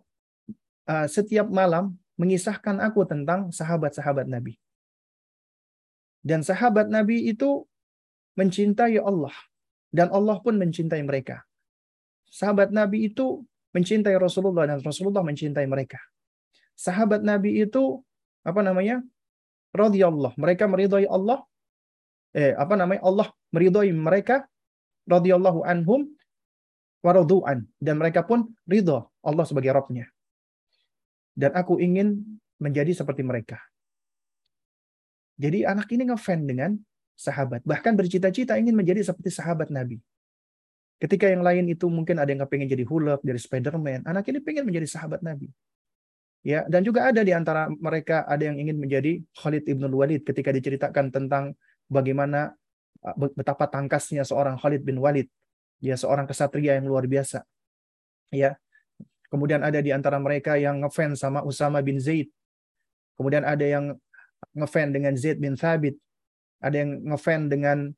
[0.87, 4.61] uh, setiap malam mengisahkan aku tentang sahabat-sahabat Nabi.
[6.21, 7.65] Dan sahabat Nabi itu
[8.37, 9.33] mencintai Allah.
[9.91, 11.43] Dan Allah pun mencintai mereka.
[12.31, 13.43] Sahabat Nabi itu
[13.75, 15.99] mencintai Rasulullah dan Rasulullah mencintai mereka.
[16.79, 18.05] Sahabat Nabi itu
[18.47, 19.03] apa namanya?
[19.75, 20.35] Radhiyallah.
[20.37, 21.43] Mereka meridhai Allah
[22.35, 23.03] eh apa namanya?
[23.03, 24.47] Allah meridhai mereka
[25.07, 26.07] radhiyallahu anhum
[27.01, 30.07] waradu'an dan mereka pun ridha Allah sebagai Rabbnya.
[31.35, 32.21] Dan aku ingin
[32.61, 33.57] menjadi seperti mereka.
[35.41, 36.77] Jadi anak ini ngefan dengan
[37.17, 37.65] sahabat.
[37.65, 39.97] Bahkan bercita-cita ingin menjadi seperti sahabat Nabi.
[41.01, 44.69] Ketika yang lain itu mungkin ada yang pengen jadi Hulk, dari Spider-Man, anak ini pengen
[44.69, 45.49] menjadi sahabat Nabi.
[46.41, 50.49] Ya, dan juga ada di antara mereka ada yang ingin menjadi Khalid ibn Walid ketika
[50.49, 51.53] diceritakan tentang
[51.85, 52.57] bagaimana
[53.37, 55.29] betapa tangkasnya seorang Khalid bin Walid,
[55.85, 57.45] ya seorang kesatria yang luar biasa.
[58.33, 58.57] Ya.
[59.31, 62.33] Kemudian ada di antara mereka yang ngefans sama Usama bin Zaid.
[63.15, 63.95] Kemudian ada yang
[64.57, 65.95] ngefans dengan Zaid bin Thabit.
[66.59, 67.95] Ada yang ngefans dengan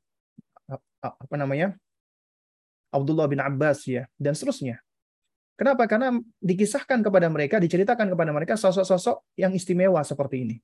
[1.01, 1.73] apa namanya?
[2.93, 4.77] Abdullah bin Abbas ya dan seterusnya.
[5.53, 5.85] Kenapa?
[5.85, 10.55] Karena dikisahkan kepada mereka, diceritakan kepada mereka sosok-sosok yang istimewa seperti ini.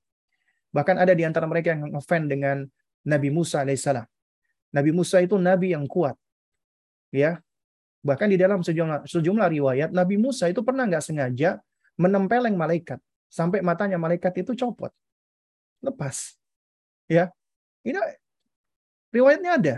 [0.74, 2.66] Bahkan ada di antara mereka yang ngefan dengan
[3.06, 4.06] Nabi Musa alaihissalam.
[4.74, 6.18] Nabi Musa itu nabi yang kuat.
[7.10, 7.42] Ya.
[8.06, 11.60] Bahkan di dalam sejumlah, sejumlah riwayat Nabi Musa itu pernah nggak sengaja
[12.00, 14.94] menempeleng malaikat sampai matanya malaikat itu copot.
[15.86, 16.38] Lepas.
[17.06, 17.30] Ya.
[17.86, 17.98] Ini
[19.14, 19.76] riwayatnya ada.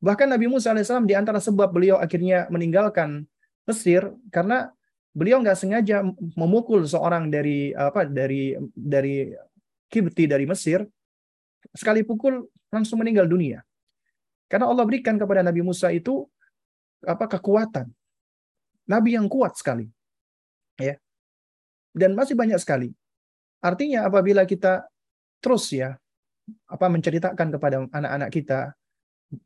[0.00, 3.28] Bahkan Nabi Musa alaihissalam di antara sebab beliau akhirnya meninggalkan
[3.70, 4.74] Mesir karena
[5.14, 6.02] beliau nggak sengaja
[6.34, 9.30] memukul seorang dari apa dari dari
[9.90, 10.86] Kibti dari Mesir
[11.74, 13.62] sekali pukul langsung meninggal dunia.
[14.50, 16.26] Karena Allah berikan kepada Nabi Musa itu
[17.06, 17.90] apa kekuatan.
[18.90, 19.86] Nabi yang kuat sekali.
[20.78, 20.98] Ya.
[21.94, 22.90] Dan masih banyak sekali.
[23.62, 24.86] Artinya apabila kita
[25.38, 25.94] terus ya
[26.66, 28.74] apa menceritakan kepada anak-anak kita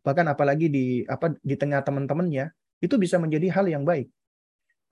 [0.01, 2.49] bahkan apalagi di apa di tengah teman-temannya
[2.85, 4.13] itu bisa menjadi hal yang baik.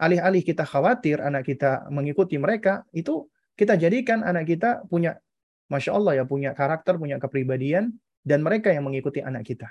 [0.01, 5.21] Alih-alih kita khawatir anak kita mengikuti mereka, itu kita jadikan anak kita punya
[5.69, 7.93] Masya Allah ya, punya karakter, punya kepribadian,
[8.25, 9.69] dan mereka yang mengikuti anak kita.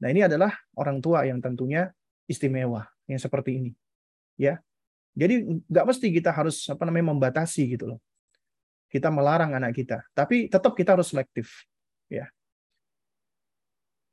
[0.00, 1.92] Nah ini adalah orang tua yang tentunya
[2.24, 3.72] istimewa, yang seperti ini.
[4.40, 4.58] ya
[5.14, 8.00] Jadi nggak mesti kita harus apa namanya membatasi gitu loh.
[8.90, 11.66] Kita melarang anak kita, tapi tetap kita harus selektif.
[12.10, 12.30] Ya,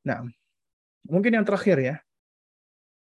[0.01, 0.25] Nah,
[1.05, 1.95] mungkin yang terakhir ya.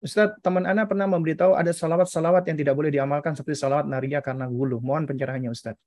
[0.02, 4.50] Ustaz, teman Anda pernah memberitahu ada salawat-salawat yang tidak boleh diamalkan seperti salawat naria karena
[4.50, 4.82] gulu.
[4.82, 5.78] Mohon pencerahannya Ustaz.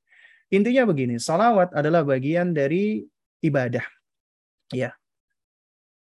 [0.55, 3.03] Intinya begini, salawat adalah bagian dari
[3.43, 3.83] ibadah.
[4.71, 4.95] Ya.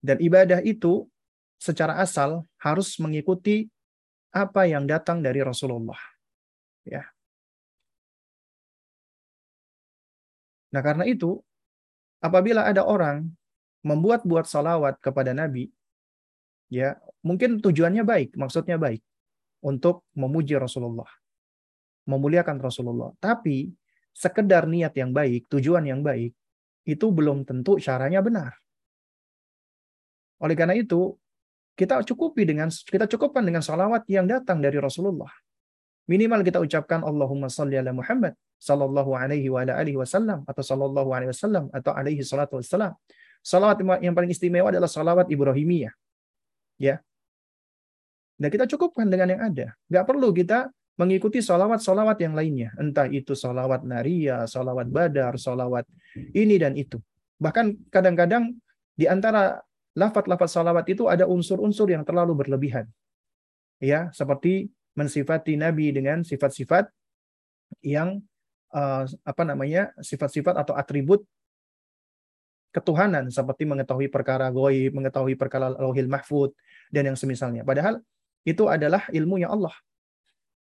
[0.04, 1.08] Dan ibadah itu
[1.56, 3.72] secara asal harus mengikuti
[4.28, 5.98] apa yang datang dari Rasulullah.
[6.84, 7.08] Ya.
[10.68, 11.40] Nah, karena itu
[12.20, 13.24] apabila ada orang
[13.80, 15.72] membuat-buat salawat kepada Nabi,
[16.68, 19.02] ya mungkin tujuannya baik, maksudnya baik
[19.62, 21.08] untuk memuji Rasulullah,
[22.06, 23.14] memuliakan Rasulullah.
[23.18, 23.70] Tapi
[24.12, 26.34] sekedar niat yang baik, tujuan yang baik,
[26.84, 28.52] itu belum tentu caranya benar.
[30.42, 31.14] Oleh karena itu,
[31.78, 35.30] kita cukupi dengan kita cukupkan dengan salawat yang datang dari Rasulullah.
[36.10, 41.10] Minimal kita ucapkan Allahumma salli ala Muhammad sallallahu alaihi wa ala alihi wasallam atau sallallahu
[41.14, 42.92] alaihi wasallam atau alaihi salatu wassalam.
[43.42, 45.94] Salawat yang paling istimewa adalah salawat Ibrahimiyah.
[46.78, 47.02] Ya.
[48.42, 49.70] Dan kita cukupkan dengan yang ada.
[49.86, 50.66] Nggak perlu kita
[50.98, 52.74] mengikuti solawat-solawat yang lainnya.
[52.74, 55.86] Entah itu solawat naria, solawat badar, solawat
[56.34, 56.98] ini dan itu.
[57.38, 58.50] Bahkan kadang-kadang
[58.98, 59.62] di antara
[59.94, 62.90] lafat-lafat solawat itu ada unsur-unsur yang terlalu berlebihan.
[63.78, 66.90] Ya, seperti mensifati Nabi dengan sifat-sifat
[67.78, 68.18] yang
[68.74, 71.22] uh, apa namanya sifat-sifat atau atribut
[72.72, 76.50] ketuhanan seperti mengetahui perkara goib, mengetahui perkara lauhil mahfud
[76.90, 77.62] dan yang semisalnya.
[77.62, 78.00] Padahal
[78.42, 79.72] itu adalah ilmunya Allah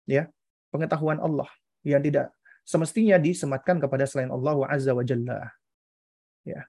[0.09, 0.31] ya
[0.73, 1.49] pengetahuan Allah
[1.87, 2.33] yang tidak
[2.67, 5.55] semestinya disematkan kepada selain Allah Azza wa Jalla.
[6.43, 6.67] Ya.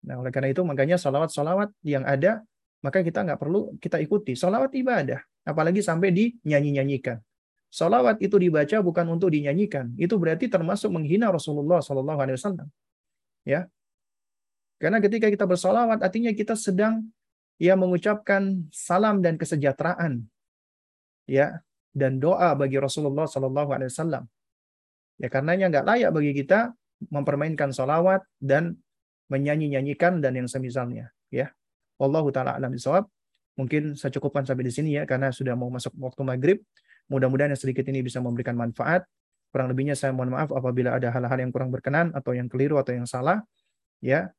[0.00, 2.40] Nah, oleh karena itu makanya salawat-salawat yang ada
[2.80, 4.32] maka kita nggak perlu kita ikuti.
[4.32, 7.20] Salawat ibadah, apalagi sampai dinyanyi-nyanyikan.
[7.68, 9.92] Salawat itu dibaca bukan untuk dinyanyikan.
[10.00, 12.68] Itu berarti termasuk menghina Rasulullah Sallallahu Alaihi Wasallam.
[13.44, 13.68] Ya,
[14.80, 17.04] karena ketika kita bersalawat, artinya kita sedang
[17.60, 20.24] ya mengucapkan salam dan kesejahteraan.
[21.28, 21.62] Ya,
[21.92, 24.24] dan doa bagi Rasulullah Sallallahu Alaihi Wasallam.
[25.20, 26.72] Ya karenanya nggak layak bagi kita
[27.12, 28.80] mempermainkan solawat dan
[29.28, 31.12] menyanyi-nyanyikan dan yang semisalnya.
[31.28, 31.52] Ya,
[32.00, 33.06] Allah taala alam bisawab.
[33.54, 36.58] Mungkin saya cukupkan sampai di sini ya karena sudah mau masuk waktu maghrib.
[37.12, 39.04] Mudah-mudahan yang sedikit ini bisa memberikan manfaat.
[39.50, 42.94] Kurang lebihnya saya mohon maaf apabila ada hal-hal yang kurang berkenan atau yang keliru atau
[42.94, 43.42] yang salah.
[44.00, 44.32] Ya,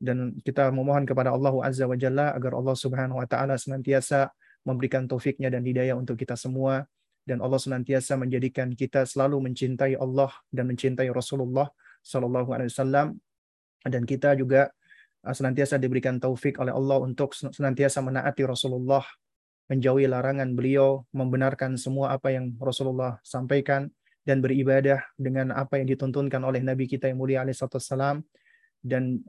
[0.00, 4.32] dan kita memohon kepada Allah Azza wa Jalla agar Allah Subhanahu wa taala senantiasa
[4.64, 6.88] memberikan taufiknya dan hidayah untuk kita semua.
[7.20, 11.68] Dan Allah senantiasa menjadikan kita selalu mencintai Allah dan mencintai Rasulullah
[12.00, 13.20] Sallallahu Alaihi Wasallam.
[13.84, 14.72] Dan kita juga
[15.22, 19.04] uh, senantiasa diberikan taufik oleh Allah untuk senantiasa menaati Rasulullah
[19.70, 23.86] menjauhi larangan beliau membenarkan semua apa yang Rasulullah sampaikan
[24.26, 28.20] dan beribadah dengan apa yang dituntunkan oleh Nabi kita yang mulia alaihissalam
[28.82, 29.22] dan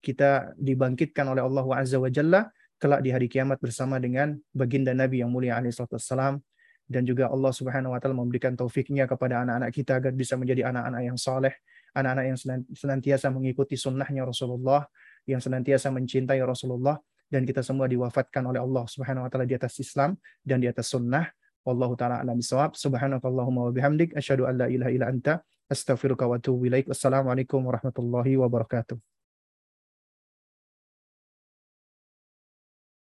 [0.00, 5.24] kita dibangkitkan oleh Allah Azza wa Jalla kelak di hari kiamat bersama dengan baginda Nabi
[5.24, 6.40] yang mulia alaihissalam
[6.86, 11.02] dan juga Allah Subhanahu wa taala memberikan taufiknya kepada anak-anak kita agar bisa menjadi anak-anak
[11.02, 11.54] yang saleh,
[11.98, 12.38] anak-anak yang
[12.72, 14.86] senantiasa mengikuti sunnahnya Rasulullah,
[15.26, 19.82] yang senantiasa mencintai Rasulullah dan kita semua diwafatkan oleh Allah Subhanahu wa taala di atas
[19.82, 20.14] Islam
[20.46, 21.26] dan di atas sunnah.
[21.66, 22.78] Wallahu taala alam bisawab.
[22.78, 26.86] Subhanakallahumma wa bihamdik asyhadu an la ilaha illa anta astaghfiruka wa atubu ilaik.
[26.86, 29.15] Wassalamualaikum warahmatullahi wabarakatuh.